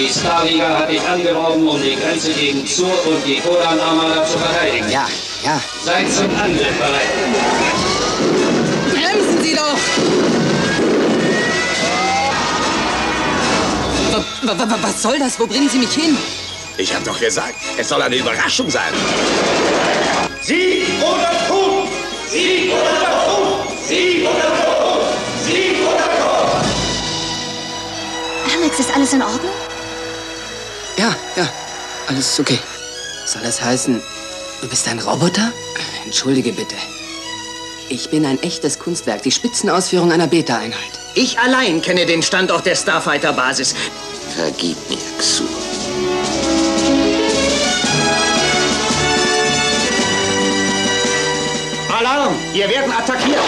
[0.00, 4.88] Die Starliga hat dich angeworben, um die Grenze gegen Zur und die Kodan-Armada zu verteidigen.
[4.88, 5.06] Ja,
[5.44, 5.60] ja.
[5.84, 7.10] Seid zum Angriff bereit.
[8.94, 9.76] Bremsen Sie doch!
[14.42, 15.38] W was soll das?
[15.38, 16.16] Wo bringen Sie mich hin?
[16.78, 18.94] Ich hab doch gesagt, es soll eine Überraschung sein.
[20.40, 21.88] Sieg oder Tod!
[22.30, 23.68] Sieg oder Tod!
[23.86, 25.02] Sieg oder Tod!
[25.44, 26.64] Sieg oder Tod!
[28.56, 29.69] Alex, ist alles in Ordnung?
[31.00, 31.48] Ja, ja.
[32.08, 32.58] Alles ist okay.
[33.24, 34.02] Soll das heißen,
[34.60, 35.50] du bist ein Roboter?
[36.04, 36.74] Entschuldige bitte.
[37.88, 40.92] Ich bin ein echtes Kunstwerk, die Spitzenausführung einer Beta-Einheit.
[41.14, 43.74] Ich allein kenne den Standort der Starfighter-Basis.
[44.36, 45.44] Vergib mir, Xu.
[51.98, 52.34] Alarm!
[52.52, 53.40] Wir werden attackiert!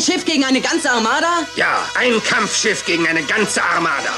[0.00, 1.26] Ein Schiff gegen eine ganze Armada?
[1.56, 4.08] Ja, ein Kampfschiff gegen eine ganze Armada.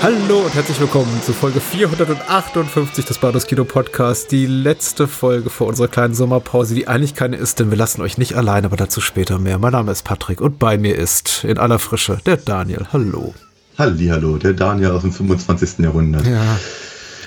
[0.00, 4.26] Hallo und herzlich willkommen zu Folge 458 des Bados Kino Podcasts.
[4.26, 8.16] Die letzte Folge vor unserer kleinen Sommerpause, die eigentlich keine ist, denn wir lassen euch
[8.16, 9.58] nicht allein, aber dazu später mehr.
[9.58, 12.86] Mein Name ist Patrick und bei mir ist in aller Frische der Daniel.
[12.90, 13.34] Hallo.
[13.76, 15.80] Hallihallo, der Daniel aus dem 25.
[15.80, 16.26] Jahrhundert.
[16.26, 16.58] Ja.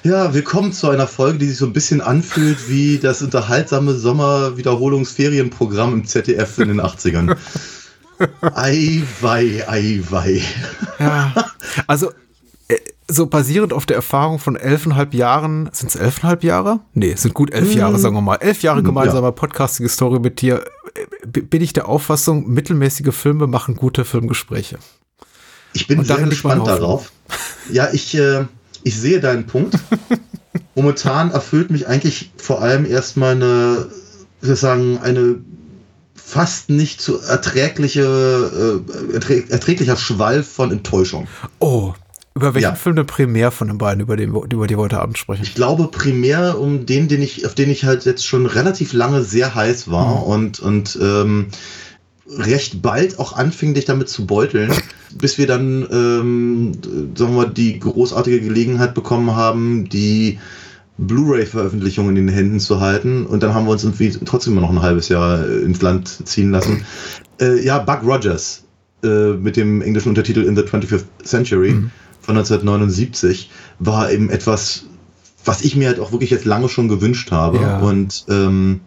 [0.04, 5.94] Ja, willkommen zu einer Folge, die sich so ein bisschen anfühlt wie das unterhaltsame Sommerwiederholungsferienprogramm
[5.94, 7.38] im ZDF in den 80ern.
[8.56, 10.42] ei, wei, ei, wei.
[11.00, 11.34] Ja.
[11.88, 12.12] Also,
[12.68, 12.78] äh,
[13.08, 16.80] so basierend auf der Erfahrung von elfeinhalb Jahren, sind es elfeinhalb Jahre?
[16.94, 18.38] Nee, es sind gut elf Jahre, sagen wir mal.
[18.38, 23.76] Elf Jahre gemeinsamer podcastige Story mit dir, äh, bin ich der Auffassung, mittelmäßige Filme machen
[23.76, 24.80] gute Filmgespräche.
[25.74, 27.12] Ich bin sehr gespannt darauf.
[27.70, 28.46] Ja, ich, äh,
[28.84, 29.78] ich sehe deinen Punkt.
[30.76, 33.88] Momentan erfüllt mich eigentlich vor allem erstmal eine,
[34.42, 35.36] ich sagen, eine
[36.16, 41.28] fast nicht zu erträgliche, äh, erträ erträglicher Schwall von Enttäuschung.
[41.60, 41.94] Oh,
[42.34, 42.76] über welchen Ja.
[42.76, 45.44] Film der Primär von den beiden, über den über die wir heute Abend sprechen?
[45.44, 49.24] Ich glaube primär um den, den ich, auf den ich halt jetzt schon relativ lange
[49.24, 51.48] sehr heiß war und, und ähm,
[52.28, 54.74] recht bald auch anfing, dich damit zu beuteln,
[55.14, 56.72] bis wir dann, ähm,
[57.16, 60.40] sagen wir mal, die großartige Gelegenheit bekommen haben, die
[60.98, 63.26] Blu-ray-Veröffentlichung in den Händen zu halten.
[63.26, 66.28] Und dann haben wir uns irgendwie trotzdem immer noch ein halbes Jahr äh, ins Land
[66.28, 66.86] ziehen lassen.
[67.40, 68.64] Äh, ja, Buck Rogers
[69.04, 71.72] äh, mit dem englischen Untertitel In the 25th Century
[72.22, 74.86] von 1979 war eben etwas,
[75.44, 77.58] was ich mir halt auch wirklich jetzt lange schon gewünscht habe.
[77.58, 77.80] Ja.
[77.80, 78.82] Und ähm,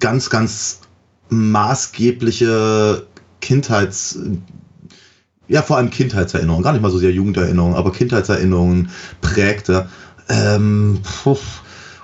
[0.00, 0.80] ganz, ganz
[1.28, 3.06] maßgebliche
[3.40, 4.18] Kindheits,
[5.48, 9.88] ja, vor allem Kindheitserinnerungen, gar nicht mal so sehr Jugenderinnerungen, aber Kindheitserinnerungen prägte.
[10.28, 11.36] Ähm, puh.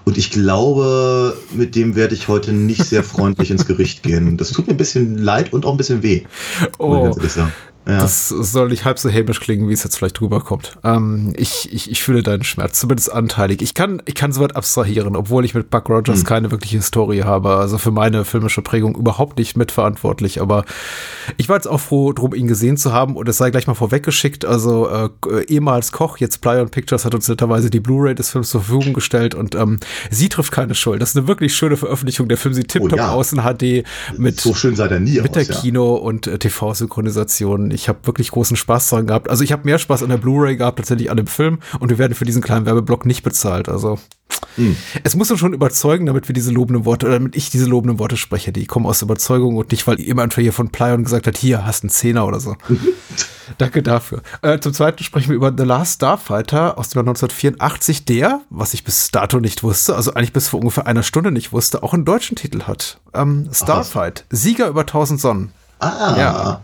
[0.04, 4.36] und ich glaube, mit dem werde ich heute nicht sehr freundlich ins Gericht gehen.
[4.36, 6.24] Das tut mir ein bisschen leid und auch ein bisschen weh.
[6.78, 7.14] Oh.
[7.88, 8.00] Ja.
[8.00, 10.76] das soll nicht halb so hämisch klingen, wie es jetzt vielleicht rüberkommt.
[10.84, 13.62] Ähm, ich, ich, ich fühle deinen Schmerz, zumindest anteilig.
[13.62, 17.56] Ich kann, ich kann soweit abstrahieren, obwohl ich mit Buck Rogers keine wirkliche Historie habe.
[17.56, 20.42] Also für meine filmische Prägung überhaupt nicht mitverantwortlich.
[20.42, 20.66] Aber
[21.38, 23.16] ich war jetzt auch froh, drum ihn gesehen zu haben.
[23.16, 24.44] Und es sei gleich mal vorweggeschickt.
[24.44, 28.60] Also äh, ehemals Koch, jetzt Plyon Pictures hat uns netterweise die Blu-ray des Films zur
[28.60, 29.34] Verfügung gestellt.
[29.34, 29.78] Und ähm,
[30.10, 31.00] sie trifft keine Schuld.
[31.00, 32.28] Das ist eine wirklich schöne Veröffentlichung.
[32.28, 33.12] Der Film sieht tiptop ja.
[33.12, 33.86] aus in HD
[34.18, 35.46] mit so schön sah der nie mit aus.
[35.46, 35.60] der ja.
[35.60, 37.70] Kino- und äh, TV-Synchronisation.
[37.78, 39.30] Ich habe wirklich großen Spaß daran gehabt.
[39.30, 41.98] Also ich habe mehr Spaß an der Blu-ray gehabt tatsächlich an dem Film und wir
[41.98, 43.68] werden für diesen kleinen Werbeblock nicht bezahlt.
[43.68, 43.98] Also
[44.56, 44.76] Hm.
[45.04, 47.98] es muss uns schon überzeugen, damit wir diese lobenden Worte, oder damit ich diese lobenden
[47.98, 48.52] Worte spreche.
[48.52, 51.82] Die kommen aus Überzeugung und nicht, weil jemand hier von Plyon gesagt hat, hier, hast
[51.84, 52.56] einen Zehner oder so.
[53.58, 54.22] Danke dafür.
[54.42, 58.74] Äh, zum Zweiten sprechen wir über The Last Starfighter aus dem Jahr 1984, der, was
[58.74, 61.94] ich bis dato nicht wusste, also eigentlich bis vor ungefähr einer Stunde nicht wusste, auch
[61.94, 63.00] einen deutschen Titel hat.
[63.14, 65.52] Ähm, Starfight, Sieger über 1000 Sonnen.
[65.78, 66.60] Ah, Ja.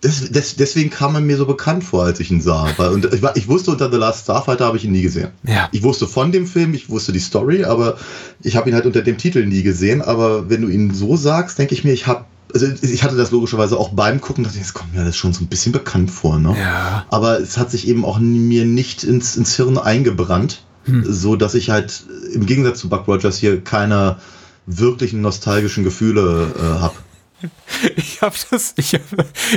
[0.00, 2.68] Das, das, deswegen kam er mir so bekannt vor, als ich ihn sah.
[2.76, 5.30] Weil, und ich, ich wusste, unter The Last Starfighter habe ich ihn nie gesehen.
[5.44, 5.68] Ja.
[5.72, 7.96] Ich wusste von dem Film, ich wusste die Story, aber
[8.42, 10.02] ich habe ihn halt unter dem Titel nie gesehen.
[10.02, 13.30] Aber wenn du ihn so sagst, denke ich mir, ich habe, also ich hatte das
[13.30, 16.10] logischerweise auch beim Gucken, dachte ich, das kommt mir das schon so ein bisschen bekannt
[16.10, 16.38] vor.
[16.38, 16.56] Ne?
[16.58, 17.04] Ja.
[17.10, 20.62] Aber es hat sich eben auch mir nicht ins, ins Hirn eingebrannt,
[21.04, 24.16] so dass ich halt im Gegensatz zu Buck Rogers hier keine
[24.64, 26.94] wirklichen nostalgischen Gefühle äh, habe.
[27.96, 29.02] Ich habe das, ich, hab,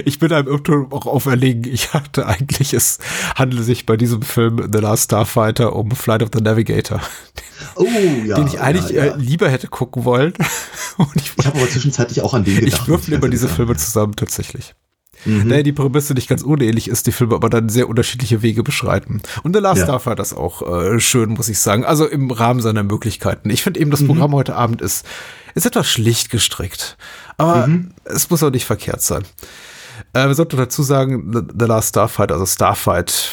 [0.05, 1.63] ich bin einem Irrtum auch auferlegen.
[1.71, 2.99] Ich hatte eigentlich, es
[3.35, 7.01] handelt sich bei diesem Film The Last Starfighter um Flight of the Navigator,
[7.75, 7.85] Oh
[8.25, 8.35] ja.
[8.35, 9.15] den ich eigentlich ja, ja.
[9.15, 10.33] Äh, lieber hätte gucken wollen.
[10.97, 12.81] Und ich, Ich habe aber zwischenzeitlich auch an den gedacht.
[12.81, 14.75] ich würfel immer diese Filme zusammen tatsächlich.
[15.25, 15.47] Mhm.
[15.47, 19.21] Naja, die Prämisse nicht ganz unähnlich ist, die Filme aber dann sehr unterschiedliche Wege beschreiten.
[19.43, 19.85] Und The Last ja.
[19.85, 21.83] Starfighter das auch äh, schön, muss ich sagen.
[21.83, 23.49] Also im Rahmen seiner Möglichkeiten.
[23.49, 24.07] Ich finde eben, das mhm.
[24.07, 25.05] Programm heute Abend ist,
[25.55, 26.97] ist etwas schlicht gestrickt.
[27.37, 27.91] Aber mhm.
[28.05, 29.23] es muss auch nicht verkehrt sein.
[30.13, 33.31] Äh, wir sollten dazu sagen, The, The Last Starfighter, also Starfight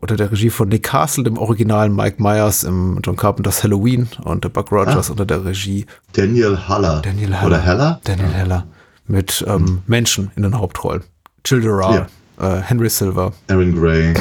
[0.00, 4.44] unter der Regie von Nick Castle, dem originalen Mike Myers im John Carpenters Halloween und
[4.44, 5.12] der Buck Rogers ah.
[5.12, 5.86] unter der Regie.
[6.12, 7.02] Daniel Haller.
[7.02, 7.46] Daniel Haller.
[7.46, 8.00] Oder Haller?
[8.04, 8.38] Daniel ja.
[8.38, 8.66] Haller.
[9.06, 9.82] Mit ähm, mhm.
[9.86, 11.02] Menschen in den Hauptrollen.
[11.44, 12.08] Childera,
[12.40, 12.58] ja.
[12.58, 13.32] äh, Henry Silver.
[13.48, 14.14] Aaron Gray.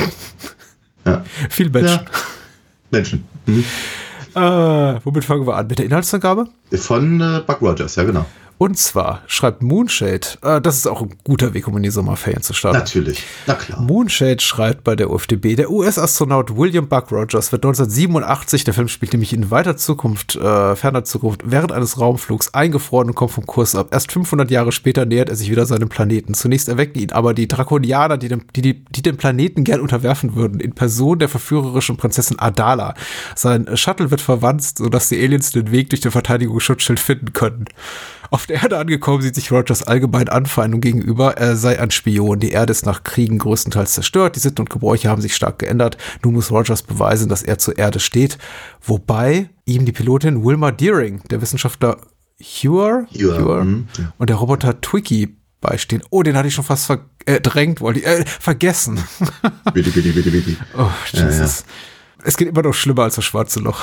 [1.06, 1.24] ja.
[1.50, 2.02] Viel Menschen.
[2.02, 2.12] Ja.
[2.92, 3.24] Menschen.
[3.46, 3.64] Mhm.
[4.36, 5.68] Äh, womit fangen wir an?
[5.68, 6.48] Mit der Inhaltsangabe?
[6.74, 8.26] Von äh, Buck Rogers, ja genau.
[8.58, 12.42] Und zwar schreibt Moonshade, äh, das ist auch ein guter Weg, um in die Sommerferien
[12.42, 12.78] zu starten.
[12.78, 13.82] Natürlich, na klar.
[13.82, 19.14] Moonshade schreibt bei der UFDB, der US-Astronaut William Buck Rogers wird 1987, der Film spielt
[19.14, 23.76] nämlich in weiter Zukunft, äh, ferner Zukunft, während eines Raumflugs eingefroren und kommt vom Kurs
[23.76, 23.90] ab.
[23.92, 26.34] Erst 500 Jahre später nähert er sich wieder seinem Planeten.
[26.34, 30.36] Zunächst erwecken ihn aber die Drakonianer, die, dem, die, die, die den Planeten gern unterwerfen
[30.36, 32.94] würden, in Person der verführerischen Prinzessin Adala.
[33.36, 37.66] Sein Shuttle wird verwandt, sodass die Aliens den Weg durch den Verteidigungsschutzschild finden können.
[38.34, 41.38] Auf der Erde angekommen sieht sich Rogers allgemein Anfeindung gegenüber.
[41.38, 42.40] Er sei ein Spion.
[42.40, 44.36] Die Erde ist nach Kriegen größtenteils zerstört.
[44.36, 46.00] Die Sitten und Gebräuche haben sich stark geändert.
[46.24, 48.40] Nun muss Rogers beweisen, dass er zur Erde steht.
[48.82, 51.98] Wobei ihm die Pilotin Wilma Deering, der Wissenschaftler
[52.42, 53.88] Huer, Huer, Huer mhm.
[54.18, 56.02] und der Roboter Twiki beistehen.
[56.10, 58.96] Oh, den hatte ich schon fast verdrängt, wollte ich, äh, vergessen.
[59.76, 60.58] bitte, bitte, bitte, bitte.
[60.76, 61.38] Oh, Jesus.
[61.38, 62.24] Ja, ja.
[62.24, 63.80] Es geht immer noch schlimmer als das schwarze Loch.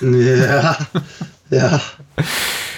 [0.00, 0.78] Ja,
[1.50, 1.82] ja.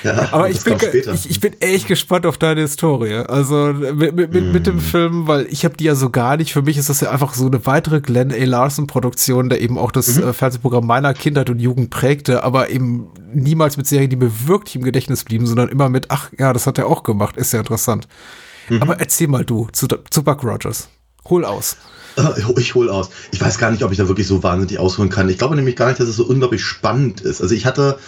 [0.06, 0.76] Ja, aber ich bin,
[1.14, 3.24] ich, ich, bin echt gespannt auf deine Historie.
[3.26, 4.52] Also mit, mit, mm.
[4.52, 4.80] mit dem mm.
[4.80, 6.52] Film, weil ich habe die ja so gar nicht.
[6.52, 8.36] Für mich ist das ja einfach so eine weitere Glenn A.
[8.36, 10.28] Larson-Produktion, der eben auch das mhm.
[10.28, 14.76] Äh, Fernsehprogramm meiner Kindheit und Jugend prägte, aber eben niemals mit Serien, die mir wirklich
[14.76, 17.58] im Gedächtnis blieben, sondern immer mit, ach ja, das hat er auch gemacht, ist ja
[17.58, 18.06] interessant.
[18.68, 18.82] Mhm.
[18.82, 20.88] Aber erzähl mal du zu, zu Buck Rogers.
[21.28, 21.76] Hol aus.
[22.16, 22.22] Äh,
[22.58, 23.10] ich hole aus.
[23.32, 25.28] Ich weiß gar nicht, ob ich da wirklich so wahnsinnig ausholen kann.
[25.28, 27.40] Ich glaube nämlich gar nicht, dass es so unglaublich spannend ist.
[27.40, 27.98] Also ich hatte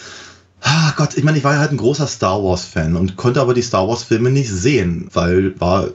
[0.61, 3.55] Ah Gott, ich meine, ich war ja halt ein großer Star Wars-Fan und konnte aber
[3.55, 5.89] die Star Wars-Filme nicht sehen, weil war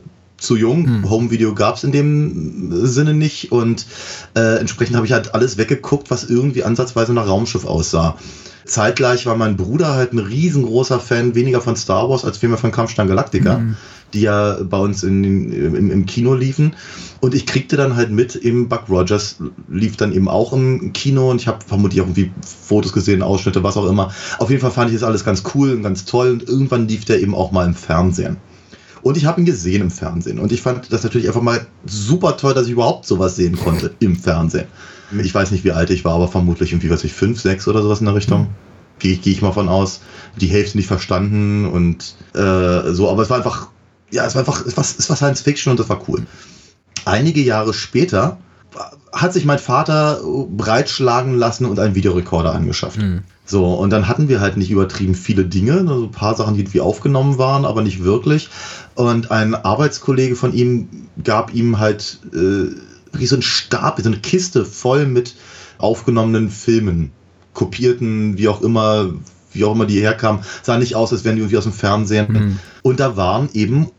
[0.44, 0.86] zu jung.
[0.86, 1.10] Hm.
[1.10, 3.86] Home-Video gab es in dem Sinne nicht und
[4.36, 8.18] äh, entsprechend habe ich halt alles weggeguckt, was irgendwie ansatzweise nach Raumschiff aussah.
[8.66, 12.72] Zeitgleich war mein Bruder halt ein riesengroßer Fan, weniger von Star Wars als vielmehr von
[12.72, 13.76] Kampfstein Galactica, mhm.
[14.14, 16.76] die ja bei uns in, im, im Kino liefen.
[17.20, 19.38] Und ich kriegte dann halt mit, eben Buck Rogers
[19.70, 23.64] lief dann eben auch im Kino und ich habe vermutlich auch irgendwie Fotos gesehen, Ausschnitte,
[23.64, 24.14] was auch immer.
[24.40, 27.04] Auf jeden Fall fand ich das alles ganz cool und ganz toll und irgendwann lief
[27.06, 28.38] der eben auch mal im Fernsehen.
[29.04, 30.40] Und ich habe ihn gesehen im Fernsehen.
[30.40, 33.94] Und ich fand das natürlich einfach mal super toll, dass ich überhaupt sowas sehen konnte
[34.00, 34.68] im Fernsehen.
[35.22, 37.84] Ich weiß nicht, wie alt ich war, aber vermutlich irgendwie, was ich, fünf, sechs oder
[37.84, 38.42] sowas in der Richtung.
[38.42, 38.48] Mhm.
[39.00, 40.00] Gehe geh ich mal von aus.
[40.40, 43.68] Die Hälfte nicht verstanden und äh, so, aber es war einfach,
[44.10, 46.26] ja, es war einfach, es war, es war Science Fiction und das war cool.
[47.06, 48.38] Einige Jahre später
[49.12, 53.00] hat sich mein Vater breitschlagen lassen und einen Videorekorder angeschafft.
[53.00, 53.24] Mhm.
[53.46, 56.62] So, und dann hatten wir halt nicht übertrieben viele Dinge, also ein paar Sachen, die
[56.62, 58.50] irgendwie aufgenommen waren, aber nicht wirklich.
[58.96, 60.88] Und ein Arbeitskollege von ihm
[61.22, 62.74] gab ihm halt äh,
[63.12, 65.36] wie so ein Stab, wie so eine Kiste voll mit
[65.78, 67.12] aufgenommenen Filmen,
[67.54, 69.14] kopierten, wie auch immer,
[69.52, 72.28] wie auch immer die herkamen, sah nicht aus, als wären die irgendwie aus dem Fernsehen.
[72.32, 72.60] Mhm.
[72.82, 73.90] Und da waren eben,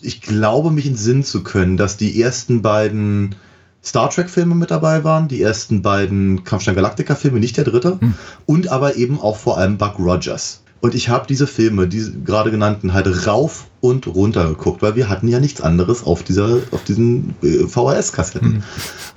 [0.00, 3.34] ich glaube, mich in Sinn zu können, dass die ersten beiden
[3.84, 8.14] Star Trek-Filme mit dabei waren, die ersten beiden Kampfstein Galactica-Filme, nicht der dritte, mhm.
[8.46, 10.62] und aber eben auch vor allem Buck Rogers.
[10.84, 15.08] Und ich habe diese Filme, die gerade genannten, halt rauf und runter geguckt, weil wir
[15.08, 18.56] hatten ja nichts anderes auf dieser, auf diesen äh, VHS-Kassetten.
[18.56, 18.62] Mhm.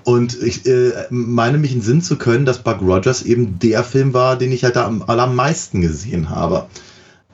[0.06, 4.14] Und ich äh, meine mich in Sinn zu können, dass Buck Rogers eben der Film
[4.14, 6.68] war, den ich halt da am allermeisten gesehen habe.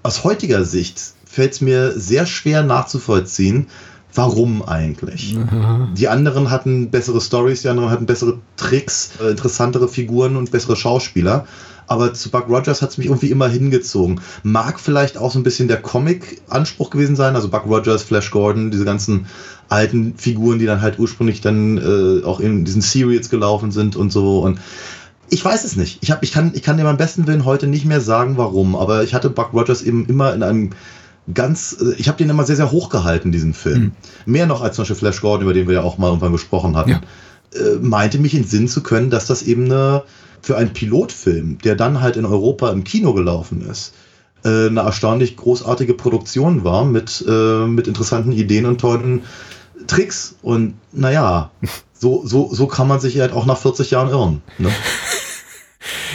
[0.01, 3.67] Aus heutiger Sicht fällt es mir sehr schwer nachzuvollziehen,
[4.15, 5.36] warum eigentlich.
[5.36, 5.89] Mhm.
[5.96, 10.75] Die anderen hatten bessere Stories, die anderen hatten bessere Tricks, äh, interessantere Figuren und bessere
[10.75, 11.46] Schauspieler
[11.88, 14.22] aber zu Buck Rogers hat es mich irgendwie immer hingezogen.
[14.43, 18.72] Mag vielleicht auch so ein bisschen der Comic-Anspruch gewesen sein, also Buck Rogers, Flash Gordon,
[18.72, 19.25] diese ganzen
[19.70, 24.12] alten Figuren, die dann halt ursprünglich dann äh, auch in diesen Serials gelaufen sind und
[24.12, 24.60] so und
[25.29, 25.98] ich weiß es nicht.
[26.01, 28.75] Ich, hab, ich, kann, ich kann dir beim besten Willen heute nicht mehr sagen, warum,
[28.75, 30.70] aber ich hatte Buck Rogers eben immer in einem
[31.34, 33.94] ganz, äh, ich habe den immer sehr, sehr hoch gehalten, diesen Film.
[34.25, 34.32] Mhm.
[34.34, 36.75] Mehr noch als zum Beispiel Flash Gordon, über den wir ja auch mal irgendwann gesprochen
[36.75, 36.89] hatten.
[36.92, 37.01] Ja.
[37.53, 40.03] Äh, meinte mich in Sinn zu können, dass das eben eine
[40.42, 43.94] für einen Pilotfilm, der dann halt in Europa im Kino gelaufen ist,
[44.44, 49.22] äh, eine erstaunlich großartige Produktion war mit, äh, mit interessanten Ideen und tollen
[49.88, 50.36] Tricks.
[50.42, 51.51] Und naja,
[51.94, 54.42] so, so, so kann man sich halt auch nach 40 Jahren irren.
[54.58, 54.70] Ne?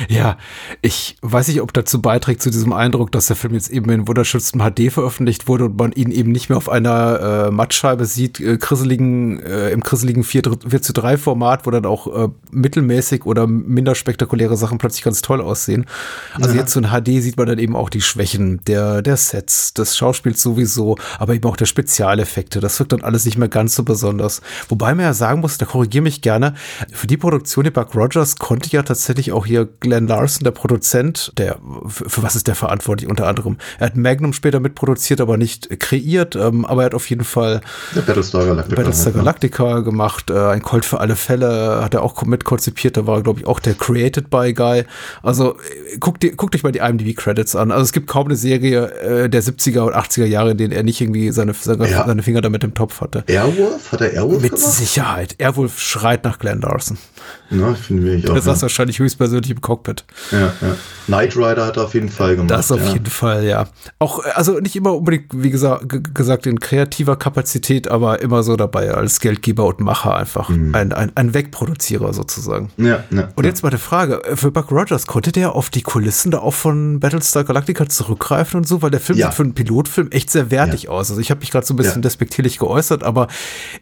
[0.09, 0.39] Ja,
[0.83, 4.09] ich weiß nicht, ob dazu beiträgt zu diesem Eindruck, dass der Film jetzt eben in
[4.09, 8.41] wunderschönstem HD veröffentlicht wurde und man ihn eben nicht mehr auf einer äh, Mattscheibe sieht,
[8.41, 13.27] äh, krisseligen, äh, im krisseligen 4, 4 zu 3 Format, wo dann auch äh, mittelmäßig
[13.27, 15.87] oder minder spektakuläre Sachen plötzlich ganz toll aussehen.
[16.35, 16.61] Also Ja.
[16.61, 19.97] jetzt so in HD sieht man dann eben auch die Schwächen der, der Sets, des
[19.97, 22.61] Schauspiels sowieso, aber eben auch der Spezialeffekte.
[22.61, 24.41] Das wirkt dann alles nicht mehr ganz so besonders.
[24.69, 26.55] Wobei man ja sagen muss, da korrigiere mich gerne,
[26.93, 31.33] für die Produktion, die Buck Rogers, konnte ja tatsächlich auch hier Glenn Larson, der Produzent,
[31.39, 33.57] der, für, für was ist der verantwortlich unter anderem?
[33.79, 37.61] Er hat Magnum später mitproduziert, aber nicht kreiert, ähm, aber er hat auf jeden Fall
[37.95, 38.77] Der Battlestar Galactica.
[38.77, 39.21] Battlestar halt, ne?
[39.23, 43.41] Galactica gemacht, äh, ein Colt für alle Fälle hat er auch mitkonzipiert, da war glaube
[43.41, 44.85] ich auch der Created by Guy.
[45.23, 45.55] Also
[45.93, 47.71] äh, guckt, dir- guckt euch mal die IMDb Credits an.
[47.71, 48.91] Also es gibt kaum eine Serie
[49.25, 52.07] äh, der 70er und 80er Jahre, in denen er nicht irgendwie seine, seine, Ja.
[52.07, 53.25] seine Finger damit im Topf hatte.
[53.27, 53.93] Airwolf?
[53.93, 54.73] Hat er Airwolf Mit gemacht?
[54.73, 55.35] Sicherheit.
[55.39, 56.99] Airwolf schreit nach Glenn Larson.
[57.51, 58.37] Na, finde ich auch.
[58.39, 58.63] Saß Ja.
[58.63, 60.05] wahrscheinlich höchstpersönlich im Cockpit.
[60.31, 60.77] Ja, ja.
[61.07, 62.51] Knight Rider hat er auf jeden Fall gemacht.
[62.51, 62.93] Das auf ja.
[62.93, 63.67] jeden Fall, ja.
[63.99, 68.57] Auch, äh, also nicht immer unbedingt, wie gesagt, gesagt in kreativer Kapazität, aber immer so
[68.57, 70.49] dabei als Geldgeber und Macher einfach.
[70.49, 70.75] Mhm.
[70.75, 72.71] Ein, ein, ein Wegproduzierer sozusagen.
[72.77, 73.29] Ja, ja.
[73.37, 74.23] Und jetzt mal eine Frage.
[74.25, 78.59] äh, Für Buck Rogers, konnte der auf die Kulissen da auch von Battlestar Galactica zurückgreifen
[78.59, 78.83] und so?
[78.83, 81.11] Weil der Film sieht für einen Pilotfilm echt sehr wertig aus.
[81.11, 83.29] Also ich habe mich gerade so ein bisschen despektierlich geäußert, aber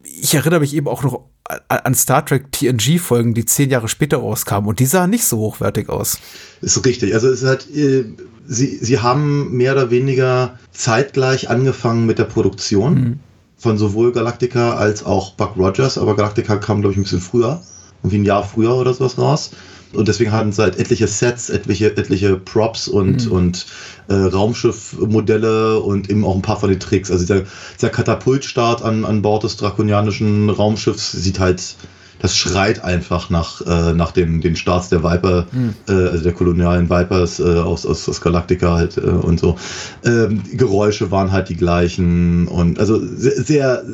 [0.02, 1.24] ich erinnere mich eben auch noch
[1.68, 5.88] an, Star Trek TNG-Folgen, die zehn Jahre später rauskamen und die sahen nicht so hochwertig
[5.88, 6.18] aus.
[6.60, 7.14] Ist richtig.
[7.14, 8.04] Also es ist halt, äh,
[8.46, 13.20] sie, sie haben mehr oder weniger zeitgleich angefangen mit der Produktion Mhm.
[13.56, 17.62] von sowohl Galactica als auch Buck Rogers, aber Galactica kam, glaube ich, ein bisschen früher,
[18.02, 19.50] irgendwie ein Jahr früher oder sowas raus.
[19.96, 23.66] Und deswegen hatten sie halt etliche Sets, etliche, etliche Props und, und
[24.08, 27.10] äh, Raumschiffmodelle und eben auch ein paar von den Tricks.
[27.10, 31.76] Also dieser, dieser Katapultstart an, an Bord des drakonianischen Raumschiffs sieht halt,
[32.18, 35.46] das schreit einfach nach, äh, nach den, den Starts der Viper,
[35.88, 39.56] äh, also der kolonialen Vipers äh, aus, aus, aus Galactica halt äh, und so.
[40.04, 43.84] Ähm, Geräusche waren halt die gleichen und also sehr, sehr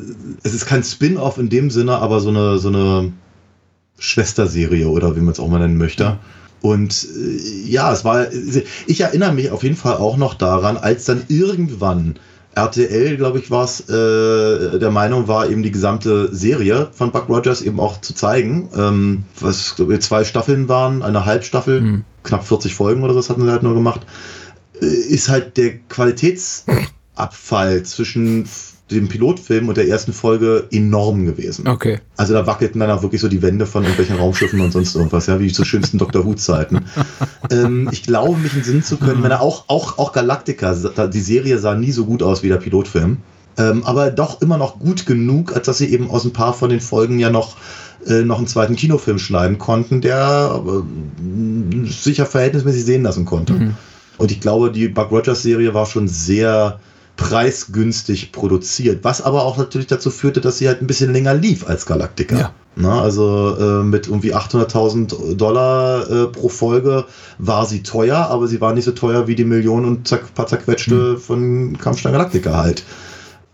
[0.43, 3.11] es ist kein Spin-off in dem Sinne, aber so eine, so eine
[4.03, 6.17] Schwesterserie oder wie man es auch mal nennen möchte.
[6.61, 8.27] Und äh, ja, es war,
[8.85, 12.15] ich erinnere mich auf jeden Fall auch noch daran, als dann irgendwann
[12.55, 17.27] RTL, glaube ich, war es, äh, der Meinung war, eben die gesamte Serie von Buck
[17.27, 18.69] Rogers eben auch zu zeigen.
[18.75, 23.29] Ähm, was glaub ich, zwei Staffeln waren, eine Halbstaffel, knapp 40 Folgen oder so, das
[23.29, 24.01] hatten sie halt nur gemacht.
[24.81, 28.47] Äh, ist halt der Qualitätsabfall zwischen
[28.91, 31.67] dem Pilotfilm und der ersten Folge enorm gewesen.
[31.67, 31.99] Okay.
[32.17, 35.27] Also da wackelten dann auch wirklich so die Wände von irgendwelchen Raumschiffen und sonst irgendwas,
[35.27, 36.25] ja, wie zu schönsten Dr.
[36.25, 36.81] Who-Zeiten.
[37.51, 40.75] ähm, ich glaube, mich entsinnen zu können, wenn er auch, auch, auch Galactica,
[41.07, 43.17] die Serie sah nie so gut aus wie der Pilotfilm.
[43.55, 46.69] Ähm, aber doch immer noch gut genug, als dass sie eben aus ein paar von
[46.69, 47.55] den Folgen ja noch,
[48.05, 53.75] äh, noch einen zweiten Kinofilm schneiden konnten, der äh, sicher verhältnismäßig sehen lassen konnte.
[54.17, 56.79] Und ich glaube, die Buck Rogers Serie war schon sehr
[57.15, 61.67] preisgünstig produziert, was aber auch natürlich dazu führte, dass sie halt ein bisschen länger lief
[61.67, 62.37] als Galactica.
[62.37, 62.53] Ja.
[62.75, 67.05] Na, also äh, mit irgendwie 800.000 Dollar äh, pro Folge
[67.37, 70.47] war sie teuer, aber sie war nicht so teuer wie die Millionen und zack, paar
[70.47, 72.83] zerquetschte von Kampfstein Galactica halt.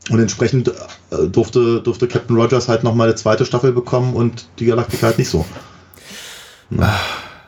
[0.10, 0.70] Und entsprechend
[1.12, 5.18] äh, durfte, durfte Captain Rogers halt nochmal eine zweite Staffel bekommen und die Galactica halt
[5.18, 5.46] nicht so.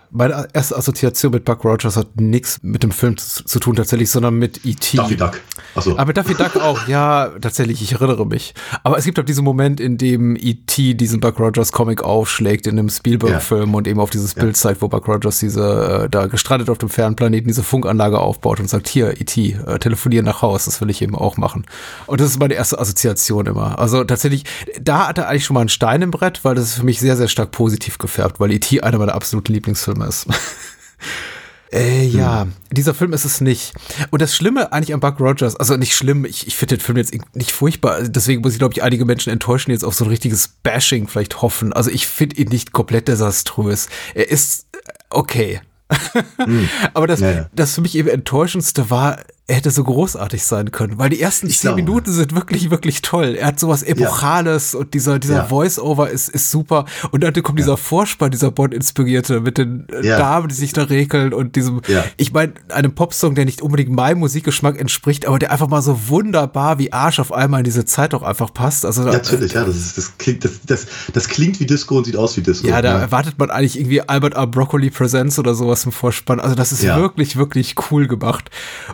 [0.09, 4.09] Meine erste Assoziation mit Buck Rogers hat nichts mit dem Film zu, zu tun tatsächlich,
[4.09, 4.97] sondern mit E.T.
[4.97, 5.39] Daffy Duck.
[5.75, 5.97] Achso.
[5.97, 8.53] Aber Daffy Duck auch, ja, tatsächlich, ich erinnere mich.
[8.83, 10.95] Aber es gibt auch diesen Moment, in dem E.T.
[10.95, 14.87] diesen Buck Rogers Comic aufschlägt in einem Spielberg-Film und eben auf dieses Bild zeigt, wo
[14.87, 19.19] Buck Rogers diese, äh, da gestrandet auf dem Fernplaneten diese Funkanlage aufbaut und sagt, hier,
[19.19, 21.65] E.T., äh, telefonieren nach Haus, das will ich eben auch machen.
[22.07, 23.79] Und das ist meine erste Assoziation immer.
[23.79, 24.43] Also tatsächlich,
[24.81, 26.99] da hat er eigentlich schon mal einen Stein im Brett, weil das ist für mich
[26.99, 28.81] sehr, sehr stark positiv gefärbt, weil E.T.
[28.81, 30.27] einer meiner absoluten Lieblingsfilme ist.
[31.73, 33.73] Äh, ja, dieser Film ist es nicht.
[34.09, 36.97] Und das Schlimme eigentlich an Buck Rogers, also nicht schlimm, ich, ich finde den Film
[36.97, 40.09] jetzt nicht furchtbar, deswegen muss ich, glaube ich, einige Menschen enttäuschen, jetzt auf so ein
[40.09, 41.71] richtiges Bashing vielleicht hoffen.
[41.71, 43.87] Also ich finde ihn nicht komplett desaströs.
[44.13, 44.77] Er ist äh,
[45.09, 45.61] okay.
[46.93, 47.49] Aber das, Ja, ja.
[47.53, 51.47] das für mich eben enttäuschendste war, er hätte so großartig sein können, weil die ersten
[51.47, 51.81] Ich zehn glaube.
[51.81, 53.35] Minuten sind wirklich, wirklich toll.
[53.37, 55.45] Er hat sowas Epochales und dieser, dieser Ja.
[55.45, 56.85] Voice-Over ist, ist super.
[57.11, 60.17] Und dann kommt dieser Vorspann, dieser Bond-inspirierte mit den äh, Ja.
[60.17, 62.05] Damen, die sich da regeln und diesem, Ja.
[62.15, 66.07] ich meine, einem Popsong, der nicht unbedingt meinem Musikgeschmack entspricht, aber der einfach mal so
[66.07, 68.85] wunderbar wie Arsch auf einmal in diese Zeit auch einfach passt.
[68.85, 72.15] Also Natürlich, ja, das, ist, das, klingt, das, das, das klingt wie Disco und sieht
[72.15, 72.67] aus wie Disco.
[72.67, 74.47] ja, da erwartet man eigentlich irgendwie Albert R.
[74.47, 76.39] Broccoli Presents oder sowas im Vorspann.
[76.39, 76.95] Also das ist Ja.
[76.97, 78.49] wirklich, wirklich cool gemacht.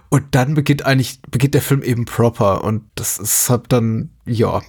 [0.10, 2.64] Und dann beginnt eigentlich, beginnt der Film eben proper.
[2.64, 4.62] Und das ist halt dann, ja.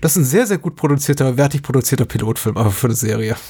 [0.00, 3.36] Das ist ein sehr, sehr gut produzierter, wertig produzierter Pilotfilm, aber für eine Serie.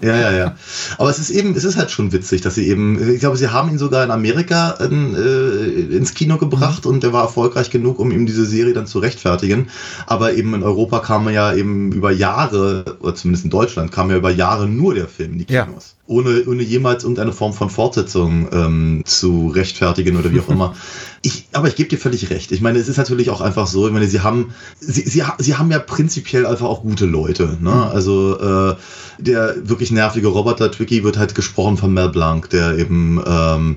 [0.00, 0.56] Ja, ja, ja.
[0.96, 3.48] Aber es ist eben, es ist halt schon witzig, dass sie eben, ich glaube, sie
[3.48, 7.98] haben ihn sogar in Amerika in, äh, ins Kino gebracht und der war erfolgreich genug,
[7.98, 9.70] um ihm diese Serie dann zu rechtfertigen.
[10.06, 14.10] Aber eben in Europa kam er ja eben über Jahre, oder zumindest in Deutschland, kam
[14.10, 15.66] ja über Jahre nur der Film in die Ja.
[16.08, 20.74] Ohne, ohne jemals irgendeine Form von Fortsetzung ähm, zu rechtfertigen oder wie auch immer.
[21.20, 22.52] Ich, aber ich gebe dir völlig recht.
[22.52, 25.56] Ich meine, es ist natürlich auch einfach so, ich meine, sie haben, sie, sie, sie
[25.56, 27.58] haben ja prinzipiell einfach auch gute Leute.
[27.60, 27.72] Ne?
[27.72, 28.76] Also äh,
[29.18, 33.76] der wirklich nervige Roboter Twiggy wird halt gesprochen von Mel Blanc, der eben ähm,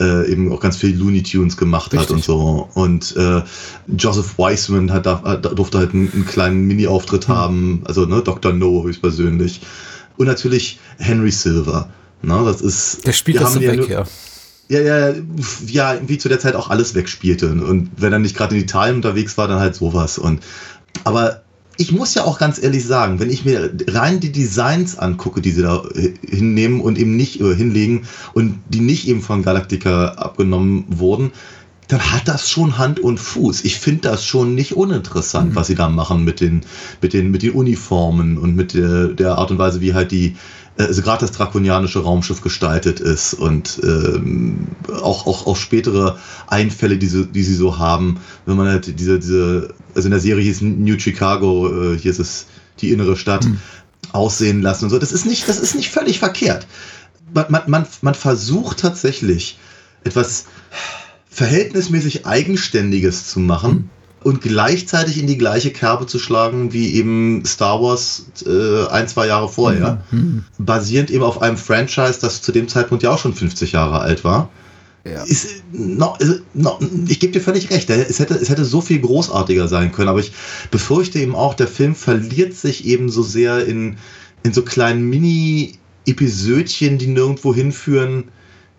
[0.00, 2.16] äh, eben auch ganz viel Looney Tunes gemacht hat Richtig.
[2.16, 2.68] und so.
[2.74, 3.42] Und äh,
[3.96, 8.52] Joseph Weissman hat, da, hat, durfte halt einen, einen kleinen Mini-Auftritt haben, also ne, Dr.
[8.52, 9.60] No höchstpersönlich.
[10.16, 11.88] Und natürlich Henry Silver.
[12.22, 14.04] Ne, das ist, Der spielt das haben so ja weg, ja.
[14.68, 15.14] ja, ja,
[15.66, 17.50] ja, wie zu der Zeit auch alles wegspielte.
[17.50, 20.18] Und wenn er nicht gerade in Italien unterwegs war, dann halt sowas.
[20.18, 20.40] Und
[21.04, 21.42] aber
[21.80, 25.50] ich muss ja auch ganz ehrlich sagen, wenn ich mir rein die Designs angucke, die
[25.50, 30.08] sie da äh, hinnehmen und eben nicht äh, hinlegen und die nicht eben von Galactica
[30.08, 31.32] abgenommen wurden,
[31.90, 33.64] dann hat das schon Hand und Fuß.
[33.64, 36.62] Ich finde das schon nicht uninteressant, was sie da machen mit den,
[37.02, 40.36] mit den, mit den Uniformen und mit der, der Art und Weise, wie halt die,
[40.78, 44.68] äh, also gerade das drakonianische Raumschiff gestaltet ist und ähm,
[45.02, 46.16] auch, auch, auch spätere
[46.46, 50.20] Einfälle, die sie, die sie so haben, wenn man halt diese, diese, also in der
[50.20, 52.46] Serie hieß New Chicago, äh, hier ist es
[52.80, 53.46] die innere Stadt,
[54.12, 54.98] aussehen lassen und so.
[54.98, 56.66] Das ist nicht, das ist nicht völlig verkehrt.
[57.34, 59.58] Man, man, man, man versucht tatsächlich
[60.04, 60.46] etwas
[61.30, 63.88] verhältnismäßig Eigenständiges zu machen
[64.22, 69.26] und gleichzeitig in die gleiche Kerbe zu schlagen wie eben Star Wars äh, ein, zwei
[69.28, 70.04] Jahre vorher.
[70.58, 74.24] Basierend eben auf einem Franchise, das zu dem Zeitpunkt ja auch schon 50 Jahre alt
[74.24, 74.50] war.
[75.04, 75.22] Ja.
[75.22, 79.00] Ist, no, ist, no, ich gebe dir völlig recht, es hätte, es hätte so viel
[79.00, 80.32] großartiger sein können, aber ich
[80.70, 83.96] befürchte eben auch, der Film verliert sich eben so sehr in,
[84.42, 88.24] in so kleinen Mini-Episödchen, die nirgendwo hinführen,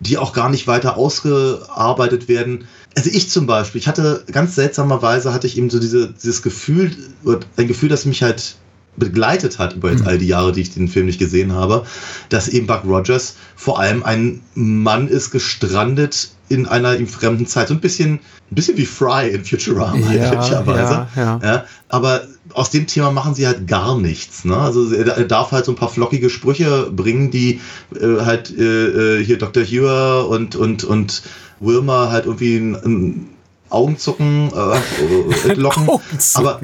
[0.06, 2.66] die auch gar nicht weiter ausgearbeitet werden.
[2.96, 6.90] Also ich zum Beispiel, ich hatte ganz seltsamerweise hatte ich eben so diese, dieses Gefühl,
[7.24, 8.56] oder ein Gefühl, das mich halt
[8.96, 11.86] begleitet hat über jetzt all die Jahre, die ich den Film nicht gesehen habe,
[12.28, 17.68] dass eben Buck Rogers vor allem ein Mann ist gestrandet in einer ihm fremden Zeit.
[17.68, 21.06] So ein bisschen, ein bisschen wie Fry in Futurama, Ja, ehrlicherweise.
[21.16, 21.64] ja, ja.
[21.88, 22.22] aber
[22.54, 24.44] aus dem Thema machen sie halt gar nichts.
[24.44, 24.56] Ne?
[24.56, 27.60] Also er, darf halt so ein paar flockige Sprüche bringen, die
[27.94, 29.62] äh, halt äh, äh, hier Dr.
[29.62, 31.22] Hewer und, und, und
[31.60, 33.28] Wilmer halt irgendwie ein, ein
[33.70, 35.88] Augenzucken äh, entlocken.
[36.34, 36.60] aber,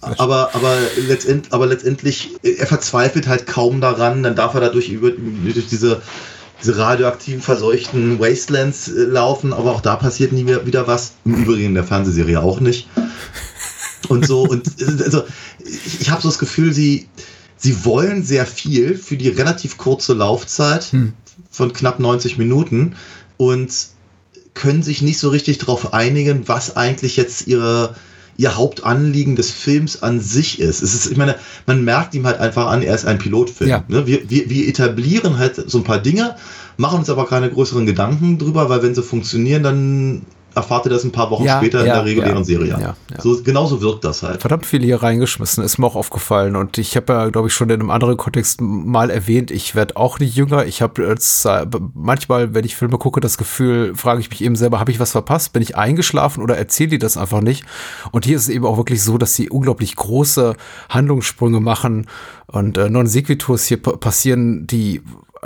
[0.00, 5.10] aber, aber, letztend, aber letztendlich, er verzweifelt halt kaum daran, dann darf er dadurch über,
[5.10, 6.02] durch diese,
[6.60, 11.12] diese radioaktiven, verseuchten Wastelands äh, laufen, aber auch da passiert nie wieder was.
[11.24, 12.88] Im Übrigen in der Fernsehserie auch nicht.
[14.06, 14.68] Und so, und
[15.02, 15.24] also
[15.58, 17.08] ich, ich habe so das Gefühl, sie,
[17.56, 20.92] sie wollen sehr viel für die relativ kurze Laufzeit
[21.50, 22.96] von knapp 90 Minuten
[23.36, 23.70] und
[24.54, 27.96] können sich nicht so richtig darauf einigen, was eigentlich jetzt ihre,
[28.36, 30.82] ihr Hauptanliegen des Films an sich ist.
[30.82, 31.36] Es ist, ich meine,
[31.66, 33.70] man merkt ihm halt einfach an, er ist ein Pilotfilm.
[33.70, 33.84] Ja.
[33.88, 34.06] Ne?
[34.06, 36.36] Wir, wir, wir etablieren halt so ein paar Dinge,
[36.76, 40.22] machen uns aber keine größeren Gedanken drüber, weil wenn sie funktionieren, dann
[40.54, 42.68] erfahrt ihr das ein paar Wochen Ja, später in ja, der regulären ja, Serie.
[42.80, 42.94] ja.
[43.20, 44.40] So, genauso wirkt das halt.
[44.40, 46.56] verdammt viel hier reingeschmissen, ist mir auch aufgefallen.
[46.56, 49.96] Und ich habe ja, glaube ich, schon in einem anderen Kontext mal erwähnt, ich werde
[49.96, 50.66] auch nicht jünger.
[50.66, 54.56] Ich habe jetzt äh, manchmal, wenn ich Filme gucke, das Gefühl, frage ich mich eben
[54.56, 55.52] selber, habe ich was verpasst?
[55.52, 57.64] Bin ich eingeschlafen oder erzählen die das einfach nicht?
[58.12, 60.54] Und hier ist es eben auch wirklich so, dass sie unglaublich große
[60.88, 62.06] Handlungssprünge machen
[62.46, 65.02] und äh, non sequiturs hier pa- passieren, die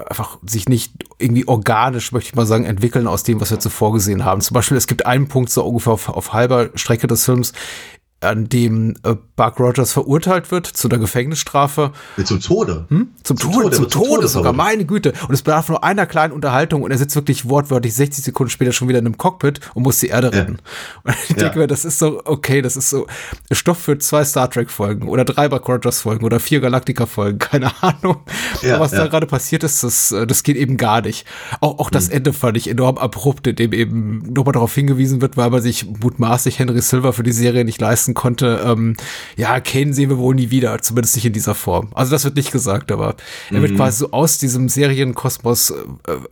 [0.07, 3.93] einfach sich nicht irgendwie organisch, möchte ich mal sagen, entwickeln aus dem, was wir zuvor
[3.93, 4.41] gesehen haben.
[4.41, 7.53] Zum Beispiel, es gibt einen Punkt so ungefähr auf, auf halber Strecke des Films,
[8.21, 11.93] an dem äh, Buck Rogers verurteilt wird zu der Gefängnisstrafe.
[12.25, 12.87] Zum Tode.
[12.89, 13.09] Hm?
[13.23, 15.13] Zum, Zum Tode, Tode, zum Tode, Tode sogar, meine Güte.
[15.29, 18.73] Und es bedarf nur einer kleinen Unterhaltung und er sitzt wirklich wortwörtlich 60 Sekunden später
[18.73, 20.41] schon wieder in einem Cockpit und muss die Erde Ja.
[20.41, 20.59] retten.
[21.05, 21.37] Und ich Ja.
[21.45, 23.07] denke mir, das ist so, okay, das ist so
[23.53, 27.39] Stoff für zwei Star Trek Folgen oder drei Buck Rogers Folgen oder vier Galactica Folgen,
[27.39, 28.17] keine Ahnung.
[28.63, 28.99] Ja, Aber was ja.
[28.99, 31.25] da gerade passiert ist, das, äh, das geht eben gar nicht.
[31.61, 35.37] Auch, auch das Ende fand ich enorm abrupt, in dem eben nochmal darauf hingewiesen wird,
[35.37, 38.61] weil man sich mutmaßlich Henry Silver für die Serie nicht leisten konnte.
[38.65, 38.97] Ähm,
[39.37, 41.89] ja, Kane sehen wir wohl nie wieder, zumindest nicht in dieser Form.
[41.95, 43.17] Also das wird nicht gesagt, aber
[43.51, 43.63] er Mhm.
[43.63, 45.75] wird quasi so aus diesem Serienkosmos äh,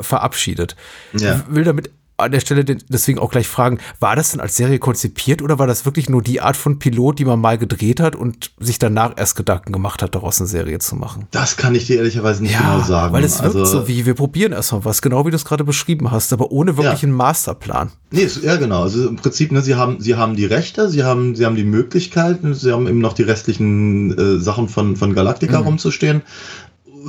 [0.01, 0.77] verabschiedet.
[1.13, 1.45] Ja.
[1.49, 5.43] Will damit an der Stelle deswegen auch gleich fragen, war das denn als Serie konzipiert
[5.43, 8.53] oder war das wirklich nur die Art von Pilot, die man mal gedreht hat und
[8.59, 11.27] sich danach erst Gedanken gemacht hat, daraus eine Serie zu machen?
[11.31, 13.13] Das kann ich dir ehrlicherweise nicht ja, genau sagen.
[13.13, 15.65] Weil es wirkt also, so wie, wir probieren erstmal was, genau wie du es gerade
[15.65, 17.09] beschrieben hast, aber ohne wirklich ja.
[17.09, 17.91] einen Masterplan.
[18.11, 18.83] Nee, ja genau.
[18.83, 21.65] Also im Prinzip, ne, sie haben, sie haben die Rechte, sie haben, sie haben die
[21.65, 25.67] Möglichkeiten, sie haben eben noch die restlichen äh, Sachen von, von Galactica mhm.
[25.67, 26.23] rumzustehen.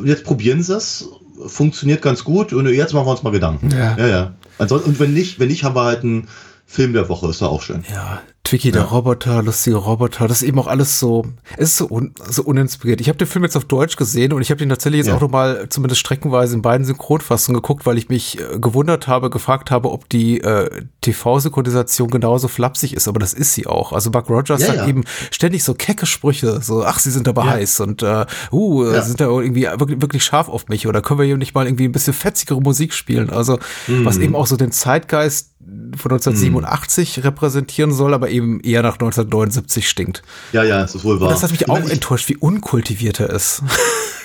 [0.04, 1.08] Jetzt probieren sie es
[1.46, 3.70] funktioniert ganz gut und jetzt machen wir uns mal Gedanken.
[3.72, 4.08] Ja, ja.
[4.08, 4.34] ja.
[4.58, 6.28] Und wenn nicht, wenn nicht, haben wir halt einen
[6.70, 7.84] Film der Woche, ist da auch schön.
[7.90, 8.88] Ja, Twiki, der ja.
[8.88, 11.26] Roboter, lustige Roboter, das ist eben auch alles so,
[11.58, 13.02] es ist so, un, so uninspiriert.
[13.02, 15.16] Ich habe den Film jetzt auf Deutsch gesehen und ich habe den tatsächlich jetzt ja.
[15.16, 19.72] auch nochmal zumindest streckenweise in beiden Synchronfassungen geguckt, weil ich mich äh, gewundert habe, gefragt
[19.72, 20.70] habe, ob die äh,
[21.02, 23.92] TV-Synchronisation genauso flapsig ist, aber das ist sie auch.
[23.92, 27.46] Also Buck Rogers ja, sagt eben ständig so kecke Sprüche, so, ach, sie sind aber
[27.46, 29.02] heiß und uh, uh ja.
[29.02, 31.86] sind da irgendwie wirklich, wirklich scharf auf mich oder können wir hier nicht mal irgendwie
[31.86, 33.30] ein bisschen fetzigere Musik spielen?
[33.30, 34.06] Also, mhm.
[34.06, 35.52] was eben auch so den Zeitgeist
[35.96, 37.24] von 1987 mhm.
[37.24, 40.24] repräsentieren soll, aber eben eher nach 1979 stinkt.
[40.54, 41.28] Ja, ja, das ist wohl wahr.
[41.28, 43.64] Und das hat mich ich auch meine, enttäuscht, wie unkultiviert er ist.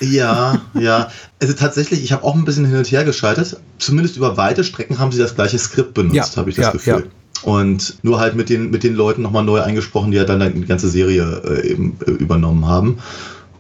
[0.01, 1.13] Ja, ja.
[1.41, 3.57] Also tatsächlich, ich habe auch ein bisschen hin und her geschaltet.
[3.79, 6.73] Zumindest über weite Strecken haben sie das gleiche Skript benutzt, ja, habe ich das ja,
[6.73, 7.07] Gefühl.
[7.07, 7.49] Ja.
[7.49, 10.67] Und nur halt mit den, mit den Leuten nochmal neu eingesprochen, die ja dann die
[10.67, 12.99] ganze Serie äh, eben äh, übernommen haben.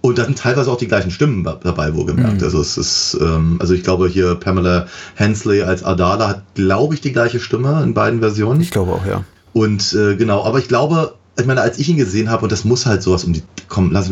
[0.02, 2.38] Und da sind teilweise auch die gleichen Stimmen dabei, wohlgemerkt.
[2.38, 2.44] Mhm.
[2.44, 7.00] Also es ist, ähm, also ich glaube hier Pamela Hensley als Adala hat, glaube ich,
[7.00, 8.60] die gleiche Stimme in beiden Versionen.
[8.60, 9.24] Ich glaube auch, ja.
[9.52, 12.64] Und äh, genau, aber ich glaube, ich meine, als ich ihn gesehen habe, und das
[12.64, 14.10] muss halt sowas um die, komm, lass,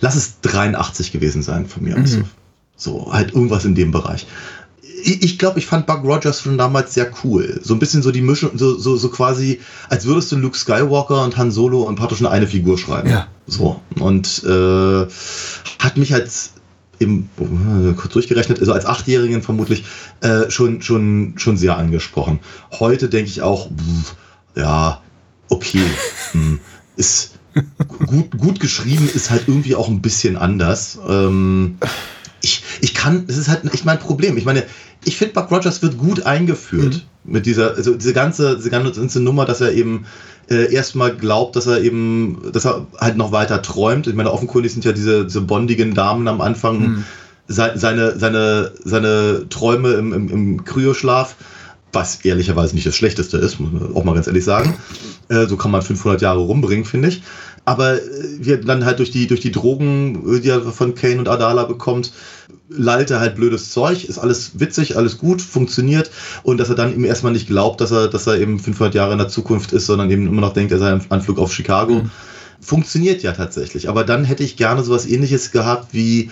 [0.00, 2.02] lass es 83 gewesen sein von mir mhm.
[2.02, 2.18] aus.
[2.76, 4.26] So, halt irgendwas in dem Bereich
[5.02, 7.60] ich glaube, ich fand Buck Rogers schon damals sehr cool.
[7.62, 11.24] So ein bisschen so die Mischung, so, so, so quasi, als würdest du Luke Skywalker
[11.24, 13.10] und Han Solo und praktisch eine Figur schreiben.
[13.10, 13.26] Ja.
[13.46, 13.80] So.
[13.98, 15.06] Und äh,
[15.78, 16.52] hat mich als
[17.00, 19.84] eben äh, kurz durchgerechnet, also als Achtjährigen vermutlich
[20.20, 22.40] äh, schon, schon, schon sehr angesprochen.
[22.78, 24.14] Heute denke ich auch, pff,
[24.54, 25.00] ja,
[25.48, 25.82] okay,
[26.32, 26.60] hm,
[26.96, 27.38] ist
[28.06, 30.98] gut, gut geschrieben, ist halt irgendwie auch ein bisschen anders.
[31.08, 31.78] Ähm,
[32.42, 34.36] ich, ich kann, das ist halt echt mein Problem.
[34.36, 34.64] Ich meine,
[35.04, 37.32] ich finde, Buck Rogers wird gut eingeführt mhm.
[37.32, 40.06] mit dieser, also diese ganze, diese ganze Nummer, dass er eben
[40.50, 44.06] äh, erstmal glaubt, dass er eben, dass er halt noch weiter träumt.
[44.06, 47.04] Ich meine, offenkundig sind ja diese, diese bondigen Damen am Anfang mhm.
[47.48, 51.36] seine, seine, seine Träume im, im, im Kryoschlaf
[51.92, 54.76] was ehrlicherweise nicht das Schlechteste ist, muss man auch mal ganz ehrlich sagen.
[55.28, 57.22] Äh, so kann man 500 Jahre rumbringen, finde ich.
[57.70, 58.00] Aber äh,
[58.40, 62.12] wir dann halt durch die, durch die Drogen, die er von Kane und Adala bekommt,
[62.68, 66.10] lallt er halt blödes Zeug, ist alles witzig, alles gut, funktioniert
[66.42, 69.12] und dass er dann ihm erstmal nicht glaubt, dass er, dass er eben 500 Jahre
[69.12, 71.94] in der Zukunft ist, sondern eben immer noch denkt, er sei ein Anflug auf Chicago.
[71.94, 72.10] Mhm.
[72.60, 73.88] Funktioniert ja tatsächlich.
[73.88, 76.30] Aber dann hätte ich gerne sowas ähnliches gehabt wie,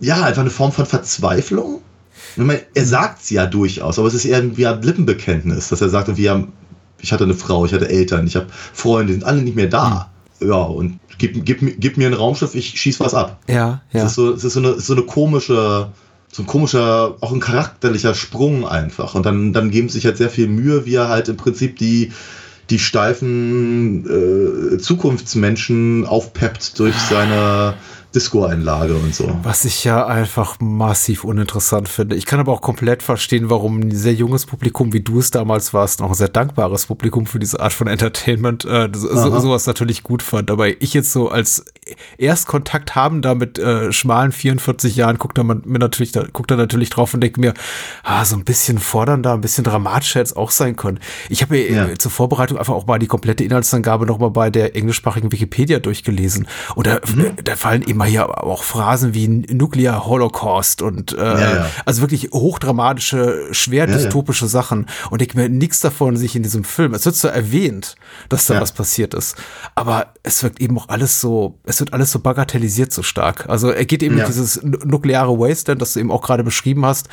[0.00, 1.82] ja, einfach eine Form von Verzweiflung.
[2.36, 5.90] Meine, er sagt es ja durchaus, aber es ist eher wie ein Lippenbekenntnis, dass er
[5.90, 6.48] sagt, wir
[7.02, 9.68] ich hatte eine Frau, ich hatte Eltern, ich habe Freunde, die sind alle nicht mehr
[9.68, 10.09] da.
[10.42, 13.40] Ja, und gib, gib, gib mir ein Raumschiff, ich schieß was ab.
[13.48, 14.02] Ja, ja.
[14.02, 15.88] Es ist so, es ist so, eine, so eine komische,
[16.32, 19.14] so ein komischer, auch ein charakterlicher Sprung einfach.
[19.14, 22.12] Und dann, dann geben sich halt sehr viel Mühe, wie er halt im Prinzip die,
[22.70, 27.74] die steifen äh, Zukunftsmenschen aufpeppt durch seine
[28.14, 29.38] Disco-Einlage und so.
[29.42, 32.16] Was ich ja einfach massiv uninteressant finde.
[32.16, 35.72] Ich kann aber auch komplett verstehen, warum ein sehr junges Publikum, wie du es damals
[35.72, 39.08] warst, noch ein sehr dankbares Publikum für diese Art von Entertainment, äh, so,
[39.40, 40.50] sowas natürlich gut fand.
[40.50, 41.64] Aber ich jetzt so als
[42.18, 46.50] Erstkontakt haben da mit äh, schmalen 44 Jahren, guckt da man mir natürlich, da, guckt
[46.50, 47.54] da natürlich drauf und denkt mir,
[48.02, 50.98] ah, so ein bisschen fordernder, ein bisschen dramatischer hätte es auch sein können.
[51.28, 51.86] Ich habe ja.
[51.86, 56.46] Äh, zur Vorbereitung einfach auch mal die komplette Inhaltsangabe nochmal bei der englischsprachigen Wikipedia durchgelesen.
[56.74, 57.32] Und da, mhm.
[57.42, 61.70] da fallen eben mal hier auch Phrasen wie Nuclear Holocaust und äh, ja, ja.
[61.84, 64.86] also wirklich hochdramatische, schwer dystopische Sachen.
[65.10, 66.94] Und ich mir nichts davon sich in diesem Film.
[66.94, 67.96] Es wird so erwähnt,
[68.28, 69.36] dass da was passiert ist.
[69.74, 73.48] Aber es wirkt eben auch alles so, es wird alles so bagatellisiert so stark.
[73.48, 74.26] Also er geht eben ja.
[74.26, 77.08] dieses nukleare Wasteland, das du eben auch gerade beschrieben hast.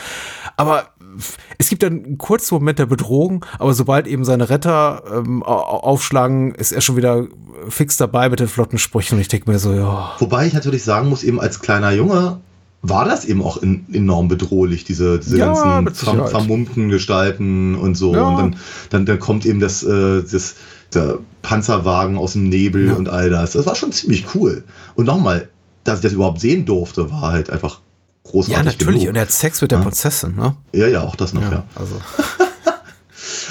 [0.55, 0.89] Aber
[1.57, 6.53] es gibt dann einen kurzen Moment der Bedrohung, aber sobald eben seine Retter ähm, aufschlagen,
[6.55, 7.27] ist er schon wieder
[7.69, 10.11] fix dabei mit den flotten Sprüchen und ich denke mir so, ja.
[10.19, 12.39] Wobei ich natürlich sagen muss, eben als kleiner Junge
[12.81, 17.95] war das eben auch in, enorm bedrohlich, diese, diese ja, ganzen ver vermummten Gestalten und
[17.95, 18.13] so.
[18.13, 18.27] Ja.
[18.27, 18.55] Und dann,
[18.91, 20.55] dann, dann kommt eben das, äh, das
[20.93, 22.93] der Panzerwagen aus dem Nebel ja.
[22.93, 23.53] und all das.
[23.53, 24.63] Das war schon ziemlich cool.
[24.95, 25.49] Und nochmal,
[25.83, 27.79] dass ich das überhaupt sehen durfte, war halt einfach
[28.23, 28.57] großartig.
[28.57, 29.01] Ja, natürlich.
[29.01, 29.09] Genug.
[29.09, 30.55] Und er hat Sex mit der Prinzessin, ne?
[30.73, 31.51] Ja, ja, auch das noch, ja.
[31.51, 31.63] ja.
[31.75, 31.95] Also.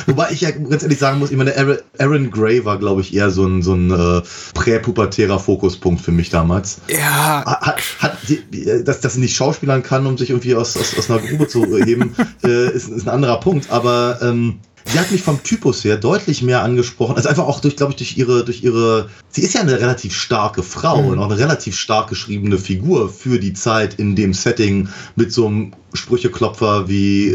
[0.07, 3.14] Wobei ich ja ganz ehrlich sagen muss, ich meine, Aaron, Aaron Gray war, glaube ich,
[3.14, 4.22] eher so ein, so ein äh,
[4.55, 6.79] präpubertärer Fokuspunkt für mich damals.
[6.88, 7.44] Ja.
[7.44, 11.11] Hat, hat, die, dass, dass sie nicht schauspielern kann, um sich irgendwie aus, aus, aus
[11.11, 13.70] einer Grube zu heben, äh, ist, ist ein anderer Punkt.
[13.70, 17.16] Aber ähm, sie hat mich vom Typus her deutlich mehr angesprochen.
[17.16, 19.09] Also einfach auch durch, glaube ich, durch ihre, durch ihre.
[19.29, 21.09] Sie ist ja eine relativ starke Frau Mhm.
[21.09, 25.46] und auch eine relativ stark geschriebene Figur für die Zeit in dem Setting mit so
[25.46, 27.29] einem Sprücheklopfer wie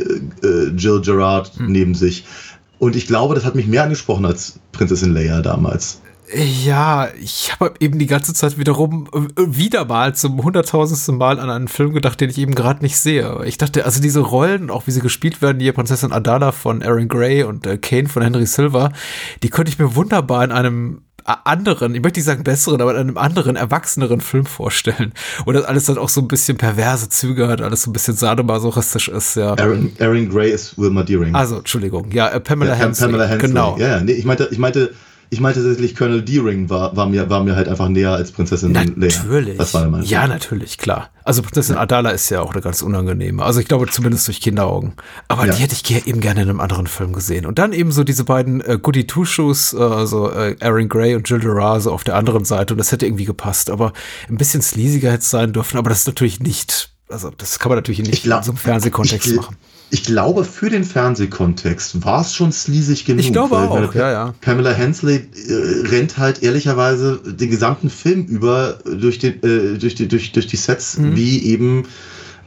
[0.44, 1.72] äh, Jill Gerard Mhm.
[1.72, 2.26] neben sich.
[2.80, 6.02] Und ich glaube, das hat mich mehr angesprochen als Prinzessin Leia damals.
[6.34, 11.50] Ja, ich habe eben die ganze Zeit wiederum äh, wieder mal zum hunderttausendsten Mal an
[11.50, 13.44] einen Film gedacht, den ich eben gerade nicht sehe.
[13.46, 17.08] Ich dachte, also diese Rollen, auch wie sie gespielt werden, hier Prinzessin Adala von Aaron
[17.08, 18.92] Gray und äh, Kane von Henry Silver,
[19.44, 22.92] die könnte ich mir wunderbar in einem äh, anderen, ich möchte nicht sagen besseren, aber
[22.92, 25.14] in einem anderen, erwachseneren Film vorstellen.
[25.46, 28.16] Und das alles dann auch so ein bisschen perverse Züge hat, alles so ein bisschen
[28.16, 29.56] sadomasochistisch ist, ja.
[29.58, 31.36] Aaron, Aaron Gray ist Wilma Deering.
[31.36, 33.48] Also, Entschuldigung, ja, äh, Pamela, Ja, Hensley, Pamela Hensley.
[33.50, 33.78] Genau.
[33.78, 34.00] Ja.
[34.00, 34.94] Nee, ich meinte, ich meinte,
[35.34, 38.74] ich meinte tatsächlich Colonel Deering war, war mir, war mir halt einfach näher als Prinzessin
[38.74, 38.88] Leia.
[38.98, 39.58] Natürlich.
[39.58, 41.10] Das war mein ja, natürlich, klar.
[41.24, 43.42] Also Prinzessin Adala ist ja auch eine ganz unangenehme.
[43.42, 44.92] Also ich glaube zumindest durch Kinderaugen.
[45.30, 45.54] Aber Ja.
[45.54, 47.46] die hätte ich eben gerne in einem anderen Film gesehen.
[47.46, 51.42] Und dann eben so diese beiden äh, Goody Two-Shoes, also äh, Aaron Gray und Jill
[51.80, 52.74] so auf der anderen Seite.
[52.74, 53.70] Und das hätte irgendwie gepasst.
[53.70, 53.94] Aber
[54.28, 55.78] ein bisschen sleasiger hätte es sein dürfen.
[55.78, 58.52] Aber das ist natürlich nicht, also das kann man natürlich nicht Ich glaub- in so
[58.52, 59.56] einem Fernsehkontext ich, machen.
[59.94, 63.20] Ich glaube, für den Fernsehkontext war es schon sleasig genug.
[63.26, 64.34] Ich glaube weil auch, ja, ja.
[64.40, 70.08] Pamela Hensley äh, rennt halt ehrlicherweise den gesamten Film über durch, den, äh, durch, die,
[70.08, 71.16] durch, durch die Sets, Mhm.
[71.18, 71.84] wie eben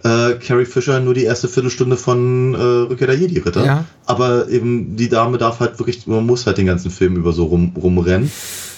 [0.05, 3.65] äh, Carrie Fisher nur die erste Viertelstunde von äh, Rückkehr der Jedi-Ritter.
[3.65, 3.85] Ja.
[4.07, 7.45] Aber eben die Dame darf halt wirklich, man muss halt den ganzen Film über so
[7.45, 8.31] rum, rumrennen.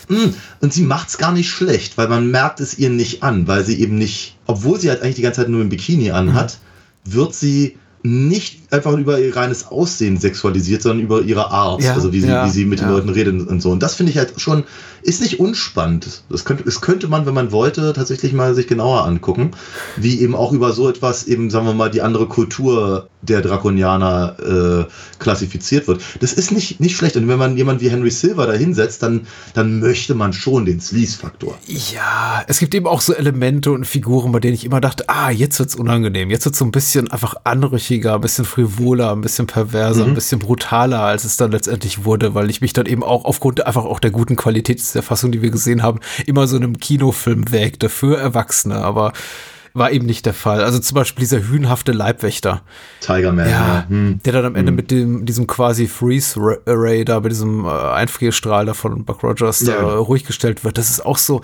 [0.08, 3.64] Mm, Und sie macht's gar nicht schlecht, weil man merkt es ihr nicht an, weil
[3.64, 6.58] sie eben nicht, obwohl sie halt eigentlich die ganze Zeit nur ein Bikini anhat,
[7.04, 7.76] wird sie
[8.06, 12.28] nicht einfach über ihr reines Aussehen sexualisiert, sondern über ihre Art, Ja, also wie sie,
[12.28, 12.94] ja, wie sie mit den ja.
[12.94, 13.70] Leuten redet und so.
[13.70, 14.64] Und das finde ich halt schon,
[15.02, 16.22] ist nicht unspannend.
[16.28, 19.52] Das könnte, das könnte man, wenn man wollte, tatsächlich mal sich genauer angucken,
[19.96, 24.36] wie eben auch über so etwas eben, sagen wir mal, die andere Kultur der Drakonianer
[24.86, 26.00] äh, klassifiziert wird.
[26.20, 27.16] Das ist nicht, nicht schlecht.
[27.16, 30.80] Und wenn man jemanden wie Henry Silver da hinsetzt, dann, dann möchte man schon den
[30.80, 31.56] Sleaze-Faktor.
[31.66, 35.30] Ja, es gibt eben auch so Elemente und Figuren, bei denen ich immer dachte, ah,
[35.30, 36.30] jetzt wird's unangenehm.
[36.30, 40.38] Jetzt wird's so ein bisschen einfach anrüchiger, ein bisschen frivoler, ein bisschen perverser, ein bisschen
[40.38, 44.00] brutaler, als es dann letztendlich wurde, weil ich mich dann eben auch aufgrund einfach auch
[44.00, 48.16] der guten Qualität der Fassung, die wir gesehen haben, immer so einem Kinofilm wägte für
[48.18, 49.12] Erwachsene, aber
[49.74, 50.64] war eben nicht der Fall.
[50.64, 52.62] Also zum Beispiel dieser hühnhafte Leibwächter.
[53.00, 53.50] Tiger Man.
[53.50, 54.20] Ja, Hm.
[54.24, 57.68] der dann am Ende mit dem, diesem quasi Freeze Ra- Array da, mit diesem äh,
[57.68, 59.82] Einfrierstrahl da von Buck Rogers da Ja.
[59.96, 60.78] ruhig gestellt wird.
[60.78, 61.42] Das ist auch so.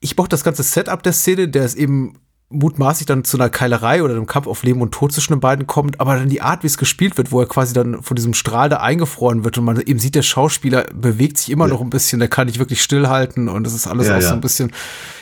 [0.00, 2.18] Ich mochte das ganze Setup der Szene, der ist eben
[2.52, 5.68] mutmaßlich dann zu einer Keilerei oder einem Kampf auf Leben und Tod zwischen den beiden
[5.68, 8.34] kommt, aber dann die Art, wie es gespielt wird, wo er quasi dann von diesem
[8.34, 11.74] Strahl da eingefroren wird und man eben sieht, der Schauspieler bewegt sich immer Ja.
[11.74, 14.26] noch ein bisschen, der kann nicht wirklich stillhalten und das ist alles Ja, auch so
[14.28, 14.32] ja.
[14.34, 14.72] ein bisschen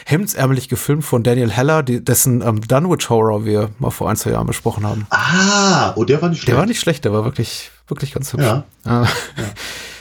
[0.06, 4.30] hemdsärmelig gefilmt von Daniel Heller, die, dessen ähm, Dunwich Horror wir mal vor ein, zwei
[4.30, 5.06] Jahren besprochen haben.
[5.10, 6.48] Ah, oh, der war nicht schlecht.
[6.48, 8.44] Der war nicht schlecht, der war wirklich, wirklich ganz hübsch.
[8.44, 8.64] Ja.
[8.86, 9.06] Ja.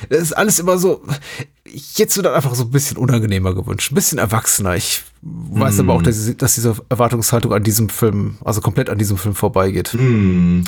[0.10, 1.02] Das ist alles immer so,
[1.74, 4.76] ich hätte es mir dann einfach so ein bisschen unangenehmer gewünscht, ein bisschen erwachsener.
[4.76, 8.98] Ich weiß aber auch, dass, sie- dass diese Erwartungshaltung an diesem Film, also komplett an
[8.98, 9.94] diesem Film vorbeigeht.
[9.94, 10.64] Hm.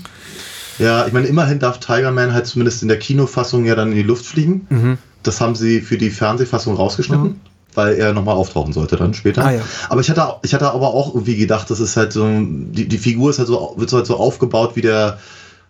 [0.78, 3.96] Ja, ich meine, immerhin darf Tiger Man halt zumindest in der Kinofassung ja dann in
[3.96, 4.66] die Luft fliegen.
[4.70, 4.98] Mhm.
[5.24, 7.42] Das haben sie für die Fernsehfassung rausgeschnitten,
[7.76, 9.44] weil er nochmal auftauchen sollte dann später.
[9.46, 9.62] Ah, ja.
[9.90, 12.98] Aber ich hatte, ich hatte aber auch irgendwie gedacht, das ist halt so, die, die
[12.98, 15.20] Figur ist halt so, wird so halt so aufgebaut wie der,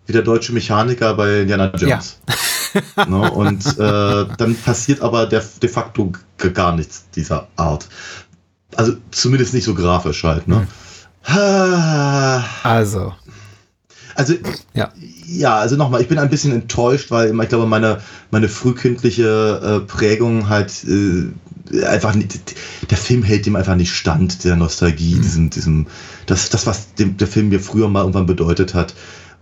[0.09, 2.19] wie der deutsche Mechaniker bei Indiana Jones.
[3.07, 3.31] ne?
[3.31, 6.11] Und äh, dann passiert aber der, de facto
[6.53, 7.87] gar nichts dieser Art.
[8.75, 10.47] Also zumindest nicht so grafisch halt.
[10.47, 10.67] Ne?
[11.25, 12.43] Ah.
[12.63, 13.13] Also,
[14.15, 14.33] Also
[14.73, 14.91] ja.
[15.27, 19.87] ja, also nochmal, ich bin ein bisschen enttäuscht, weil ich glaube, meine, meine frühkindliche äh,
[19.87, 22.55] Prägung halt äh, einfach nicht,
[22.89, 25.87] der Film hält dem einfach nicht stand, der Nostalgie, diesem, diesem,
[26.25, 28.95] das, das, was dem, der Film mir früher mal irgendwann bedeutet hat.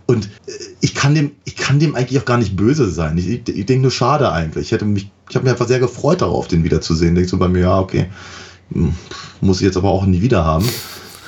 [0.08, 3.16] Und äh, ich kann dem, ich kann dem eigentlich auch gar nicht böse sein.
[3.18, 4.66] Ich, ich, ich denke nur schade eigentlich.
[4.66, 7.14] Ich hätte mich, ich habe mich einfach sehr gefreut darauf, den wiederzusehen.
[7.14, 8.08] Denke so bei mir, ja, okay,
[8.72, 8.94] hm,
[9.40, 10.66] muss ich jetzt aber auch nie wieder haben.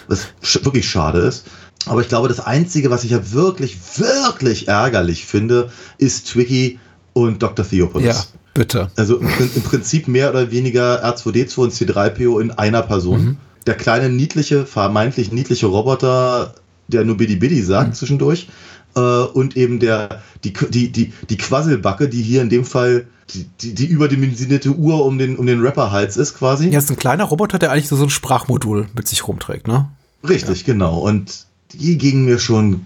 [0.09, 0.29] Was
[0.65, 1.45] wirklich schade ist.
[1.87, 6.79] Aber ich glaube, das Einzige, was ich ja wirklich, wirklich ärgerlich finde, ist Twiggy
[7.13, 7.67] und Dr.
[7.67, 8.07] Theopolis.
[8.07, 8.91] Ja, bitte.
[8.97, 13.25] Also im Prinzip mehr oder weniger R2D2 und C3PO in einer Person.
[13.25, 13.37] Mhm.
[13.67, 16.55] Der kleine, niedliche, vermeintlich niedliche Roboter,
[16.91, 17.95] der nur Bidi Bidi sagt Mhm.
[17.95, 18.49] zwischendurch.
[18.97, 23.47] Äh, und eben der, die, die, die, die Quasselbacke, die hier in dem Fall die,
[23.61, 26.69] die, die überdimensionierte Uhr um den, um den Rapperhals ist quasi.
[26.69, 29.89] Ja, ist ein kleiner Roboter, der eigentlich so so ein Sprachmodul mit sich rumträgt, ne?
[30.29, 30.99] Richtig, genau.
[30.99, 32.85] Und die gingen mir schon,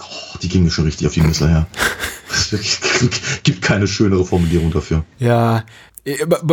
[0.00, 1.66] oh, die gingen mir schon richtig auf die Nüsse, ja.
[2.52, 2.78] es
[3.42, 5.04] gibt keine schönere Formulierung dafür.
[5.18, 5.64] Ja,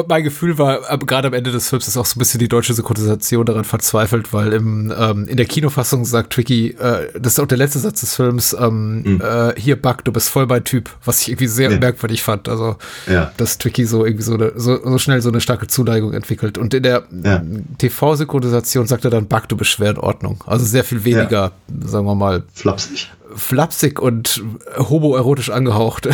[0.08, 2.50] mein Gefühl war, äh, gerade am Ende des Films ist auch so ein bisschen die
[2.50, 7.40] deutsche Synchronisation daran verzweifelt, weil im, ähm, in der Kinofassung sagt Tricky, äh, das ist
[7.40, 9.22] auch der letzte Satz des Films, ähm, mhm.
[9.22, 11.80] äh, hier Buck, du bist voll mein Typ, was ich irgendwie sehr ja.
[11.80, 12.50] merkwürdig fand.
[12.50, 12.76] Also,
[13.08, 13.32] ja.
[13.38, 16.58] dass Tricky so irgendwie so, eine, so, so, schnell so eine starke Zuneigung entwickelt.
[16.58, 17.42] Und in der ja.
[17.78, 20.44] TV-Synchronisation sagt er dann, Buck, du bist schwer in Ordnung.
[20.46, 21.54] Also sehr viel weniger,
[21.86, 22.44] sagen wir mal.
[22.54, 23.12] Flapsig.
[23.36, 24.44] Flapsig und
[24.78, 26.08] homoerotisch angehaucht.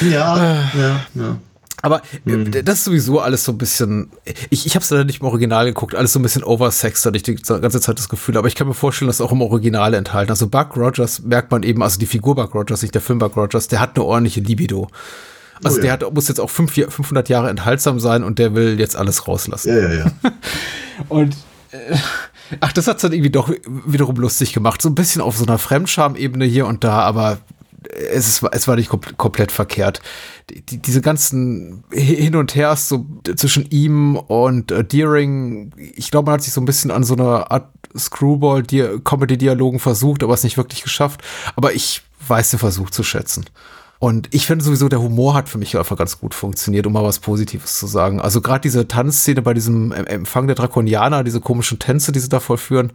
[0.00, 0.36] ja,
[0.78, 1.38] ja, ja.
[1.82, 2.50] Aber hm.
[2.64, 4.10] das ist sowieso alles so ein bisschen.
[4.50, 7.16] Ich, ich habe es leider nicht im Original geguckt, alles so ein bisschen oversexed, hatte
[7.16, 8.36] ich die ganze Zeit das Gefühl.
[8.36, 10.30] Aber ich kann mir vorstellen, dass auch im Original enthalten.
[10.30, 13.36] Also Buck Rogers merkt man eben, also die Figur Buck Rogers, nicht der Film Buck
[13.36, 14.88] Rogers, der hat eine ordentliche Libido.
[15.62, 15.96] Also oh, ja.
[15.96, 19.26] der hat, muss jetzt auch fünf, 500 Jahre enthaltsam sein und der will jetzt alles
[19.26, 19.68] rauslassen.
[19.68, 20.12] Ja, ja, ja.
[21.08, 21.36] und
[21.72, 21.96] äh,
[22.60, 24.82] ach, das hat's dann irgendwie doch wiederum lustig gemacht.
[24.82, 27.38] So ein bisschen auf so einer Fremdscham-Ebene hier und da, aber
[28.10, 30.02] es, ist, es war nicht komplett verkehrt.
[30.50, 36.34] Die, diese ganzen Hin und Hers so zwischen ihm und äh, Deering, ich glaube, man
[36.34, 40.82] hat sich so ein bisschen an so einer Art Screwball-Comedy-Dialogen versucht, aber es nicht wirklich
[40.82, 41.22] geschafft.
[41.56, 43.44] Aber ich weiß den Versuch zu schätzen.
[44.00, 47.02] Und ich finde sowieso, der Humor hat für mich einfach ganz gut funktioniert, um mal
[47.02, 48.20] was Positives zu sagen.
[48.20, 52.38] Also gerade diese Tanzszene bei diesem Empfang der Drakonianer, diese komischen Tänze, die sie da
[52.38, 52.92] vollführen,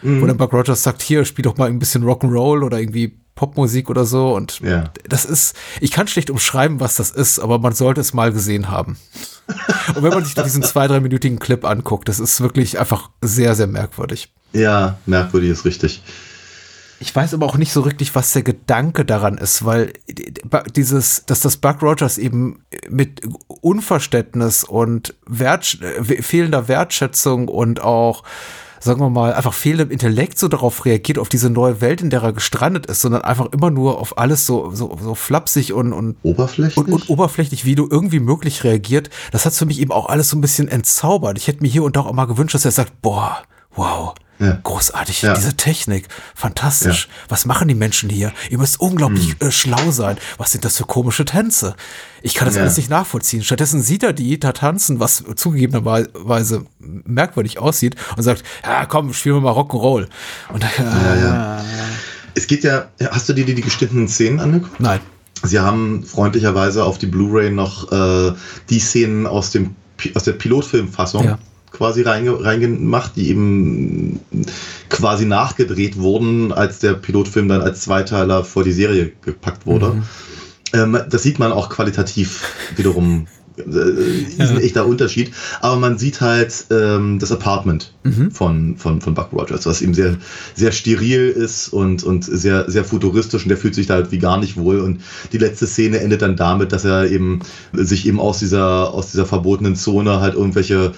[0.00, 0.22] mhm.
[0.22, 3.88] wo dann Buck Rogers sagt, hier, spiel doch mal ein bisschen Rock'n'Roll oder irgendwie Popmusik
[3.88, 4.34] oder so.
[4.34, 4.90] Und ja.
[5.08, 8.68] das ist, ich kann schlecht umschreiben, was das ist, aber man sollte es mal gesehen
[8.68, 8.98] haben.
[9.94, 13.68] und wenn man sich diesen zwei, dreiminütigen Clip anguckt, das ist wirklich einfach sehr, sehr
[13.68, 14.34] merkwürdig.
[14.52, 16.02] Ja, merkwürdig ist richtig.
[16.98, 19.92] Ich weiß aber auch nicht so richtig, was der Gedanke daran ist, weil
[20.74, 28.24] dieses, dass das Buck Rogers eben mit Unverständnis und Wert, fehlender Wertschätzung und auch
[28.80, 32.22] sagen wir mal, einfach fehlendem Intellekt so darauf reagiert, auf diese neue Welt, in der
[32.22, 36.16] er gestrandet ist, sondern einfach immer nur auf alles so, so, so flapsig und, und,
[36.22, 36.76] oberflächlich?
[36.76, 39.10] Und, und oberflächlich, wie du irgendwie möglich reagiert.
[39.32, 41.38] Das hat für mich eben auch alles so ein bisschen entzaubert.
[41.38, 43.38] Ich hätte mir hier und da auch mal gewünscht, dass er sagt, boah,
[43.74, 44.60] wow, ja.
[44.62, 45.34] Großartig, ja.
[45.34, 47.08] diese Technik, fantastisch.
[47.08, 47.26] Ja.
[47.28, 48.32] Was machen die Menschen hier?
[48.50, 49.48] Ihr müsst unglaublich hm.
[49.48, 50.16] äh, schlau sein.
[50.36, 51.74] Was sind das für komische Tänze?
[52.22, 53.42] Ich kann das alles nicht nachvollziehen.
[53.42, 59.36] Stattdessen sieht er die da tanzen, was zugegebenerweise merkwürdig aussieht und sagt, ja komm, spielen
[59.36, 60.08] wir mal Rock'n'Roll.
[60.52, 61.64] Und äh, ja,
[62.34, 64.78] Es geht ja, hast du dir die, die geschnittenen Szenen angeguckt?
[64.80, 65.00] Nein.
[65.42, 68.32] Sie haben freundlicherweise auf die Blu-ray noch äh,
[68.70, 69.74] die Szenen aus dem
[70.14, 71.38] aus der Pilotfilmfassung ja
[71.78, 74.18] quasi reingemacht, die eben
[74.88, 79.94] quasi nachgedreht wurden, als der Pilotfilm dann als Zweiteiler vor die Serie gepackt wurde.
[79.94, 80.02] Mhm.
[80.72, 82.42] Ähm, das sieht man auch qualitativ
[82.74, 85.32] wiederum äh, ist ein echter Unterschied.
[85.60, 88.30] Aber man sieht halt ähm, das Apartment mhm.
[88.30, 90.16] von, von, von Buck Rogers, was eben sehr,
[90.54, 94.18] sehr steril ist und, und sehr, sehr futuristisch und der fühlt sich da halt wie
[94.18, 94.80] gar nicht wohl.
[94.80, 95.00] Und
[95.32, 97.40] die letzte Szene endet dann damit, dass er eben
[97.72, 100.92] sich eben aus dieser, aus dieser verbotenen Zone halt irgendwelche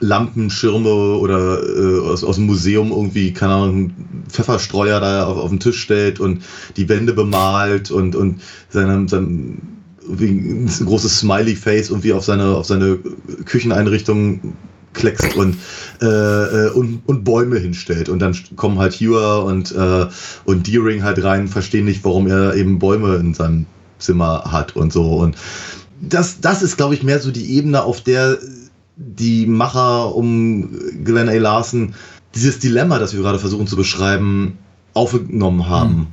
[0.00, 3.92] Lampenschirme oder äh, aus, aus dem Museum irgendwie, keine Ahnung,
[4.28, 6.42] Pfefferstreuer da auf, auf den Tisch stellt und
[6.76, 9.60] die Wände bemalt und, und seine, sein
[10.08, 12.98] ein großes Smiley-Face irgendwie auf seine, auf seine
[13.44, 14.54] Kücheneinrichtung
[14.92, 15.56] kleckst und,
[16.00, 18.08] äh, äh, und, und Bäume hinstellt.
[18.08, 20.06] Und dann kommen halt Hewer und, äh,
[20.44, 23.66] und Deering halt rein, verstehen nicht, warum er eben Bäume in seinem
[23.98, 25.14] Zimmer hat und so.
[25.14, 25.36] Und
[26.00, 28.38] das, das ist, glaube ich, mehr so die Ebene, auf der
[28.96, 30.70] die Macher um
[31.04, 31.32] Glenn A.
[31.32, 31.94] Larson
[32.34, 34.58] dieses Dilemma, das wir gerade versuchen zu beschreiben,
[34.94, 35.94] aufgenommen haben.
[35.94, 36.06] Mhm.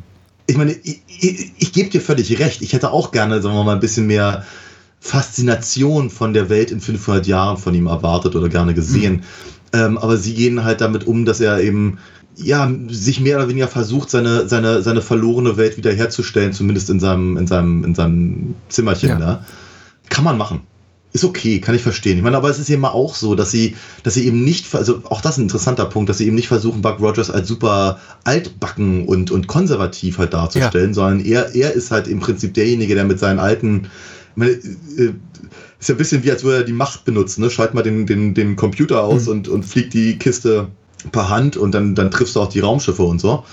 [0.48, 2.62] Ich meine, ich, ich, ich gebe dir völlig recht.
[2.62, 4.46] Ich hätte auch gerne, sagen wir mal, ein bisschen mehr
[5.00, 9.16] Faszination von der Welt in 500 Jahren von ihm erwartet oder gerne gesehen.
[9.16, 9.22] Mhm.
[9.72, 12.00] Ähm, aber sie gehen halt damit um, dass er eben
[12.36, 17.38] ja, sich mehr oder weniger versucht, seine, seine, seine verlorene Welt wiederherzustellen, zumindest in seinem,
[17.38, 19.20] in seinem, in seinem Zimmerchen ja.
[19.20, 19.46] da.
[20.10, 20.62] Kann man machen
[21.12, 22.18] ist okay, kann ich verstehen.
[22.18, 25.02] Ich meine, aber es ist eben auch so, dass sie, dass sie eben nicht, also
[25.06, 28.00] auch das ist ein interessanter Punkt, dass sie eben nicht versuchen, Buck Rogers als super
[28.26, 30.94] altbacken und, und konservativ halt darzustellen, ja.
[30.94, 33.90] sondern er, er ist halt im Prinzip derjenige, der mit seinen alten,
[34.36, 35.14] ich meine, äh,
[35.80, 37.50] ist ja ein bisschen wie, als würde er die Macht benutzen, ne?
[37.50, 39.32] Schalt mal den, den, den Computer aus mhm.
[39.32, 40.68] und, und fliegt die Kiste
[41.12, 43.46] per Hand und dann, dann triffst du auch die Raumschiffe und so.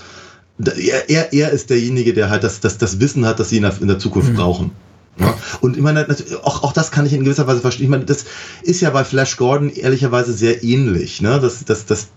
[0.59, 3.63] Er, er, er ist derjenige, der halt das, das, das Wissen hat, das sie in
[3.63, 4.35] der, in der Zukunft mhm.
[4.35, 4.71] brauchen.
[5.19, 6.05] Ja, und ich meine,
[6.43, 7.85] auch, auch das kann ich in gewisser Weise verstehen.
[7.85, 8.25] Ich meine, das
[8.61, 11.39] ist ja bei Flash Gordon ehrlicherweise sehr ähnlich, ne?
[11.39, 12.09] dass, dass, dass,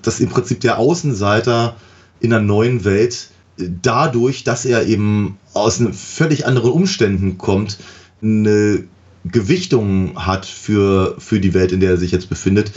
[0.00, 1.76] dass im Prinzip der Außenseiter
[2.20, 7.78] in einer neuen Welt dadurch, dass er eben aus völlig anderen Umständen kommt,
[8.22, 8.84] eine
[9.24, 12.72] Gewichtung hat für, für die Welt, in der er sich jetzt befindet,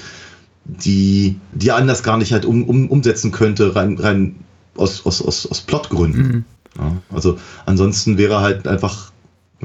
[0.65, 4.35] die, die er anders gar nicht halt um, um, umsetzen könnte, rein, rein
[4.75, 6.27] aus, aus, aus, aus Plotgründen.
[6.27, 6.45] Mhm.
[6.77, 9.11] Ja, also ansonsten wäre er halt einfach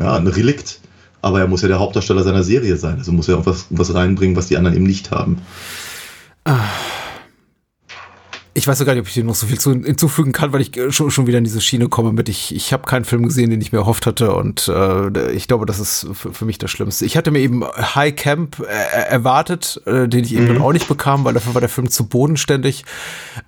[0.00, 0.80] ja, ein Relikt.
[1.22, 2.96] Aber er muss ja der Hauptdarsteller seiner Serie sein.
[2.98, 5.42] Also muss er auch was, was reinbringen, was die anderen eben nicht haben.
[8.52, 10.76] Ich weiß sogar nicht, ob ich dir noch so viel zu, hinzufügen kann, weil ich
[10.76, 13.50] äh, schon, schon wieder in diese Schiene komme mit, ich, ich habe keinen Film gesehen,
[13.50, 16.70] den ich mir erhofft hatte und äh, ich glaube, das ist für, für mich das
[16.70, 17.06] Schlimmste.
[17.06, 18.64] Ich hatte mir eben High Camp äh,
[19.08, 20.48] erwartet, äh, den ich eben Mhm.
[20.48, 22.84] dann auch nicht bekam, weil dafür war der Film zu bodenständig.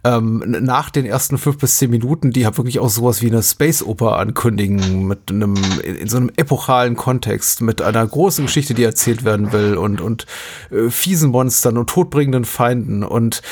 [0.05, 3.43] Ähm, nach den ersten fünf bis zehn Minuten, die haben wirklich auch sowas wie eine
[3.43, 8.85] Space-Oper ankündigen, mit einem, in, in so einem epochalen Kontext, mit einer großen Geschichte, die
[8.85, 10.27] erzählt werden will und, und
[10.71, 13.43] äh, fiesen Monstern und todbringenden Feinden und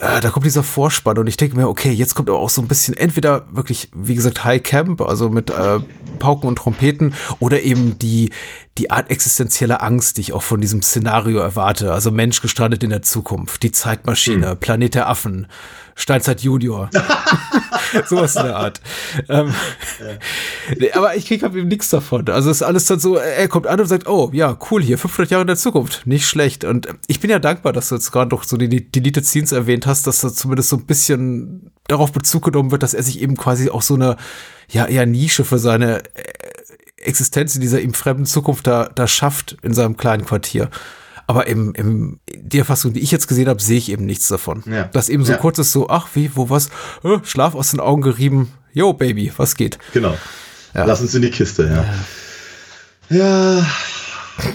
[0.00, 0.62] äh, da kommt dieser
[0.98, 3.88] Vorspann und ich denke mir, okay, jetzt kommt aber auch so ein bisschen entweder wirklich,
[3.94, 5.78] wie gesagt, High Camp, also mit äh,
[6.18, 8.30] Pauken und Trompeten oder eben die,
[8.78, 11.92] die Art existenzielle Angst, die ich auch von diesem Szenario erwarte.
[11.92, 15.46] Also Mensch gestrandet in der Zukunft, die Zeitmaschine, Planet der Affen,
[15.94, 16.90] Steinzeit Junior.
[18.06, 18.80] Sowas in der Art.
[19.28, 19.52] Ähm,
[20.78, 22.28] nee, aber ich krieg hab eben nichts davon.
[22.28, 24.96] Also es ist alles dann so, er kommt an und sagt, oh ja, cool hier,
[24.96, 26.64] 500 Jahre in der Zukunft, nicht schlecht.
[26.64, 29.86] Und ich bin ja dankbar, dass du jetzt gerade doch so die Deleted Scenes erwähnt
[29.86, 33.36] hast, dass da zumindest so ein bisschen darauf Bezug genommen wird, dass er sich eben
[33.36, 34.16] quasi auch so eine,
[34.70, 36.32] ja, eher Nische für seine äh,
[36.98, 40.70] Existenz in dieser ihm fremden Zukunft da, da schafft in seinem kleinen Quartier.
[41.26, 44.62] Aber im, im, der Fassung, die ich jetzt gesehen habe, sehe ich eben nichts davon.
[44.66, 44.84] Ja.
[44.84, 45.38] Das eben so Ja.
[45.38, 46.68] kurz ist so, ach, wie, wo was?
[47.04, 48.52] Äh, Schlaf aus den Augen gerieben.
[48.72, 49.78] Yo, Baby, was geht?
[49.92, 50.16] Genau.
[50.74, 50.84] Ja.
[50.84, 51.64] Lass uns in die Kiste,
[53.10, 53.16] ja.
[53.16, 53.66] Ja.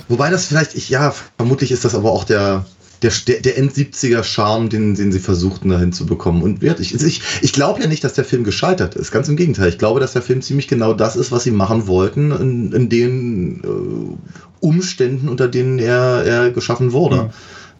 [0.08, 2.66] Wobei das vielleicht, ich, ja, vermutlich ist das aber auch der,
[3.04, 6.42] der, der, der End-70er-Charme, den, den sie versuchten, dahin zu bekommen.
[6.42, 9.12] Und ja, ich, ich, ich glaube ja nicht, dass der Film gescheitert ist.
[9.12, 9.70] Ganz im Gegenteil.
[9.70, 12.90] Ich glaube, dass der Film ziemlich genau das ist, was sie machen wollten, in, in
[12.90, 14.18] den äh,
[14.60, 17.32] Umständen, unter denen er, er geschaffen wurde.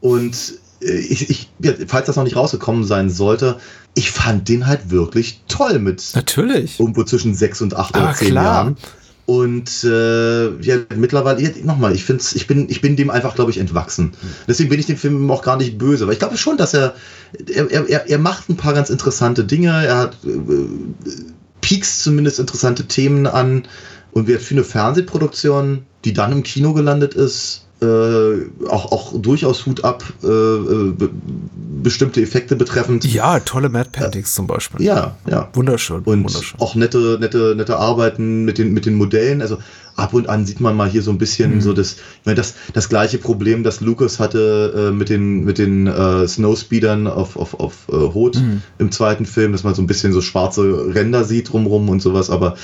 [0.02, 0.36] Und
[0.82, 1.50] äh, ich, ich,
[1.88, 3.58] falls das noch nicht rausgekommen sein sollte,
[3.96, 6.80] ich fand den halt wirklich toll mit Natürlich.
[6.80, 8.44] irgendwo zwischen sechs und acht Ah, oder zehn klar.
[8.44, 8.78] Jahren.
[9.26, 13.52] Und äh, ja, mittlerweile, ja, nochmal, ich find's, ich bin, ich bin dem einfach, glaube
[13.52, 14.12] ich, entwachsen.
[14.48, 16.04] Deswegen bin ich dem Film auch gar nicht böse.
[16.04, 16.96] Aber ich glaube schon, dass er,
[17.48, 19.70] er, er, er macht ein paar ganz interessante Dinge.
[19.70, 20.40] Er hat äh,
[21.62, 23.64] piekst zumindest interessante Themen an
[24.12, 29.66] und wird für eine Fernsehproduktion, die dann im Kino gelandet ist, äh, auch, auch durchaus
[29.66, 31.10] Hut ab, äh, äh, be
[31.84, 33.04] bestimmte Effekte betreffend.
[33.12, 34.82] Ja, tolle Mad Paintings zum Beispiel.
[34.86, 35.18] ja.
[35.30, 35.50] ja.
[35.54, 35.98] Wunderschön.
[36.04, 36.58] Und wunderschön.
[36.62, 39.42] auch nette, nette, nette Arbeiten mit den, mit den Modellen.
[39.42, 39.58] Also
[39.98, 41.62] ab und an sieht man mal hier so ein bisschen Mhm.
[41.62, 45.58] so das, ich meine, das, das gleiche Problem, das Lucas hatte äh, mit den, mit
[45.58, 48.62] den äh, Snowspeedern auf, auf, auf äh, Hoth Mhm.
[48.78, 52.30] im zweiten Film, dass man so ein bisschen so schwarze Ränder sieht drumrum und sowas.
[52.30, 52.56] Aber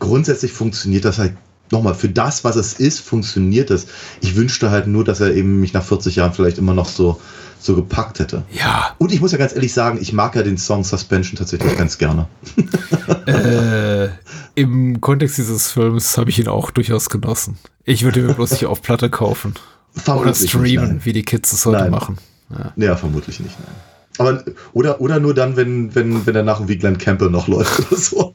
[0.00, 1.32] grundsätzlich funktioniert das halt
[1.72, 3.86] nochmal, für das, was es ist, funktioniert es.
[4.20, 7.20] Ich wünschte halt nur, dass er eben mich nach 40 Jahren vielleicht immer noch so,
[7.60, 8.42] so gepackt hätte.
[8.52, 11.76] ja, Und ich muss ja ganz ehrlich sagen, ich mag ja den Song Suspension tatsächlich
[11.76, 12.26] ganz gerne.
[13.26, 14.08] äh,
[14.54, 17.58] im Kontext dieses Films habe ich ihn auch durchaus genossen.
[17.84, 19.54] Ich würde mir bloß nicht auf Platte kaufen.
[19.94, 21.00] Oder Vermutlich nicht, streamen, nein.
[21.04, 21.90] wie die Kids es heute Nein.
[21.90, 22.18] machen.
[22.50, 22.72] Ja.
[22.76, 23.74] Ja, vermutlich nicht, nein.
[24.18, 28.00] Aber, oder, oder nur dann, wenn, wenn, wenn danach wie Glenn Campbell noch läuft oder
[28.00, 28.34] so.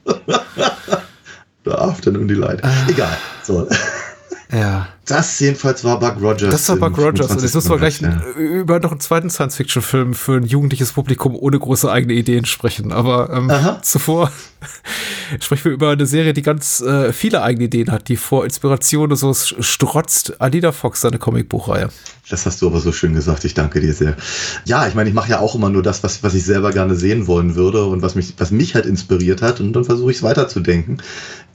[1.65, 2.61] The Afternoon Delight.
[2.89, 3.17] Egal.
[3.43, 3.67] So.
[4.51, 4.94] ja.
[5.05, 6.49] Das jedenfalls war Buck Rogers.
[6.49, 7.29] Das war Buck Rogers.
[7.29, 8.37] Und jetzt müssen wir gleich 25.
[8.37, 12.91] äh, über noch einen zweiten Science-Fiction-Film für ein jugendliches Publikum ohne große eigene Ideen sprechen.
[12.91, 13.51] Aber ähm,
[13.83, 14.31] zuvor
[15.39, 19.15] sprechen wir über eine Serie, die ganz äh, viele eigene Ideen hat, die vor Inspiration
[19.15, 20.41] so strotzt.
[20.41, 21.89] Alida Fox, seine Comicbuchreihe.
[22.29, 23.45] Das hast du aber so schön gesagt.
[23.45, 24.15] Ich danke dir sehr.
[24.65, 26.95] Ja, ich meine, ich mache ja auch immer nur das, was, was ich selber gerne
[26.95, 29.59] sehen wollen würde und was mich, was mich halt inspiriert hat.
[29.59, 30.97] Und dann versuche ich es weiterzudenken.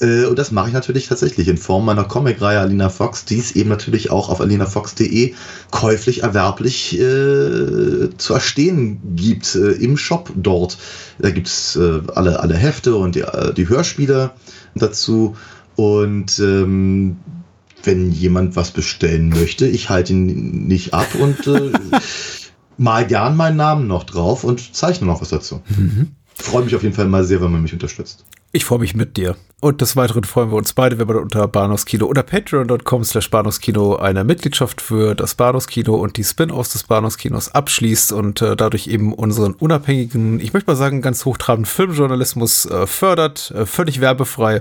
[0.00, 3.52] Äh, und das mache ich natürlich tatsächlich in Form meiner Comicreihe Alina Fox, die es
[3.52, 5.34] eben natürlich auch auf alinafox.de
[5.70, 10.78] käuflich erwerblich äh, zu erstehen gibt äh, im Shop dort.
[11.18, 14.30] Da gibt's äh, alle, alle Hefte und die, äh, die Hörspiele
[14.74, 15.36] dazu.
[15.76, 17.16] Und ähm,
[17.82, 21.72] wenn jemand was bestellen möchte, ich halte ihn nicht ab und äh,
[22.76, 25.62] mal gern meinen Namen noch drauf und zeichne noch was dazu.
[26.34, 28.24] Freue mich auf jeden Fall mal sehr, wenn man mich unterstützt.
[28.52, 29.36] Ich freue mich mit dir.
[29.62, 33.96] Und des Weiteren freuen wir uns beide, wenn wir unter Bahnhofskino oder patreon.com slash Bahnhofskino
[33.96, 39.12] eine Mitgliedschaft für das Bahnhofskino und die Spin-offs des Bahnhofskinos abschließt und äh, dadurch eben
[39.12, 44.60] unseren unabhängigen, ich möchte mal sagen, ganz hochtrabenden Filmjournalismus äh, fördert, äh, völlig werbefrei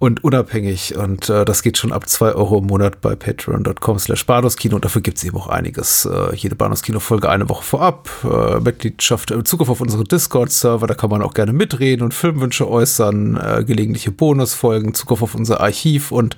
[0.00, 0.96] und unabhängig.
[0.96, 4.84] Und äh, das geht schon ab zwei Euro im Monat bei patreon.com slash Bahnhofskino und
[4.84, 6.04] dafür gibt es eben auch einiges.
[6.04, 11.10] Äh, jede Bahnhofskino-Folge eine Woche vorab, äh, Mitgliedschaft, äh, Zugriff auf unsere Discord-Server, da kann
[11.10, 16.36] man auch gerne mitreden und Filmwünsche äußern, gelegentliche Bonusfolgen, Zugriff auf unser Archiv und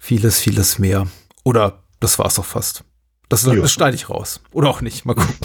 [0.00, 1.06] vieles, vieles mehr.
[1.44, 2.82] Oder das war's doch fast.
[3.28, 4.40] Das, das schneide ich raus.
[4.50, 5.04] Oder auch nicht.
[5.04, 5.36] Mal gucken.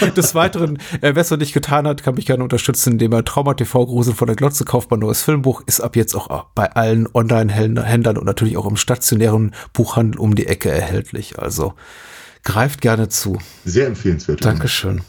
[0.16, 3.26] Des Weiteren, äh, wer es noch nicht getan hat, kann mich gerne unterstützen, indem er
[3.26, 4.90] Trauma TV Grusel von der Glotze kauft.
[4.90, 9.54] Mein neues Filmbuch ist ab jetzt auch bei allen Online-Händlern und natürlich auch im stationären
[9.74, 11.38] Buchhandel um die Ecke erhältlich.
[11.38, 11.74] Also
[12.42, 13.36] greift gerne zu.
[13.66, 14.42] Sehr empfehlenswert.
[14.42, 15.02] Dankeschön.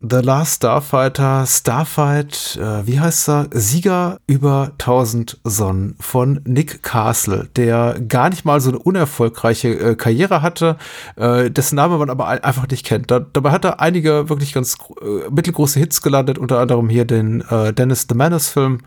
[0.00, 3.48] The Last Starfighter, Starfight, äh, wie heißt er?
[3.50, 9.94] Sieger über 1000 Sonnen von Nick Castle, der gar nicht mal so eine unerfolgreiche äh,
[9.96, 10.76] Karriere hatte,
[11.16, 13.10] äh, dessen Name man aber einfach nicht kennt.
[13.10, 17.40] Da, dabei hat er einige wirklich ganz äh, mittelgroße Hits gelandet, unter anderem hier den
[17.50, 18.78] äh, Dennis the Menace Film.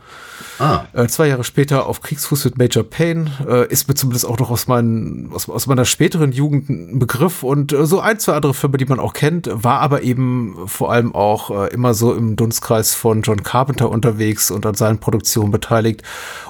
[0.60, 0.86] Ah.
[0.94, 4.68] Äh, zwei Jahre später auf Kriegsfuß mit Major Payne, ist mir zumindest auch noch aus,
[4.68, 8.86] meinen, aus, aus meiner späteren Jugend ein Begriff und so ein, zwei andere Filme, die
[8.86, 12.94] man auch kennt, war aber eben vor allem allem auch äh, immer so im Dunstkreis
[12.94, 16.04] von John Carpenter unterwegs und an seinen Produktionen beteiligt.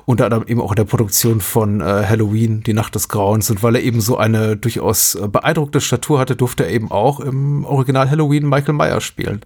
[0.06, 3.50] Unter anderem eben auch in der Produktion von äh, Halloween, Die Nacht des Grauens.
[3.50, 7.20] Und weil er eben so eine durchaus äh, beeindruckte Statur hatte, durfte er eben auch
[7.20, 9.42] im Original Halloween Michael Myers spielen.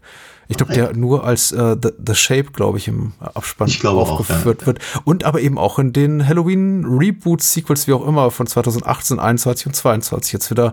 [0.48, 4.62] Ich glaube, der nur als äh, The, The Shape, glaube ich, im Abspann aufgeführt auch,
[4.62, 4.68] ja.
[4.68, 4.80] wird.
[5.04, 9.68] Und aber eben auch in den Halloween Reboot Sequels, wie auch immer, von 2018, 21
[9.68, 10.72] und 22 jetzt wieder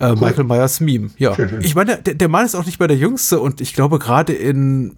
[0.00, 0.16] äh, cool.
[0.16, 1.10] Michael Myers Meme.
[1.18, 1.34] Ja.
[1.34, 1.60] Schön, schön.
[1.62, 4.32] Ich meine, der, der Mann ist auch nicht mehr der Jüngste und ich glaube, gerade
[4.32, 4.96] in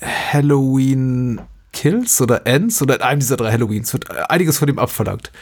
[0.00, 1.40] Halloween
[1.72, 5.32] Kills oder Ends oder in einem dieser drei Halloweens wird einiges von ihm abverlangt.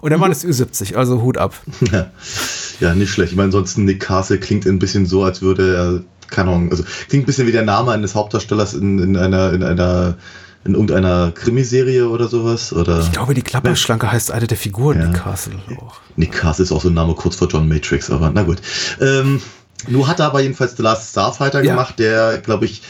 [0.00, 0.32] Und der Mann mhm.
[0.32, 1.54] ist Ü70, also Hut ab.
[1.92, 2.10] Ja,
[2.80, 3.32] ja nicht schlecht.
[3.32, 6.84] Ich meine, ansonsten Nick Castle klingt ein bisschen so, als würde er, keine Ahnung, also
[7.08, 10.16] klingt ein bisschen wie der Name eines Hauptdarstellers in, in einer, in einer
[10.64, 12.72] in irgendeiner Krimiserie oder sowas?
[12.72, 13.00] Oder?
[13.00, 15.06] Ich glaube, die Klapperschlanke heißt eine der Figuren, ja.
[15.06, 15.54] Nick Castle.
[15.78, 16.00] Auch.
[16.16, 18.58] Nick Castle ist auch so ein Name kurz vor John Matrix, aber na gut.
[19.00, 19.40] Ähm,
[19.88, 21.72] nur hat er aber jedenfalls The Last Starfighter ja.
[21.72, 22.82] gemacht, der, glaube ich,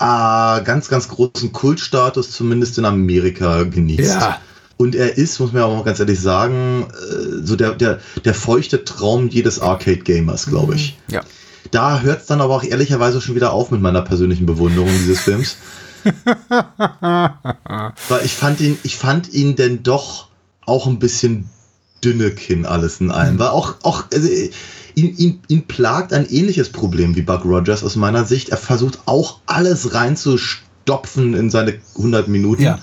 [0.00, 4.20] äh, ganz, ganz großen Kultstatus zumindest in Amerika genießt.
[4.20, 4.40] Ja.
[4.76, 8.34] Und er ist, muss man auch mal ganz ehrlich sagen, äh, so der, der, der
[8.34, 10.98] feuchte Traum jedes Arcade-Gamers, glaube ich.
[11.08, 11.20] Ja.
[11.70, 15.20] Da hört es dann aber auch ehrlicherweise schon wieder auf mit meiner persönlichen Bewunderung dieses
[15.20, 15.58] Films.
[18.08, 20.28] Weil ich fand ihn, ich fand ihn denn doch
[20.66, 21.48] auch ein bisschen
[22.04, 23.38] dünne Kinn alles in allem.
[23.38, 24.28] Weil auch, auch also,
[24.94, 28.50] ihn, ihn, ihn plagt ein ähnliches Problem wie Buck Rogers aus meiner Sicht.
[28.50, 32.62] Er versucht auch alles reinzustopfen in seine 100 Minuten.
[32.62, 32.78] Ja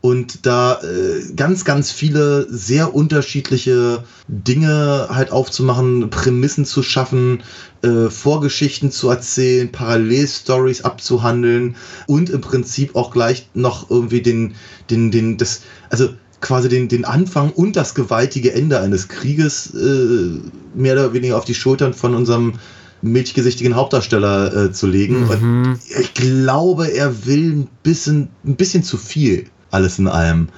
[0.00, 7.42] und da äh, ganz, ganz viele sehr unterschiedliche Dinge halt aufzumachen, Prämissen zu schaffen,
[7.82, 11.76] äh, Vorgeschichten zu erzählen, Parallelstories abzuhandeln
[12.06, 14.54] und im Prinzip auch gleich noch irgendwie den,
[14.88, 16.08] den, den, das, also
[16.40, 20.40] quasi den, den Anfang und das gewaltige Ende eines Krieges äh,
[20.74, 22.54] mehr oder weniger auf die Schultern von unserem
[23.02, 25.24] milchgesichtigen Hauptdarsteller äh, zu legen.
[25.24, 25.30] Mhm.
[25.30, 30.48] Und ich glaube, er will ein bisschen, ein bisschen zu viel alles in allem.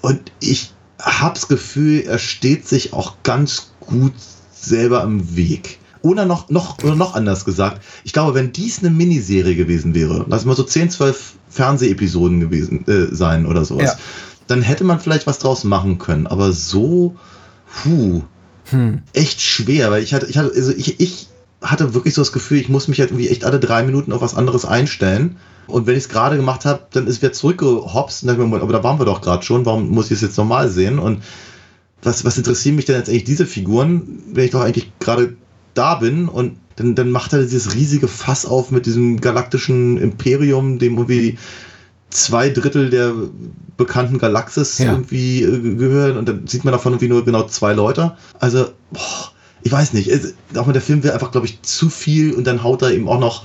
[0.00, 4.14] Und ich hab's Gefühl, er steht sich auch ganz gut
[4.52, 5.78] selber im Weg.
[6.02, 10.24] Oder noch, noch, oder noch anders gesagt, ich glaube, wenn dies eine Miniserie gewesen wäre,
[10.28, 13.98] lass mal so 10, 12 Fernsehepisoden gewesen äh, sein oder sowas, ja.
[14.46, 16.26] dann hätte man vielleicht was draus machen können.
[16.26, 17.16] Aber so,
[17.82, 18.22] puh,
[18.70, 19.02] hm.
[19.12, 21.28] echt schwer, weil ich hatte, ich hatte, also ich, ich
[21.60, 24.22] hatte wirklich so das Gefühl, ich muss mich halt irgendwie echt alle drei Minuten auf
[24.22, 25.36] was anderes einstellen.
[25.70, 28.28] Und wenn ich es gerade gemacht habe, dann ist wieder zurückgehopst.
[28.28, 29.66] aber da waren wir doch gerade schon.
[29.66, 30.98] Warum muss ich es jetzt normal sehen?
[30.98, 31.22] Und
[32.02, 35.36] was, was interessieren mich denn jetzt eigentlich diese Figuren, wenn ich doch eigentlich gerade
[35.74, 36.28] da bin?
[36.28, 41.38] Und dann, dann macht er dieses riesige Fass auf mit diesem galaktischen Imperium, dem irgendwie
[42.10, 43.12] zwei Drittel der
[43.76, 44.92] bekannten Galaxis ja.
[44.92, 46.16] irgendwie äh, gehören.
[46.16, 48.16] Und dann sieht man davon irgendwie nur genau zwei Leute.
[48.38, 50.10] Also, boah, ich weiß nicht.
[50.56, 53.08] Auch mal der Film will einfach, glaube ich, zu viel und dann haut er eben
[53.08, 53.44] auch noch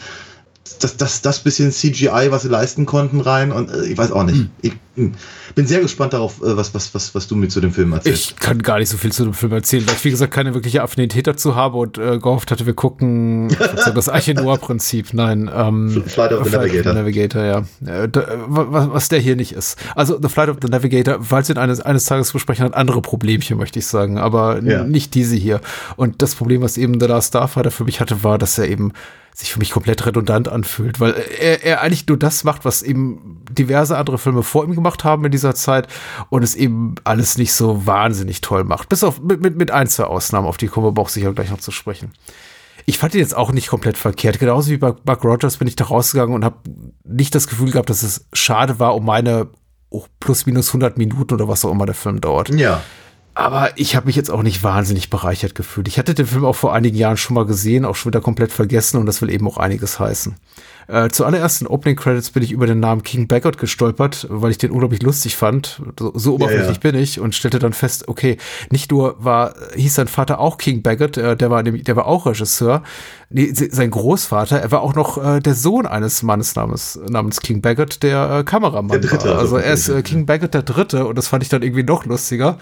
[0.79, 3.51] das, das, das bisschen CGI, was sie leisten konnten, rein.
[3.51, 4.37] Und äh, ich weiß auch nicht.
[4.37, 4.49] Hm.
[4.61, 5.13] Ich hm,
[5.53, 8.31] bin sehr gespannt darauf, äh, was, was, was, was du mir zu dem Film erzählst.
[8.31, 10.55] Ich kann gar nicht so viel zu dem Film erzählen, weil ich, wie gesagt, keine
[10.55, 13.55] wirkliche Affinität dazu habe und äh, gehofft hatte, wir gucken
[13.93, 15.13] das Arche Noir-Prinzip.
[15.13, 15.51] Nein.
[15.53, 16.91] Ähm, Flight of the Flight Navigator.
[16.91, 17.57] Of the Navigator, ja.
[17.85, 19.77] Äh, da, was, was der hier nicht ist.
[19.95, 23.01] Also, The Flight of the Navigator, falls wir ihn eines, eines Tages besprechen, hat andere
[23.01, 24.83] Problemchen, möchte ich sagen, aber ja.
[24.83, 25.61] nicht diese hier.
[25.95, 28.93] Und das Problem, was eben The Last Starfighter für mich hatte, war, dass er eben
[29.35, 33.43] sich für mich komplett redundant anfühlt, weil er, er eigentlich nur das macht, was eben
[33.51, 35.87] diverse andere Filme vor ihm gemacht haben in dieser Zeit
[36.29, 38.87] und es eben alles nicht so wahnsinnig toll macht.
[38.87, 41.33] Bis auf mit, mit, mit ein, zwei Ausnahmen, auf die kommen wir aber auch sicher
[41.33, 42.13] gleich noch zu sprechen.
[42.85, 44.39] Ich fand ihn jetzt auch nicht komplett verkehrt.
[44.39, 46.57] Genauso wie bei Buck Rogers bin ich da rausgegangen und habe
[47.03, 49.47] nicht das Gefühl gehabt, dass es schade war um meine
[49.89, 52.49] oh, plus minus 100 Minuten oder was auch immer der Film dauert.
[52.49, 52.81] Ja.
[53.35, 55.89] Aber ich habe mich jetzt auch nicht wahnsinnig bereichert gefühlt.
[55.89, 58.53] Ich hatte den Film auch vor einigen Jahren schon mal gesehen, auch schon wieder komplett
[58.53, 60.35] vergessen und das will eben auch einiges heißen.
[60.87, 64.59] Äh, zuallererst in Opening Credits bin ich über den Namen King Baggott gestolpert, weil ich
[64.59, 65.81] den unglaublich lustig fand.
[65.99, 66.91] So, so oberflächlich ja.
[66.91, 68.37] bin ich und stellte dann fest, okay,
[68.69, 72.05] nicht nur war, hieß sein Vater auch King Baggott, äh, der war nämlich, der war
[72.05, 72.83] auch Regisseur.
[73.31, 77.61] Nee, sein Großvater, er war auch noch äh, der Sohn eines Mannes namens, namens King
[77.61, 79.39] Baggott, der äh, Kameramann Der Dritte, war.
[79.39, 81.83] Also also er ist äh, King Baggott der Dritte und das fand ich dann irgendwie
[81.83, 82.59] noch lustiger.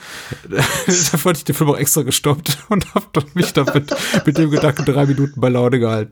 [1.12, 3.94] da fand ich den Film auch extra gestoppt und habe mich damit
[4.26, 6.12] mit dem Gedanken drei Minuten bei Laune gehalten.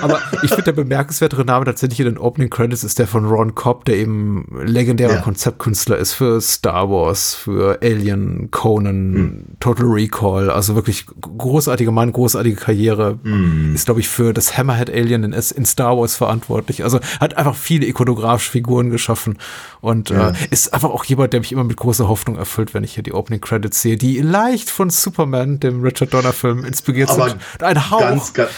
[0.00, 3.54] Aber ich finde, der bemerkenswertere Name tatsächlich in den Opening Credits ist der von Ron
[3.54, 5.20] Cobb, der eben legendärer Ja.
[5.20, 9.44] Konzeptkünstler ist für Star Wars, für Alien, Conan, Hm.
[9.60, 10.50] Total Recall.
[10.50, 13.18] Also wirklich großartiger Mann, großartige Karriere.
[13.22, 13.74] Hm.
[13.74, 16.84] Ist, glaube ich, für das Hammerhead Alien in, in Star Wars verantwortlich.
[16.84, 19.38] Also hat einfach viele ikonografische Figuren geschaffen
[19.80, 20.30] und Ja.
[20.30, 23.02] äh, ist einfach auch jemand, der mich immer mit großer Hoffnung erfüllt, wenn ich hier
[23.02, 27.40] die Opening Credits sehe, die leicht von Superman, dem Richard Donner Film, inspiriert Aber sind.
[27.62, 28.00] Ein Hauch.
[28.00, 28.50] Ganz, ganz,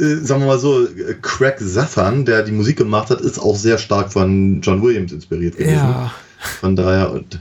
[0.00, 0.86] äh, sagen wir mal so,
[1.22, 5.56] Craig Zathan, der die Musik gemacht hat, ist auch sehr stark von John Williams inspiriert
[5.56, 5.74] gewesen.
[5.74, 6.12] ja.
[6.60, 7.40] Von daher, und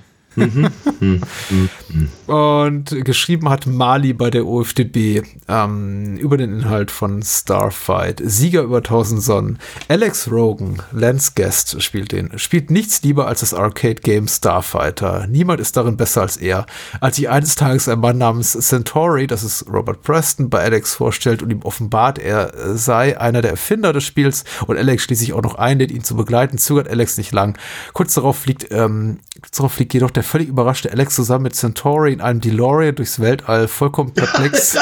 [2.27, 8.21] Und geschrieben hat Mali bei der OFDB ähm, über den Inhalt von Starfight.
[8.23, 9.59] Sieger über 1000 Sonnen.
[9.88, 12.38] Alex Rogan, Lance Guest spielt den.
[12.39, 15.27] Spielt nichts lieber als das Arcade-Game Starfighter.
[15.27, 16.65] Niemand ist darin besser als er.
[16.99, 21.43] Als sich eines Tages ein Mann namens Centauri, das ist Robert Preston, bei Alex vorstellt
[21.43, 25.43] und ihm offenbart, er äh, sei einer der Erfinder des Spiels und Alex schließlich auch
[25.43, 27.57] noch einlädt, ihn zu begleiten, zögert Alex nicht lang.
[27.93, 32.13] Kurz darauf fliegt, ähm, kurz darauf fliegt jedoch der völlig überraschte Alex zusammen mit Centauri
[32.13, 34.78] in einem DeLorean durchs Weltall, vollkommen perplex,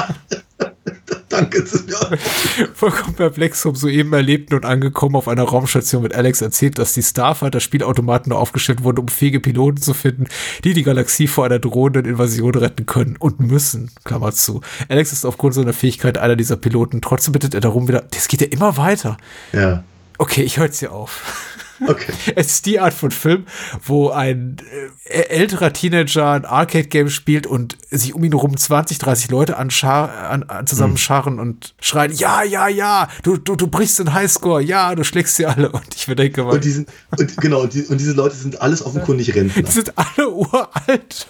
[1.29, 1.59] danke.
[1.59, 2.17] mir-
[2.73, 7.03] vollkommen perplex vom soeben Erlebten und angekommen auf einer Raumstation mit Alex erzählt, dass die
[7.03, 10.25] Starfighter-Spielautomaten nur aufgestellt wurden, um fähige Piloten zu finden,
[10.63, 14.61] die die Galaxie vor einer drohenden Invasion retten können und müssen, Klammer zu.
[14.89, 18.41] Alex ist aufgrund seiner Fähigkeit einer dieser Piloten, trotzdem bittet er darum wieder, das geht
[18.41, 19.17] ja immer weiter.
[19.53, 19.83] Ja,
[20.17, 21.50] Okay, ich höre jetzt hier auf.
[21.87, 22.13] Okay.
[22.35, 23.45] Es ist die Art von Film,
[23.83, 24.57] wo ein
[25.05, 30.29] äh, älterer Teenager ein Arcade-Game spielt und sich um ihn herum 20, 30 Leute anschar
[30.29, 35.03] an, zusammenscharren und schreien, ja, ja, ja, du, du, du brichst den Highscore, ja, du
[35.03, 35.71] schlägst sie alle.
[35.71, 38.35] Und ich mir denke mal, Und, die sind, und genau, und, die, und diese Leute
[38.35, 39.63] sind alles offenkundig Rentner.
[39.63, 41.27] die sind alle uralt.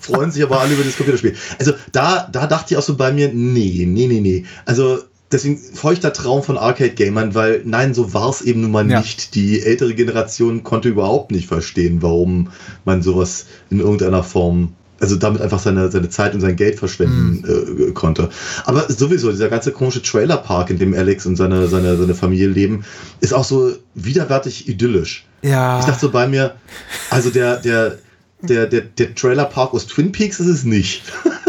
[0.00, 1.34] freuen sich aber alle über das Computerspiel.
[1.58, 4.44] Also da, da dachte ich auch so bei mir, nee, nee, nee, nee.
[4.66, 5.00] Also
[5.32, 9.00] deswegen feuchter Traum von Arcade-Gamern, weil nein, so war es eben nun mal Ja.
[9.00, 9.34] nicht.
[9.34, 12.48] Die ältere Generation konnte überhaupt nicht verstehen, warum
[12.84, 17.44] man sowas in irgendeiner Form, also damit einfach seine, seine Zeit und sein Geld verschwenden
[17.88, 18.28] äh, konnte.
[18.66, 22.84] Aber sowieso, dieser ganze komische Trailerpark, in dem Alex und seine, seine, seine Familie leben,
[23.20, 25.24] ist auch so widerwärtig idyllisch.
[25.42, 25.78] Ja.
[25.80, 26.56] Ich dachte so bei mir,
[27.08, 27.96] also der, der,
[28.42, 31.02] der, der, der Trailerpark aus Twin Peaks ist es nicht.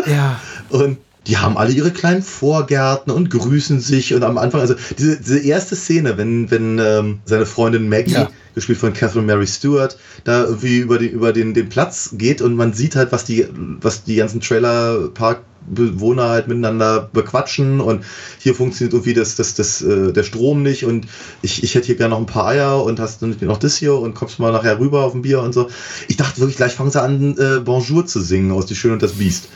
[0.06, 0.40] ja.
[0.70, 0.98] Und
[1.32, 4.14] die haben alle ihre kleinen Vorgärten und grüßen sich.
[4.14, 8.30] Und am Anfang, also diese, diese erste Szene, wenn, wenn ähm, seine Freundin Maggie, Ja.
[8.54, 12.56] gespielt von Catherine Mary Stewart, da irgendwie über, den, über den, den Platz geht und
[12.58, 13.48] man sieht halt, was die,
[13.80, 18.04] was die ganzen Trailerparkbewohner halt miteinander bequatschen und
[18.38, 21.08] hier funktioniert irgendwie das, das, das, äh, der Strom nicht und
[21.42, 23.78] ich, ich hätte hier gerne noch ein paar Eier und hast du nicht noch das
[23.78, 25.70] hier und kommst mal nachher rüber auf ein Bier und so.
[26.10, 29.02] Ich dachte wirklich, gleich fangen sie an, äh, Bonjour zu singen aus Die Schöne und
[29.02, 29.48] das Biest.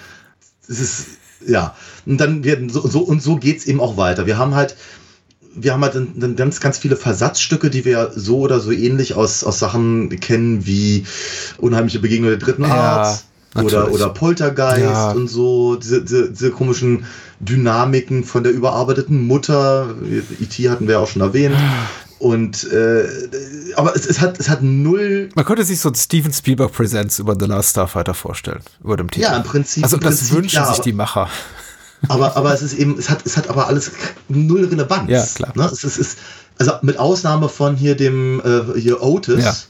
[0.70, 1.08] Es ist,
[1.48, 1.76] ja.
[2.06, 4.26] Und dann werden so, so und so geht's eben auch weiter.
[4.26, 4.76] Wir haben halt,
[5.56, 9.44] wir haben halt dann, ganz, ganz viele Versatzstücke, die wir so oder so ähnlich aus,
[9.44, 11.06] aus Sachen kennen wie
[11.58, 13.24] Unheimliche Begegnung der dritten Ja, Art
[13.56, 13.96] oder, natürlich.
[13.96, 15.12] oder Poltergeist Ja.
[15.12, 17.06] und so, diese, diese, diese komischen
[17.40, 19.96] Dynamiken von der überarbeiteten Mutter.
[20.42, 20.70] E.T.
[20.70, 21.56] hatten wir auch schon erwähnt.
[22.18, 23.08] Und äh,
[23.76, 27.20] aber es, es, hat, es hat null Man könnte sich so ein Steven Spielberg Presents
[27.20, 29.24] über The Last Starfighter vorstellen, über dem Titel.
[29.24, 31.30] Ja, im Prinzip- Also das Prinzip wünschen ja, sich die Macher.
[32.08, 33.92] aber, aber es ist eben, es hat, es hat aber alles
[34.30, 35.10] null Relevanz.
[35.10, 35.52] Ja, klar.
[35.56, 35.66] Ne?
[35.66, 36.18] Es ist, es ist,
[36.58, 39.68] also mit Ausnahme von hier dem äh, hier Otis,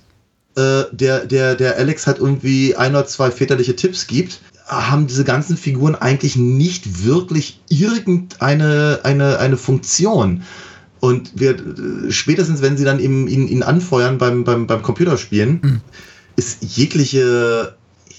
[0.56, 5.24] äh, der, der, der Alex hat irgendwie ein oder zwei väterliche Tipps gibt, haben diese
[5.24, 10.44] ganzen Figuren eigentlich nicht wirklich irgendeine eine, eine Funktion.
[11.06, 15.60] Und wir äh, spätestens, wenn sie dann eben ihn, ihn anfeuern beim, beim, beim Computerspielen,
[15.62, 15.82] Mhm.
[16.36, 17.76] ist jegliche,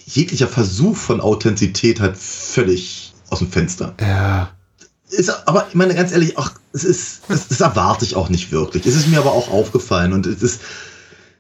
[0.07, 3.95] jeglicher Versuch von Authentizität halt völlig aus dem Fenster.
[4.01, 4.51] Ja.
[5.11, 8.51] Ist, aber ich meine ganz ehrlich, ach, es ist, das, das erwarte ich auch nicht
[8.53, 8.87] wirklich.
[8.87, 10.61] Es ist mir aber auch aufgefallen und es ist,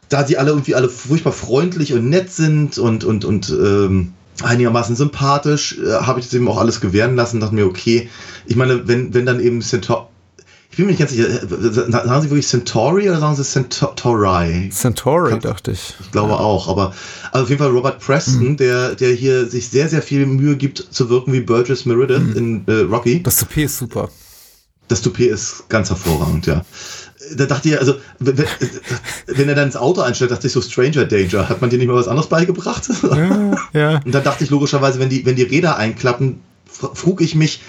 [0.09, 4.95] da die alle irgendwie alle furchtbar freundlich und nett sind und und und ähm, einigermaßen
[4.95, 7.41] sympathisch, äh, habe ich das eben auch alles gewähren lassen.
[7.41, 8.09] Dachte mir, okay,
[8.47, 10.11] ich meine, wenn wenn dann eben Centaur
[10.77, 11.27] Ich bin mir nicht ganz sicher.
[11.29, 14.69] äh, Sagen Sie wirklich Centauri oder sagen Sie Centauri?
[14.71, 15.95] Centauri, Kann- dachte ich.
[16.01, 16.93] Ich glaube auch, aber
[17.33, 20.79] also auf jeden Fall Robert Preston, der, der hier sich sehr, sehr viel Mühe gibt,
[20.91, 23.23] zu wirken wie Burgess Meredith in äh, Rocky.
[23.23, 24.11] Das Toupet ist super.
[24.89, 26.63] Das Toupet ist ganz hervorragend, ja.
[27.35, 28.37] Da dachte ich, also, wenn,
[29.29, 31.49] wenn er dann ins Auto einstellt, dachte ich so Stranger Danger.
[31.49, 32.83] Hat man dir nicht mal was anderes beigebracht?
[33.03, 34.01] Ja, ja.
[34.05, 37.63] Und dann dachte ich logischerweise, wenn die, wenn die Räder einklappen, fr- frug ich mich,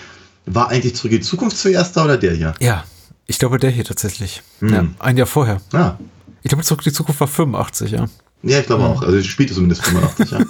[0.46, 2.54] war eigentlich zurück in die Zukunft zuerst da oder der hier?
[2.60, 2.84] Ja,
[3.28, 4.42] ich glaube der hier tatsächlich.
[4.60, 4.74] Hm.
[4.74, 5.62] Ja, ein Jahr vorher.
[5.74, 5.98] Ah,
[6.44, 8.08] Ich glaube, zurück in die Zukunft war 85, ja.
[8.44, 9.02] ja, ich glaube auch.
[9.04, 10.40] Also, ich spielte zumindest 85, ja.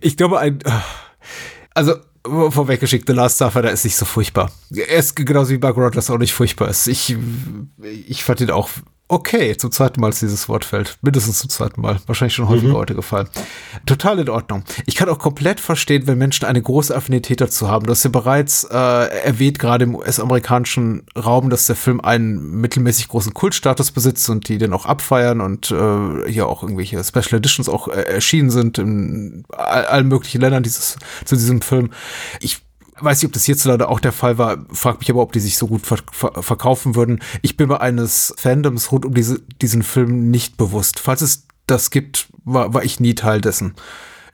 [0.00, 0.58] Ich glaube, ein.
[1.74, 4.50] Also, vorweggeschickt, The Last Starfighter ist nicht so furchtbar.
[4.74, 6.86] Er ist genauso wie Buck Rogers auch nicht furchtbar ist.
[6.86, 7.16] Ich,
[8.08, 8.68] ich fand ihn auch
[9.12, 10.96] okay, zum zweiten Mal, als dieses Wort fällt.
[11.02, 12.00] Mindestens zum zweiten Mal.
[12.06, 13.28] Wahrscheinlich schon häufiger heute gefallen.
[13.84, 14.64] Total in Ordnung.
[14.86, 17.84] Ich kann auch komplett verstehen, wenn Menschen eine große Affinität dazu haben.
[17.84, 23.08] Du hast ja bereits äh, erwähnt, gerade im US-amerikanischen Raum, dass der Film einen mittelmäßig
[23.08, 27.68] großen Kultstatus besitzt und die den auch abfeiern und äh, hier auch irgendwelche Special Editions
[27.68, 30.96] auch äh, erschienen sind in all, allen möglichen Ländern dieses,
[31.26, 31.90] zu diesem Film.
[32.40, 32.62] Ich
[33.04, 35.56] weiß nicht, ob das hierzulande auch der Fall war, frag mich aber, ob die sich
[35.56, 37.20] so gut ver ver verkaufen würden.
[37.42, 40.98] Ich bin mir eines Fandoms rund um diese, diesen Film nicht bewusst.
[41.00, 43.74] Falls es das gibt, war, war ich nie Teil dessen.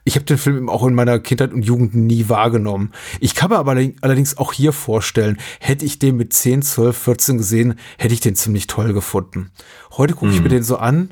[0.04, 2.92] Ich habe den Film eben auch in meiner Kindheit und Jugend nie wahrgenommen.
[3.20, 6.96] Ich kann mir aber allerding- allerdings auch hier vorstellen, hätte ich den mit 10, 12,
[6.96, 9.50] 14 gesehen, hätte ich den ziemlich toll gefunden.
[9.98, 11.10] Heute gucke ich mir den so an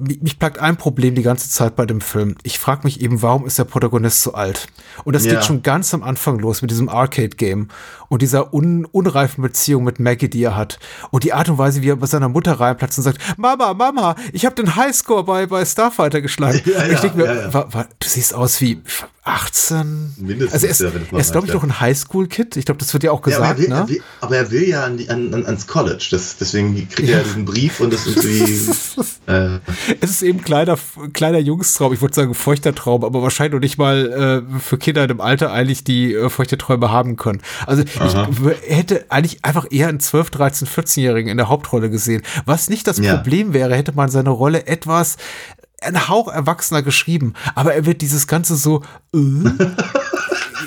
[0.00, 2.36] mich, mich plagt ein Problem die ganze Zeit bei dem Film.
[2.42, 4.66] Ich frage mich eben, warum ist der Protagonist so alt?
[5.04, 5.34] Und das Ja.
[5.34, 7.68] geht schon ganz am Anfang los mit diesem Arcade-Game
[8.08, 10.78] und dieser un unreifen Beziehung mit Maggie, die er hat.
[11.10, 14.16] Und die Art und Weise, wie er bei seiner Mutter reinplatzt und sagt, Mama, Mama,
[14.32, 16.60] ich habe den Highscore bei, bei Starfighter geschlagen.
[16.70, 18.80] Ja, ich denke mir, wa- wa- du siehst aus wie
[19.22, 20.14] 18.
[20.16, 22.56] Mindestens, also er ist, ja, er ist glaube ich, noch ein Highschool-Kid.
[22.56, 23.88] Ich glaube, das wird ja auch Ja, aber er gesagt, will, er ne?
[23.88, 26.08] will, aber er will ja an die, an, an, ans College.
[26.10, 28.70] Das, deswegen kriegt er ja diesen Brief und das irgendwie.
[29.26, 29.58] äh,
[30.00, 30.78] Es ist eben kleiner,
[31.12, 35.02] kleiner Jungstraum, ich würde sagen feuchter Traum, aber wahrscheinlich noch nicht mal äh, für Kinder
[35.02, 37.42] in dem Alter eigentlich die äh, feuchte Träume haben können.
[37.66, 38.28] Also Aha.
[38.30, 42.22] ich hätte eigentlich einfach eher einen 12, 13, 14-Jährigen in der Hauptrolle gesehen.
[42.46, 43.16] Was nicht das Ja.
[43.16, 45.18] Problem wäre, hätte man seine Rolle etwas
[45.80, 48.82] ein Hauch erwachsener geschrieben, aber er wird dieses Ganze so
[49.14, 49.18] äh,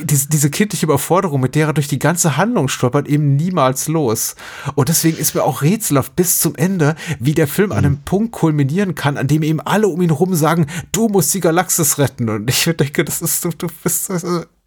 [0.03, 4.35] diese, diese kindliche Überforderung, mit der er durch die ganze Handlung stolpert, eben niemals los.
[4.75, 8.31] Und deswegen ist mir auch rätselhaft bis zum Ende, wie der Film an einem Punkt
[8.31, 12.29] kulminieren kann, an dem eben alle um ihn rum sagen, du musst die Galaxis retten.
[12.29, 14.09] Und ich denke, das ist, du, du bist,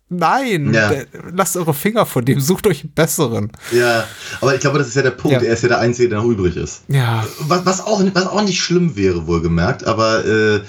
[0.09, 0.89] nein, Ja.
[0.89, 3.51] der- lasst eure Finger von dem, sucht euch einen besseren.
[3.73, 4.05] ja,
[4.41, 5.41] aber ich glaube, das ist ja der Punkt.
[5.43, 5.47] Ja.
[5.47, 6.83] Er ist ja der Einzige, der noch übrig ist.
[6.89, 10.61] Ja, Was, was, auch, was auch nicht schlimm wäre, wohlgemerkt, aber äh,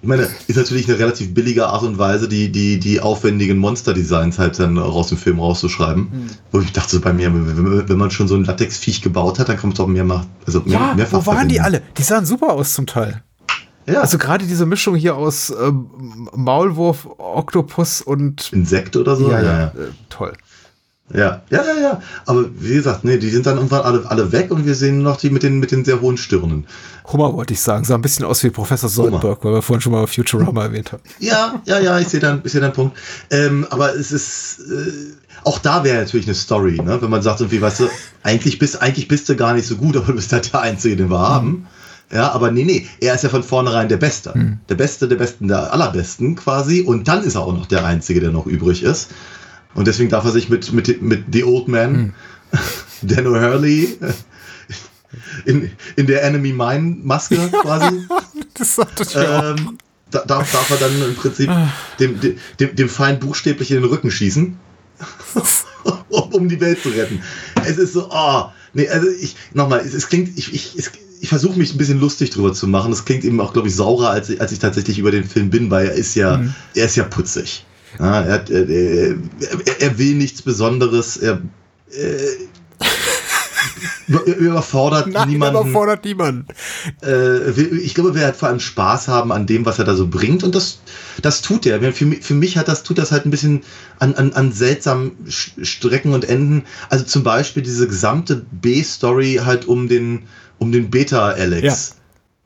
[0.00, 4.38] ich meine, ist natürlich eine relativ billige Art und Weise, die, die, die aufwendigen Monster-Designs
[4.38, 6.10] halt dann auch aus dem Film rauszuschreiben.
[6.10, 6.26] Hm.
[6.52, 9.48] Wo ich dachte so bei mir, wenn, wenn man schon so ein Latex-Viech gebaut hat,
[9.48, 10.28] dann kann man es auch mehr machen.
[10.46, 11.82] Also mehr, ja mehrfach wo waren die alle?
[11.98, 13.22] Die sahen super aus zum Teil.
[13.86, 19.30] Ja, Also gerade diese Mischung hier aus ähm, Maulwurf, Oktopus und Insekt oder so.
[19.30, 19.66] ja, ja, ja.
[19.68, 20.32] Äh, toll.
[21.14, 22.02] Ja, ja, ja, ja.
[22.24, 25.18] Aber wie gesagt, nee, die sind dann irgendwann alle, alle weg und wir sehen noch
[25.18, 26.66] die mit den, mit den sehr hohen Stirnen.
[27.12, 29.92] Hummer wollte ich sagen, sah ein bisschen aus wie Professor Soderbergh, weil wir vorhin schon
[29.92, 31.02] mal Futurama erwähnt haben.
[31.18, 32.96] Ja, ja, ja, ich sehe dann, ich sehe deinen Punkt.
[33.30, 35.12] Ähm, aber es ist, äh,
[35.44, 37.02] auch da wäre natürlich eine Story, ne?
[37.02, 37.88] wenn man sagt, irgendwie, weißt du,
[38.22, 40.96] eigentlich bist, eigentlich bist du gar nicht so gut, aber du bist halt der Einzige,
[40.96, 41.66] den wir haben.
[42.12, 44.58] Ja, aber nee, nee, er ist ja von vornherein der Beste.
[44.68, 46.82] Der Beste, der Besten, der Allerbesten quasi.
[46.82, 49.10] Und dann ist er auch noch der Einzige, der noch übrig ist.
[49.74, 52.14] Und deswegen darf er sich mit, mit, mit The Old Man,
[53.02, 53.96] Dan O'Hurley,
[55.46, 58.06] in, in der Enemy Mine Maske quasi.
[58.54, 59.16] Das sagte ich.
[59.16, 59.78] Ähm,
[60.10, 61.50] da, darf, darf er dann im Prinzip
[61.98, 64.58] dem, dem, dem, dem Feind buchstäblich in den Rücken schießen,
[66.10, 67.22] um, um die Welt zu retten.
[67.64, 68.44] Es ist so, oh,
[68.74, 70.92] nee, also ich, nochmal, es, es klingt, ich, ich, es,
[71.22, 72.92] ich versuche mich ein bisschen lustig drüber zu machen.
[72.92, 75.50] Es klingt eben auch, glaube ich, saurer, als, ich- als ich tatsächlich über den Film
[75.50, 76.42] bin, weil er ist ja,
[76.74, 77.64] er ist ja putzig.
[77.98, 79.16] Ja, er, hat, er, er,
[79.78, 81.40] er will nichts Besonderes, er,
[81.96, 82.18] er,
[84.26, 86.46] er überfordert Nein, niemanden aber fordert niemanden.
[87.02, 90.08] äh, ich glaube, wir halt vor allem Spaß haben an dem, was er da so
[90.08, 90.42] bringt.
[90.42, 90.80] Und das,
[91.22, 91.80] das tut er.
[91.92, 93.62] Für, mich- für mich hat das, tut das halt ein bisschen
[94.00, 96.64] an, an, an seltsamen Strecken und Enden.
[96.90, 100.24] Also zum Beispiel diese gesamte B-Story halt um den,
[100.62, 101.62] um den Beta-Alex.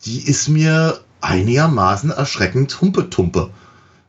[0.06, 3.50] Die ist mir einigermaßen erschreckend humpe-tumpe.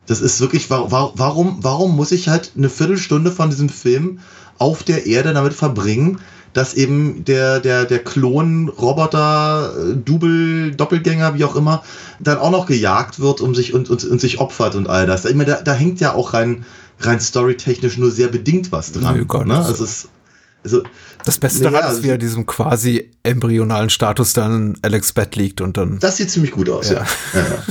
[0.06, 4.20] Das ist wirklich, wa- wa- warum, warum muss ich halt eine Viertelstunde von diesem Film
[4.58, 6.18] auf der Erde damit verbringen,
[6.54, 11.82] dass eben der, der, der Klon, Roboter, äh, Double, Doppelgänger, wie auch immer,
[12.20, 15.26] dann auch noch gejagt wird um sich und, und, und sich opfert und all das.
[15.26, 16.64] Ich meine, da, da hängt ja auch rein,
[17.00, 19.14] rein storytechnisch nur sehr bedingt was dran.
[19.14, 19.54] Nö, ne?
[19.66, 20.08] Also es,
[20.74, 20.88] also,
[21.24, 25.12] Das Beste daran ist, also- wie er in diesem quasi embryonalen Status dann in Alex
[25.12, 25.98] Bett liegt und dann.
[26.00, 27.04] Das sieht ziemlich gut aus, ja.
[27.34, 27.40] ja.
[27.40, 27.64] ja.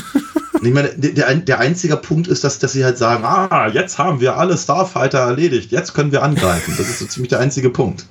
[0.63, 4.19] Ich meine, der, der, einzige Punkt ist, dass, dass sie halt sagen, ah, jetzt haben
[4.19, 6.73] wir alle Starfighter erledigt, jetzt können wir angreifen.
[6.77, 8.07] Das ist so ziemlich der einzige Punkt.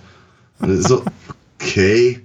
[0.61, 1.05] Und ist so,
[1.61, 2.21] okay.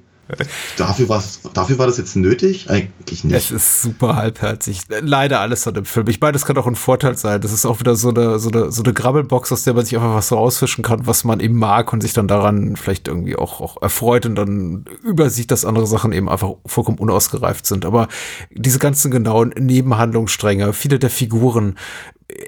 [0.77, 1.23] Dafür,
[1.53, 2.69] dafür war das jetzt nötig?
[2.69, 3.36] Eigentlich nicht.
[3.36, 4.82] Es ist super halbherzig.
[5.01, 6.07] Leider alles an dem Film.
[6.07, 7.41] Ich meine, das kann auch ein Vorteil sein.
[7.41, 9.95] Das ist auch wieder so eine, so eine, so eine Grabbelbox, aus der man sich
[9.95, 13.36] einfach was so rausfischen kann, was man eben mag und sich dann daran vielleicht irgendwie
[13.36, 17.86] auch, auch erfreut und dann übersieht, dass andere Sachen eben einfach vollkommen unausgereift sind.
[17.86, 18.07] Aber
[18.51, 21.75] diese ganzen genauen Nebenhandlungsstränge, viele der Figuren,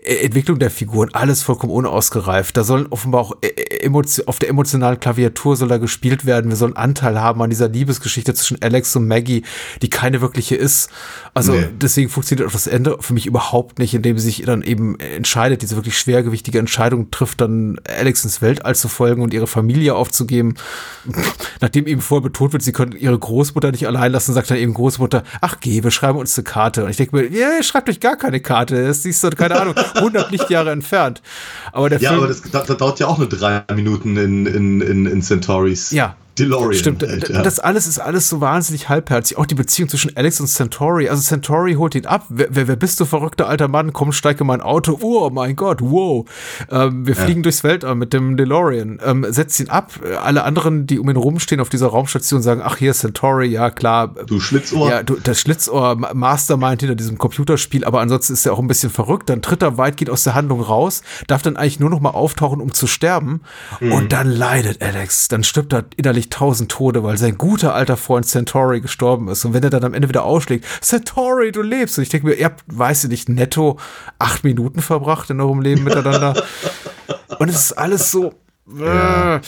[0.06, 2.56] Entwicklung der Figuren, alles vollkommen unausgereift.
[2.58, 6.50] Da sollen offenbar auch äh, emotio- auf der emotionalen Klaviatur soll da gespielt werden.
[6.50, 9.44] Wir sollen Anteil haben an dieser Liebesgeschichte zwischen Alex und Maggie,
[9.82, 10.90] die keine wirkliche ist.
[11.34, 11.68] Also Nee.
[11.82, 15.76] deswegen funktioniert das Ende für mich überhaupt nicht, indem sie sich dann eben entscheidet, diese
[15.76, 20.56] wirklich schwergewichtige Entscheidung trifft, dann Alex ins Weltall zu folgen und ihre Familie aufzugeben.
[21.62, 24.74] Nachdem eben vorher betont wird, sie können ihre Großmutter nicht allein lassen, sagt dann eben
[24.74, 26.84] Großmutter, ach geh, wir schreiben uns eine Karte.
[26.84, 28.86] Und ich denke mir, ja, ihr schreibt euch gar keine Karte.
[28.86, 31.22] Das ist so, keine Ahnung, 100 Lichtjahre entfernt.
[31.72, 34.46] Aber der ja, Film, aber das, das, das dauert ja auch nur drei Minuten in,
[34.46, 35.92] in, in, in Centauris.
[35.92, 36.16] Ja.
[36.40, 36.74] DeLorean.
[36.74, 37.42] Stimmt, halt, ja.
[37.42, 39.38] das alles ist alles so wahnsinnig halbherzig.
[39.38, 41.10] Auch die Beziehung zwischen Alex und Centauri.
[41.10, 42.26] Also Centauri holt ihn ab.
[42.30, 43.94] Wer, wer, wer bist du, verrückter alter Mann?
[43.94, 44.98] Komm, steig in mein Auto.
[45.02, 46.26] Oh mein Gott, wow.
[46.72, 49.00] Ähm, wir fliegen durchs Weltall mit dem DeLorean.
[49.06, 49.92] Ähm, setzt ihn ab.
[50.24, 54.16] Alle anderen, die um ihn rumstehen auf dieser Raumstation, sagen, ach hier, Centauri, ja klar.
[54.26, 54.90] Du Schlitzohr.
[54.90, 58.68] Ja, du, das Schlitzohr, Ma- Mastermind hinter diesem Computerspiel, aber ansonsten ist er auch ein
[58.68, 59.30] bisschen verrückt.
[59.30, 62.60] Dann tritt er weitgehend aus der Handlung raus, darf dann eigentlich nur noch mal auftauchen,
[62.60, 63.42] um zu sterben.
[63.80, 65.28] Und dann leidet Alex.
[65.28, 69.46] Dann stirbt er innerlich tausend Tode, weil sein guter alter Freund Centauri gestorben ist.
[69.46, 71.98] Und wenn er dann am Ende wieder ausschlägt, Centauri, du lebst.
[71.98, 73.80] Und ich denke mir, ihr habt, weiß ich nicht, netto
[74.20, 76.44] acht Minuten verbracht in eurem Leben miteinander.
[77.40, 78.34] Und es ist alles so.
[78.80, 79.40] Äh,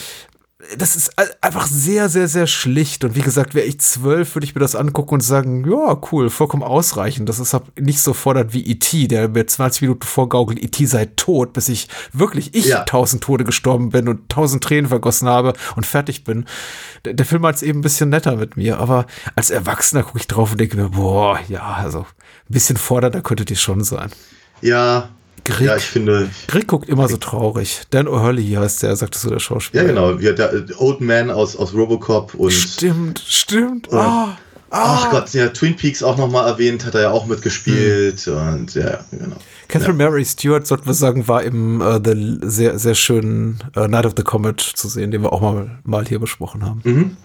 [0.78, 3.04] das ist einfach sehr, sehr, sehr schlicht.
[3.04, 6.30] Und wie gesagt, wäre ich zwölf, würde ich mir das angucken und sagen, ja, cool,
[6.30, 7.28] vollkommen ausreichend.
[7.28, 10.86] Das ist hab- nicht so fordernd wie E.T., der mir 20 Minuten vorgaukelt, E.T.
[10.86, 12.84] sei tot, bis ich wirklich, ich Ja.
[12.84, 16.46] tausend Tode gestorben bin und tausend Tränen vergossen habe und fertig bin.
[17.04, 20.18] Der, der Film hat es eben ein bisschen netter mit mir, aber als Erwachsener gucke
[20.18, 24.10] ich drauf und denke mir, boah, ja, also ein bisschen fordernder könnte die schon sein.
[24.62, 25.10] Ja,
[25.46, 26.28] Greg, ja, ich finde.
[26.48, 27.82] Greg guckt immer so traurig.
[27.90, 29.82] Dan O'Hurley heißt der, sagtest du, der Schauspieler.
[29.82, 30.18] Ja, genau.
[30.18, 32.52] Wie der äh, Old Man aus, aus Robocop und.
[32.52, 33.88] Stimmt, stimmt.
[33.90, 33.98] Ja.
[33.98, 34.36] Ah,
[34.68, 38.18] Ach Gott, ja, Twin Peaks auch nochmal erwähnt, hat er ja auch mitgespielt.
[38.20, 38.34] Hm.
[38.36, 39.36] Und ja, genau.
[39.68, 44.06] Catherine Mary Stewart, sollten wir sagen, war im äh, the sehr, sehr schönen äh, Night
[44.06, 47.16] of the Comet zu sehen, den wir auch mal, mal hier besprochen haben.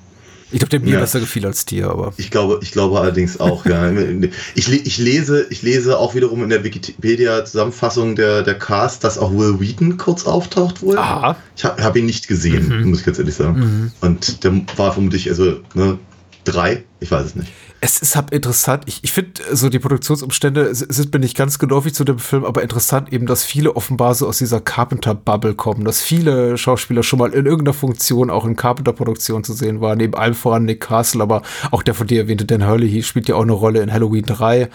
[0.52, 0.94] Ich glaube, der mir Mhm.
[0.94, 1.00] Ja.
[1.00, 2.14] besser gefiel als dir, aber.
[2.18, 3.90] Ich glaube, ich glaube allerdings auch, ja.
[4.56, 9.32] Ich, ich, lese, ich lese auch wiederum in der Wikipedia-Zusammenfassung der, der Cast, dass auch
[9.32, 10.98] Will Wheaton kurz auftaucht wohl.
[10.98, 11.36] Aha.
[11.56, 13.92] Ich habe hab ihn nicht gesehen, muss ich ganz ehrlich sagen.
[14.02, 15.98] Und der war vermutlich, also, ne,
[16.44, 17.52] drei, ich weiß es nicht.
[17.84, 18.84] Es ist halt interessant.
[18.86, 22.62] Ich, ich finde, so die Produktionsumstände sind mir nicht ganz geläufig zu dem Film, aber
[22.62, 27.34] interessant eben, dass viele offenbar so aus dieser Carpenter-Bubble kommen, dass viele Schauspieler schon mal
[27.34, 31.42] in irgendeiner Funktion auch in Carpenter-Produktionen zu sehen waren, neben allem voran Nick Castle, aber
[31.72, 34.70] auch der von dir erwähnte Dan Hurley spielt ja auch eine Rolle in Halloween 3.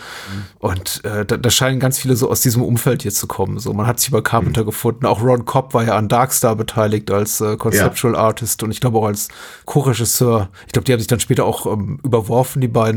[0.59, 3.61] Und äh, da, da scheinen ganz viele so aus diesem Umfeld hier zu kommen.
[3.61, 5.07] So, man hat sich über Carpenter gefunden.
[5.07, 8.99] Auch Ron Cobb war ja an Darkstar beteiligt als äh, Conceptual Artist und ich glaube
[8.99, 9.29] auch als
[9.65, 10.49] Co-Regisseur.
[10.67, 12.96] Ich glaube, die haben sich dann später auch ähm, überworfen, die beiden.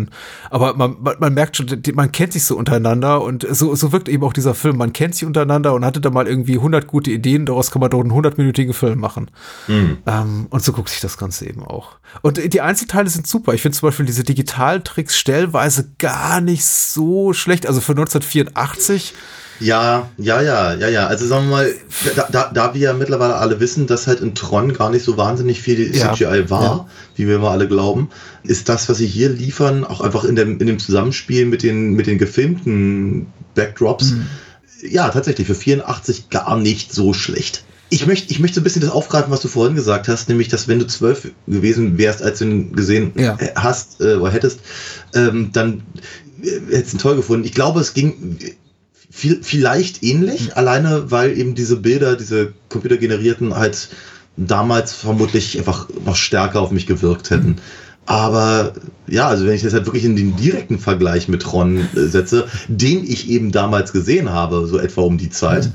[0.49, 4.07] Aber man, man, man merkt schon, man kennt sich so untereinander und so, so wirkt
[4.07, 4.77] eben auch dieser Film.
[4.77, 7.45] Man kennt sich untereinander und hatte da mal irgendwie 100 gute Ideen.
[7.45, 9.31] Daraus kann man doch einen 100-minütigen Film machen.
[10.05, 11.97] Ähm, und so guckt sich das Ganze eben auch.
[12.21, 13.53] Und die Einzelteile sind super.
[13.53, 17.67] Ich finde zum Beispiel diese Digitaltricks stellweise gar nicht so schlecht.
[17.67, 19.13] Also für 1984.
[19.59, 21.07] Ja, ja, ja, ja, ja.
[21.07, 21.71] Also sagen wir mal,
[22.15, 25.17] da, da, da wir ja mittlerweile alle wissen, dass halt in Tron gar nicht so
[25.17, 26.87] wahnsinnig viel Ja, CGI war, ja.
[27.15, 28.09] wie wir immer alle glauben,
[28.43, 31.93] ist das, was sie hier liefern, auch einfach in dem, in dem Zusammenspiel mit den,
[31.93, 34.25] mit den gefilmten Backdrops, Mhm.
[34.89, 37.63] ja, tatsächlich für 84 gar nicht so schlecht.
[37.91, 40.47] Ich möchte, ich möchte so ein bisschen das aufgreifen, was du vorhin gesagt hast, nämlich,
[40.47, 43.35] dass wenn du zwölf gewesen wärst, als du ihn gesehen Ja.
[43.55, 44.59] hast äh, oder hättest,
[45.15, 45.81] ähm, dann
[46.43, 47.45] äh, hättest du ihn toll gefunden.
[47.45, 48.37] Ich glaube, es ging
[49.09, 53.89] viel, vielleicht ähnlich, alleine weil eben diese Bilder, diese computergenerierten halt
[54.37, 57.57] damals vermutlich einfach noch stärker auf mich gewirkt hätten.
[58.05, 58.73] Aber
[59.07, 62.47] ja, also wenn ich das halt wirklich in den direkten Vergleich mit Ron äh, setze,
[62.67, 65.69] den ich eben damals gesehen habe, so etwa um die Zeit,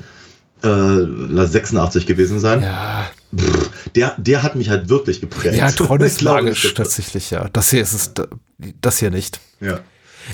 [0.65, 3.07] äh, lass 86 gewesen sein, Ja,
[3.37, 5.55] pff, der, der hat mich halt wirklich geprägt.
[5.57, 7.49] ja Tron ist das- tatsächlich, ja.
[7.53, 8.11] Das hier ist es,
[8.81, 9.39] das hier nicht.
[9.61, 9.79] Ja.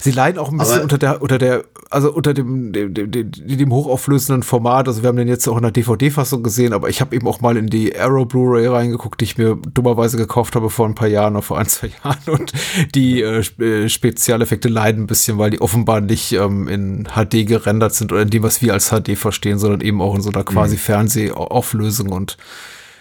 [0.01, 3.11] Sie leiden auch ein bisschen Aber- unter der, unter der, also unter dem, dem, dem,
[3.11, 4.87] dem, hochauflösenden Format.
[4.89, 7.41] Also wir haben den jetzt auch in der DVD-Fassung gesehen, aber ich habe eben auch
[7.41, 11.09] mal in die Arrow Blu-ray reingeguckt, die ich mir dummerweise gekauft habe vor ein paar
[11.09, 12.19] Jahren oder vor ein, zwei Jahren.
[12.41, 12.53] Und
[12.95, 17.95] die äh, äh, Spezialeffekte leiden ein bisschen, weil die offenbar nicht ähm, in HD gerendert
[17.95, 20.45] sind oder in dem, was wir als HD verstehen, sondern eben auch in so einer
[20.45, 22.37] quasi Fernsehauflösung und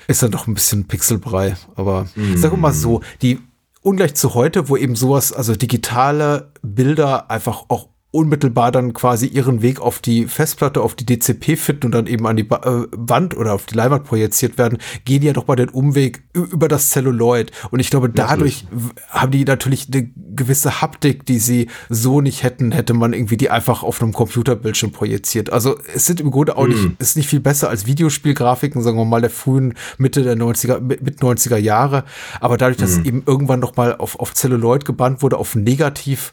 [0.08, 1.56] ist dann doch ein bisschen Pixelbrei.
[1.76, 3.40] Aber ich sage mal so, die
[3.82, 9.62] ungleich zu heute, wo eben sowas, also digitale Bilder einfach auch unmittelbar dann quasi ihren
[9.62, 12.88] Weg auf die Festplatte, auf die DCP finden und dann eben an die ba äh,
[12.92, 16.68] Wand oder auf die Leinwand projiziert werden, gehen die ja doch mal den Umweg über
[16.68, 17.52] das Celluloid.
[17.70, 18.66] Und ich glaube, dadurch
[19.10, 23.52] haben die natürlich eine gewisse Haptik, die sie so nicht hätten, hätte man irgendwie die
[23.52, 25.52] einfach auf einem Computerbildschirm projiziert.
[25.52, 29.06] Also es sind im Grunde auch nicht, ist nicht viel besser als Videospielgrafiken, sagen wir
[29.06, 32.06] mal, der frühen Mitte der 90er, mit mit 90er Jahre.
[32.40, 36.32] Aber dadurch, dass es eben irgendwann noch mal auf, auf Celluloid gebannt wurde, auf Negativ,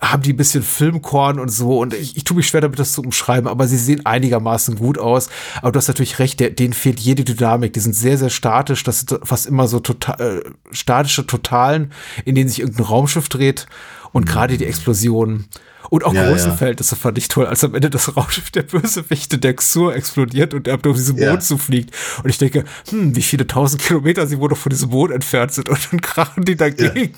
[0.00, 2.92] haben die ein bisschen Filmkorn und so und ich, ich tue mich schwer damit, das
[2.92, 5.28] zu umschreiben, aber sie sehen einigermaßen gut aus.
[5.60, 7.72] Aber du hast natürlich recht, der, denen fehlt jede Dynamik.
[7.72, 8.84] Die sind sehr, sehr statisch.
[8.84, 11.92] Das sind fast immer so total, äh, statische Totalen,
[12.24, 13.66] in denen sich irgendein Raumschiff dreht
[14.12, 15.46] und gerade die Explosionen.
[15.90, 19.54] Und auch Ja, Größenverhältnisse fand ich toll, als am Ende das Raumschiff der Bösewichte, der
[19.54, 21.30] Xur, explodiert und er auf diesem Ja.
[21.30, 21.94] Mond zufliegt.
[22.22, 25.52] Und ich denke, hm, wie viele tausend Kilometer sie wohl noch von diesem Mond entfernt
[25.52, 27.14] sind und dann krachen die dagegen.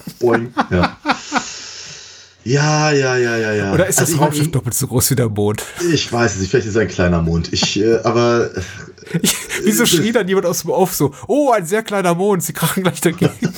[0.71, 0.97] Ja.
[2.51, 3.73] Ja, ja, ja, ja, ja.
[3.73, 5.63] Oder ist das Also ich Raumschiff mein, doppelt so groß wie der Mond?
[5.93, 7.53] Ich weiß es nicht, vielleicht ist es ein kleiner Mond.
[7.53, 8.61] Ich, äh, aber äh,
[9.23, 12.53] Ich, wieso schrie dann jemand aus dem Off so, oh, ein sehr kleiner Mond, sie
[12.53, 13.31] krachen gleich dagegen.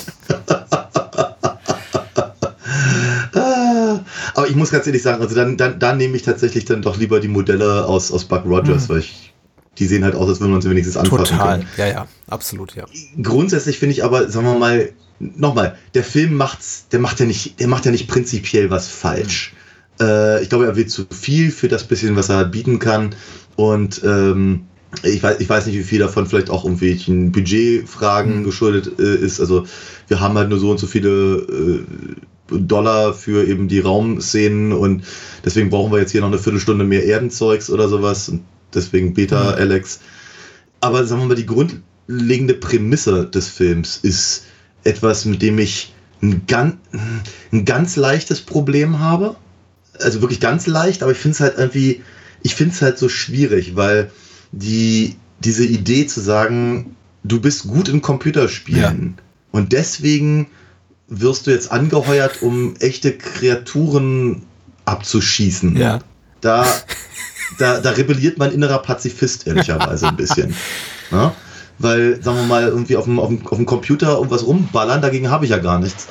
[3.34, 4.00] Ah,
[4.34, 6.98] aber ich muss ganz ehrlich sagen, also dann, dann, dann nehme ich tatsächlich dann doch
[6.98, 9.32] lieber die Modelle aus, aus Buck Rogers, weil ich,
[9.78, 11.66] die sehen halt aus, als würden wir uns wenigstens anfassen können.
[11.78, 12.84] ja, ja, absolut, ja.
[13.22, 14.92] Grundsätzlich finde ich aber, sagen wir mal,
[15.36, 19.54] nochmal, der Film macht's, der macht ja nicht, der macht ja nicht prinzipiell was falsch.
[20.00, 23.14] Äh, ich glaube, er will zu viel für das bisschen, was er bieten kann.
[23.56, 24.66] Und ähm,
[25.02, 29.40] ich weiß, ich weiß nicht, wie viel davon vielleicht auch irgendwelchen Budgetfragen geschuldet äh, ist.
[29.40, 29.66] Also
[30.08, 31.84] wir haben halt nur so und so viele äh,
[32.50, 35.04] Dollar für eben die Raumszenen und
[35.44, 38.28] deswegen brauchen wir jetzt hier noch eine Viertelstunde mehr Erdenzeugs oder sowas.
[38.28, 38.42] Und
[38.74, 40.00] deswegen Beta Alex.
[40.80, 44.44] Aber sagen wir mal, die grundlegende Prämisse des Films ist
[44.84, 46.76] etwas, mit dem ich ein ganz,
[47.52, 49.36] ein ganz leichtes Problem habe.
[49.98, 52.02] Also wirklich ganz leicht, aber ich finde es halt irgendwie,
[52.42, 54.10] ich finde es halt so schwierig, weil
[54.52, 59.18] die, diese Idee zu sagen, du bist gut in Computerspielen
[59.50, 60.48] und deswegen
[61.08, 64.42] wirst du jetzt angeheuert, um echte Kreaturen
[64.84, 65.76] abzuschießen.
[65.76, 66.00] Ja.
[66.40, 66.66] Da,
[67.58, 70.54] da, da rebelliert mein innerer Pazifist ehrlicherweise ein bisschen.
[71.10, 71.34] Ja?
[71.82, 75.30] Weil, sagen wir mal, irgendwie auf dem, auf dem, auf dem Computer irgendwas rumballern, dagegen
[75.30, 76.06] habe ich ja gar nichts.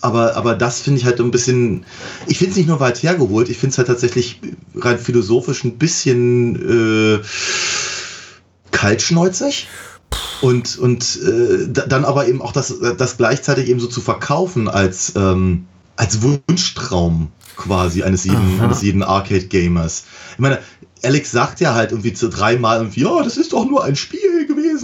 [0.00, 1.84] Aber, aber das finde ich halt ein bisschen,
[2.26, 4.40] ich finde es nicht nur weit hergeholt, ich finde es halt tatsächlich
[4.74, 7.20] rein philosophisch ein bisschen äh,
[8.70, 9.68] kaltschnäuzig.
[10.40, 14.68] Und, und äh, da- dann aber eben auch das, das gleichzeitig eben so zu verkaufen
[14.68, 18.64] als, ähm, als Wunschtraum quasi eines jeden, Aha.
[18.64, 20.04] eines jeden Arcade-Gamers.
[20.32, 20.58] Ich meine,
[21.04, 24.31] Alex sagt ja halt irgendwie zu dreimal irgendwie, ja, das ist doch nur ein Spiel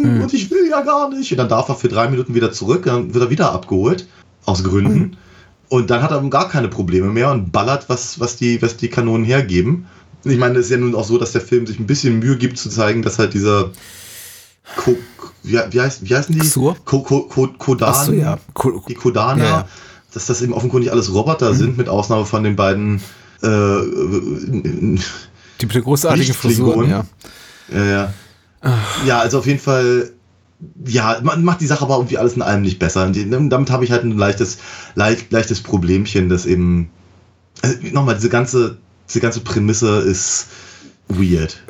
[0.04, 1.30] gewesen und ich will ja gar nicht.
[1.32, 4.06] Und dann darf er für drei Minuten wieder zurück, dann wird er wieder abgeholt,
[4.44, 5.16] aus Gründen.
[5.68, 8.88] Und dann hat er gar keine Probleme mehr und ballert, was, was, die, was die
[8.88, 9.86] Kanonen hergeben.
[10.24, 12.36] Ich meine, es ist ja nun auch so, dass der Film sich ein bisschen Mühe
[12.36, 13.70] gibt zu zeigen, dass halt dieser
[14.76, 14.96] Ko
[15.42, 16.40] wie, wie, heißt, wie heißen die?
[16.40, 16.76] Xur?
[16.84, 18.38] Ko Kodan, Ach so, ja.
[18.54, 19.68] Ko- Die Kodaner, Ja, ja.
[20.12, 23.00] dass das eben offenkundig alles Roboter sind, mit Ausnahme von den beiden
[23.42, 23.46] äh,
[25.60, 27.04] Die großartigen Frisuren, ja.
[27.72, 28.12] ja, ja.
[29.06, 30.10] Ja, also auf jeden Fall,
[30.84, 33.06] ja, man macht die Sache aber irgendwie alles in allem nicht besser.
[33.06, 34.58] Und die, damit habe ich halt ein leichtes,
[34.94, 36.90] leicht, leichtes Problemchen, das eben,
[37.62, 38.78] also nochmal, diese ganze,
[39.08, 40.48] diese ganze Prämisse ist
[41.08, 41.62] weird.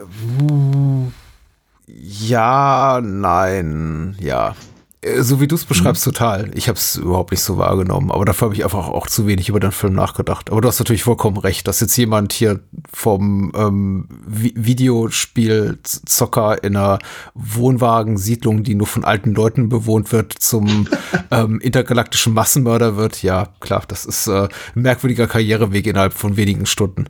[1.86, 4.54] Ja, nein, ja.
[5.00, 6.50] Äh, So wie du es beschreibst, total.
[6.54, 8.10] Ich habe es überhaupt nicht so wahrgenommen.
[8.10, 10.50] Aber dafür habe ich einfach auch zu wenig über den Film nachgedacht.
[10.50, 12.60] Aber du hast natürlich vollkommen recht, dass jetzt jemand hier
[12.92, 16.98] vom ähm, Vi Videospielzocker in einer
[17.34, 20.88] Wohnwagensiedlung, die nur von alten Leuten bewohnt wird, zum
[21.30, 23.22] ähm, intergalaktischen Massenmörder wird.
[23.22, 27.06] Ja, klar, das ist äh, ein merkwürdiger Karriereweg innerhalb von wenigen Stunden.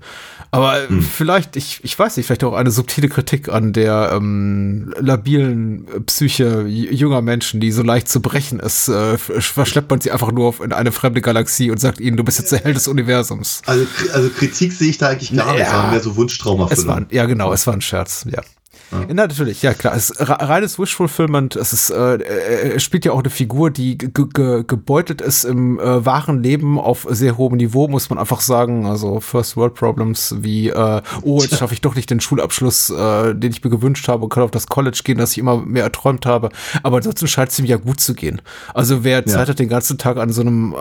[0.51, 4.95] Aber äh, vielleicht, ich, ich weiß nicht, vielleicht auch eine subtile Kritik an der ähm,
[4.99, 8.89] labilen Psyche junger Menschen, die so leicht zu brechen ist.
[8.89, 12.25] Äh, verschleppt man sie einfach nur auf in eine fremde Galaxie und sagt ihnen, du
[12.25, 13.63] bist jetzt der Held des Universums.
[13.67, 15.71] Also, also Kritik sehe ich da eigentlich gar nicht, Ja.
[15.71, 16.83] sondern mehr so Wunschtraumerfüllung.
[16.83, 18.43] Es war, ja genau, es war ein Scherz, ja.
[18.91, 19.95] Ja, natürlich, ja klar.
[19.95, 21.57] Es ist re- reines Wish-Fulfillment.
[21.57, 25.45] Es ist, äh, äh, er spielt ja auch eine Figur, die ge ge gebeutelt ist
[25.45, 28.87] im äh, wahren Leben auf sehr hohem Niveau, muss man einfach sagen.
[28.87, 33.35] Also First World Problems wie, äh, oh, jetzt schaffe ich doch nicht den Schulabschluss, äh,
[33.35, 35.85] den ich mir gewünscht habe und kann auf das College gehen, das ich immer mehr
[35.85, 36.49] erträumt habe.
[36.83, 38.41] Aber ansonsten scheint es ihm ja gut zu gehen.
[38.75, 40.77] Also wer Zeit hat, den ganzen Tag an so einem äh,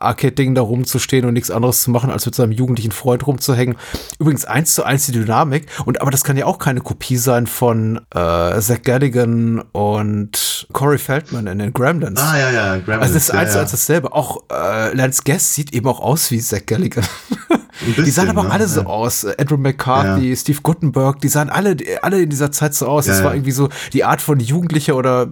[0.00, 3.76] Arcade-Ding da rumzustehen und nichts anderes zu machen, als mit seinem jugendlichen Freund rumzuhängen.
[4.18, 5.66] Übrigens eins zu eins die Dynamik.
[5.84, 10.98] Und aber das kann ja auch keine Kopie sein von äh, Zach Galligan und Corey
[10.98, 12.20] Feldman in den Gremlins.
[12.20, 13.02] Ah, ja, ja, Gremlins.
[13.02, 13.62] Also das ist ja, eins zu ja.
[13.62, 14.12] eins dasselbe.
[14.12, 17.04] Auch äh, Lance Guest sieht eben auch aus wie Zach Galligan.
[17.50, 18.50] Ein die sahen bisschen, aber auch ne?
[18.50, 18.86] alle so Ja.
[18.86, 19.24] aus.
[19.24, 23.06] Äh, Andrew McCarthy, Steve Guttenberg, die sahen alle, alle in dieser Zeit so aus.
[23.06, 25.28] Das war irgendwie so die Art von Jugendlicher oder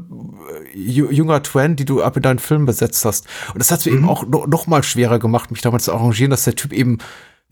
[0.73, 3.27] äh, ju- junger Twan, die du ab in deinen Film besetzt hast.
[3.53, 3.99] Und das hat es mir Mhm.
[3.99, 6.99] eben auch no, noch mal schwerer gemacht, mich damals zu arrangieren, dass der Typ eben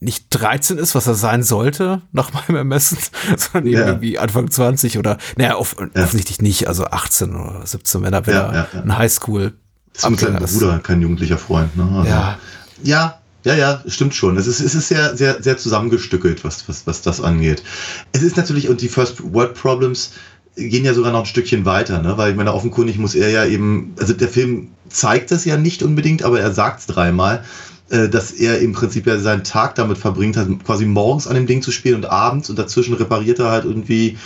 [0.01, 2.99] nicht 13 ist, was er sein sollte, nach meinem Ermessen,
[3.37, 3.87] sondern Ja.
[3.87, 8.35] irgendwie Anfang 20 oder, naja, off offensichtlich nicht, also 18 oder 17, wenn er, wenn
[8.35, 8.83] Ja, er ja, ja.
[8.83, 9.55] ein Highschool
[9.95, 10.59] Das ist ist.
[10.59, 11.77] Bruder, kein jugendlicher Freund.
[11.77, 11.89] Ne?
[11.97, 12.39] Also, Ja.
[12.83, 14.37] ja, ja, ja, stimmt schon.
[14.37, 17.63] Es ist, es ist sehr, sehr, sehr zusammengestückelt, was, was, was das angeht.
[18.13, 20.13] Es ist natürlich, und die First World Problems
[20.57, 22.17] gehen ja sogar noch ein Stückchen weiter, ne?
[22.17, 25.83] weil ich meine, offenkundig muss er ja eben, also der Film zeigt das ja nicht
[25.83, 27.45] unbedingt, aber er sagt es dreimal,
[27.89, 31.63] dass er im Prinzip ja seinen Tag damit verbringt hat, quasi morgens an dem Ding
[31.63, 34.19] zu spielen und abends und dazwischen repariert er halt irgendwie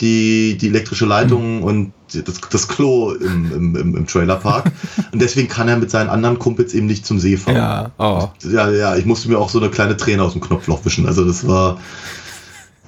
[0.00, 4.70] die, die elektrische Leitung und das, das Klo im, im, im, im Trailerpark.
[5.12, 7.56] und deswegen kann er mit seinen anderen Kumpels eben nicht zum See fahren.
[7.56, 8.28] Ja, oh.
[8.48, 11.06] Ja, ja, ich musste mir auch so eine kleine Träne aus dem Knopfloch wischen.
[11.06, 11.80] Also das war,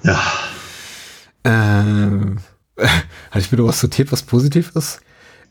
[0.02, 0.20] ja,
[1.44, 2.38] Ähm,
[2.78, 5.00] hatte ich mir noch was sortiert, was positiv ist?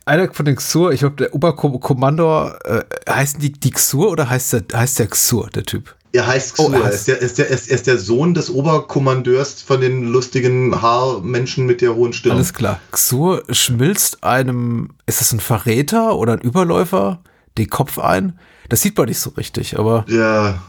[0.07, 4.53] Einer von den Xur, ich glaube, der Oberkommandor, äh, heißen die, die Xur oder heißt
[4.53, 5.93] der, heißt der Xur, der Typ?
[6.13, 6.75] er heißt Oh, Xur.
[6.75, 8.49] er er, heißt- ist der, er, ist der, er ist- er ist der Sohn des
[8.49, 12.31] Oberkommandeurs von den lustigen Haarmenschen mit der hohen Stirn.
[12.37, 12.79] Alles klar.
[12.91, 17.19] Xur schmilzt einem, ist das ein Verräter oder ein Überläufer,
[17.57, 18.39] den Kopf ein?
[18.69, 20.61] Das sieht man nicht so richtig, aber ja,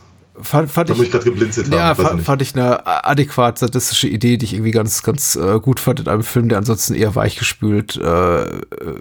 [0.43, 1.11] fand, fand ich ich.
[1.11, 1.75] gerade geblinzelt haben.
[1.77, 5.59] Ja, ich fand, fand ich eine adäquat sadistische Idee, die ich irgendwie ganz, ganz äh,
[5.61, 8.01] gut fand in einem Film, der ansonsten eher weichgespült äh,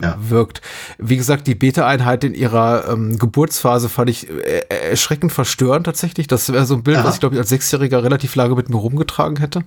[0.02, 0.18] Ja.
[0.20, 0.62] wirkt.
[0.98, 6.28] Wie gesagt, die Beta-Einheit in ihrer ähm, Geburtsphase fand ich äh, erschreckend verstörend tatsächlich.
[6.28, 7.06] Das wäre so ein Bild, Aha.
[7.08, 9.64] was ich glaube ich als Sechsjähriger relativ lange mit mir rumgetragen hätte.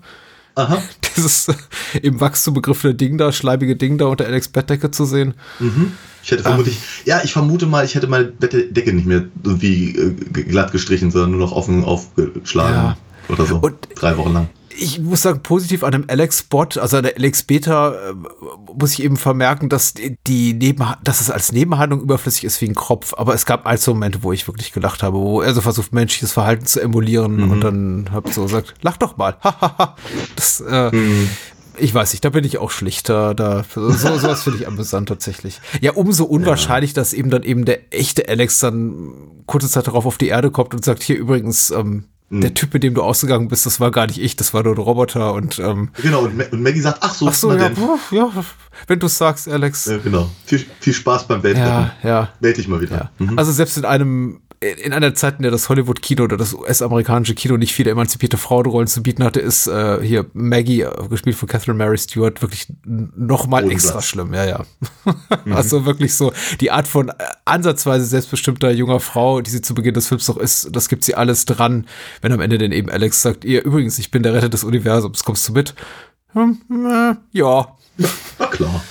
[0.56, 0.78] Aha.
[1.16, 1.54] Dieses äh,
[2.02, 5.34] im Wachstum begriffene Ding da, schleimige Ding da unter Alex Bettdecke zu sehen.
[5.58, 5.92] Mhm.
[6.22, 10.10] Ich hätte vermutlich, ja, ich vermute mal, ich hätte meine Bettdecke nicht mehr irgendwie äh,
[10.42, 12.96] glatt gestrichen, sondern nur noch offen aufgeschlagen Ja.
[13.28, 13.56] oder so.
[13.56, 14.48] Und- Drei Wochen lang.
[14.76, 18.14] ich muss sagen, positiv an dem Alex-Bot, also an der Alex-Beta, äh,
[18.78, 22.74] muss ich eben vermerken, dass die- Neben dass es als Nebenhandlung überflüssig ist wie ein
[22.74, 23.14] Kropf.
[23.16, 26.32] Aber es gab also Momente, wo ich wirklich gelacht habe, wo er so versucht, menschliches
[26.32, 29.36] Verhalten zu emulieren und dann hab so gesagt, lach doch mal.
[30.36, 30.90] Das, äh,
[31.81, 33.35] Ich weiß nicht, da bin ich auch schlichter.
[33.35, 35.61] Da, so, sowas finde ich amüsant tatsächlich.
[35.81, 39.12] Ja, umso unwahrscheinlich, dass eben dann eben der echte Alex dann
[39.47, 42.85] kurze Zeit darauf auf die Erde kommt und sagt, hier übrigens, ähm, der Typ, mit
[42.85, 45.59] dem du ausgegangen bist, das war gar nicht ich, das war nur ein Roboter und
[45.59, 47.76] ähm, Genau, und, Ma und Maggie sagt, ach so, ach so, ja, denn.
[48.12, 48.31] ja,
[48.87, 49.87] wenn du sagst, Alex.
[49.87, 50.31] Ja, genau.
[50.47, 51.91] Viel, viel Spaß beim Weltretten.
[52.05, 52.28] Ja, ja.
[52.39, 53.11] Meld dich mal wieder.
[53.18, 53.26] Ja.
[53.26, 53.37] Mhm.
[53.37, 57.56] Also selbst in einem, in einer Zeit, in der das Hollywood-Kino oder das US-amerikanische Kino
[57.56, 61.78] nicht viele emanzipierte Frauenrollen zu bieten hatte, ist äh, hier Maggie, äh, gespielt von Catherine
[61.78, 64.34] Mary Stewart, wirklich noch mal Ohne extra schlimm.
[64.34, 64.64] Ja, ja.
[65.50, 67.14] Also wirklich so die Art von äh,
[67.46, 71.14] ansatzweise selbstbestimmter junger Frau, die sie zu Beginn des Films noch ist, das gibt sie
[71.14, 71.86] alles dran,
[72.20, 75.24] wenn am Ende dann eben Alex sagt, ihr übrigens, ich bin der Retter des Universums,
[75.24, 75.74] kommst du mit?
[76.34, 77.76] Hm, äh, ja.
[78.38, 78.84] Na klar.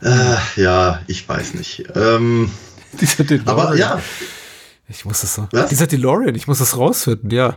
[0.00, 1.84] Äh, ja, ich weiß nicht.
[1.94, 2.50] Ähm,
[3.00, 3.48] Dieser DeLorean.
[3.48, 4.00] aber ja,
[4.88, 5.48] Ich muss das so.
[5.52, 5.68] Was?
[5.70, 7.56] Dieser DeLorean, ich muss das rausfinden, ja.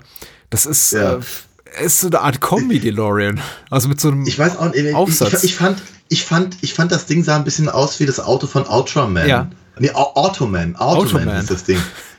[0.50, 1.16] Das ist, Ja.
[1.16, 3.40] äh, ist so eine Art Kombi-DeLorean.
[3.70, 4.84] Also mit so einem ich weiß auch nicht.
[4.86, 5.34] Ich, Aufsatz.
[5.44, 8.20] ich, ich, fand, ich, fand, ich fand, das Ding sah ein bisschen aus wie das
[8.20, 9.28] Auto von Ultraman.
[9.28, 9.50] Ja.
[9.80, 10.76] Nee, Au- Automan.
[10.76, 11.38] Automan, Automan.
[11.42, 11.78] ist das Ding.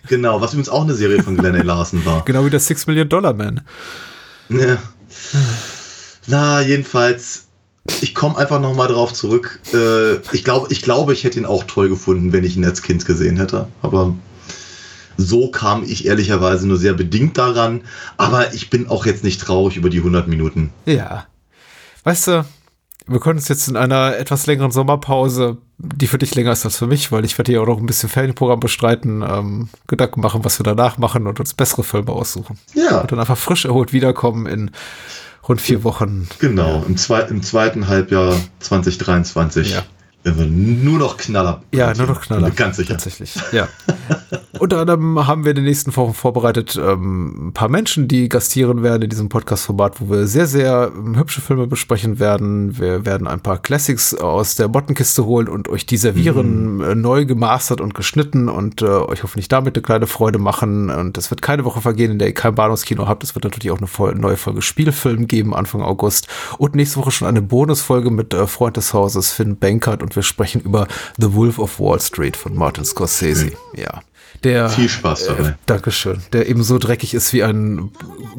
[0.09, 1.63] Genau, was übrigens auch eine Serie von Glenn A.
[1.63, 2.25] Larson war.
[2.25, 3.61] genau wie der Six Million Dollar Man.
[4.49, 4.79] Ja.
[6.27, 7.45] Na, jedenfalls,
[8.01, 9.61] ich komme einfach noch mal drauf zurück.
[9.74, 12.83] Äh, ich glaube, ich glaube, ich hätte ihn auch toll gefunden, wenn ich ihn als
[12.83, 13.68] Kind gesehen hätte.
[13.83, 14.14] Aber
[15.16, 17.83] so kam ich ehrlicherweise nur sehr bedingt daran.
[18.16, 20.72] Aber ich bin auch jetzt nicht traurig über die 100 Minuten.
[20.87, 21.26] Ja.
[22.05, 22.45] Weißt du,
[23.07, 26.76] wir können uns jetzt in einer etwas längeren Sommerpause, die für dich länger ist als
[26.76, 30.45] für mich, weil ich werde hier auch noch ein bisschen Ferienprogramm bestreiten, ähm, Gedanken machen,
[30.45, 32.59] was wir danach machen und uns bessere Filme aussuchen.
[32.74, 33.01] Ja.
[33.01, 34.70] Und dann einfach frisch erholt wiederkommen in
[35.49, 36.28] rund vier Wochen.
[36.38, 39.84] Genau, im, zwei, im zweiten Halbjahr 2023 Ja.
[40.25, 41.62] Wir nur noch Knaller.
[41.73, 42.51] Ja, nur noch Knaller.
[42.51, 42.95] Ganz sicher.
[42.95, 43.68] Tatsächlich, ja.
[44.59, 48.83] Unter anderem haben wir in den nächsten Wochen vorbereitet ähm, ein paar Menschen, die gastieren
[48.83, 52.79] werden in diesem Podcast-Format, wo wir sehr, sehr ähm, hübsche Filme besprechen werden.
[52.79, 57.25] Wir werden ein paar Classics aus der Bottenkiste holen und euch die servieren, äh, neu
[57.25, 60.91] gemastert und geschnitten und äh, euch hoffentlich damit eine kleine Freude machen.
[60.91, 63.25] Und es wird keine Woche vergehen, in der ihr kein Bahnhofskino habt.
[63.25, 66.29] Es wird natürlich auch eine Fol- neue Folge Spielfilm geben Anfang August.
[66.59, 70.22] Und nächste Woche schon eine Bonusfolge mit äh, Freund des Hauses Finn Bankert und wir
[70.22, 70.87] sprechen über
[71.18, 73.53] The Wolf of Wall Street von Martin Scorsese.
[73.75, 74.03] Ja.
[74.45, 75.49] Der, Viel Spaß dabei.
[75.51, 76.21] Äh, Dankeschön.
[76.33, 77.91] Der eben so dreckig ist, wie ein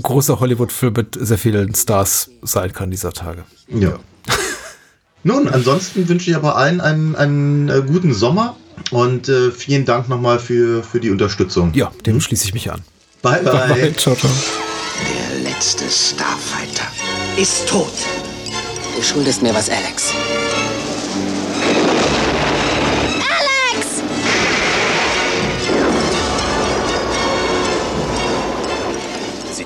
[0.02, 3.44] großer Hollywood-Film mit sehr vielen Stars sein kann dieser Tage.
[3.70, 4.00] Ja.
[5.24, 8.58] Nun, ansonsten wünsche ich aber allen einen, einen äh, guten Sommer
[8.92, 11.72] und äh, vielen Dank nochmal für, für die Unterstützung.
[11.74, 12.82] Ja, dem schließe ich mich an.
[13.22, 13.68] Bye, bye.
[13.70, 14.32] Bye, ciao, ciao.
[15.00, 16.88] Der letzte Starfighter
[17.38, 17.94] ist tot.
[18.96, 20.14] Du schuldest mir was, Alex.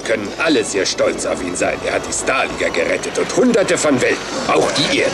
[0.08, 1.78] Können alle sehr stolz auf ihn sein.
[1.86, 4.18] Er hat die Starliga gerettet und hunderte von Welten,
[4.48, 5.12] auch die Erde.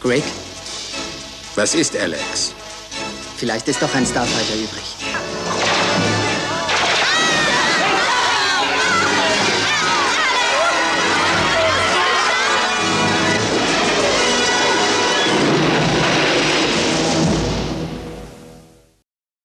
[0.00, 0.22] Greg,
[1.56, 2.54] Was ist Alex?
[3.36, 5.07] vielleicht ist doch ein Starfighter übrig.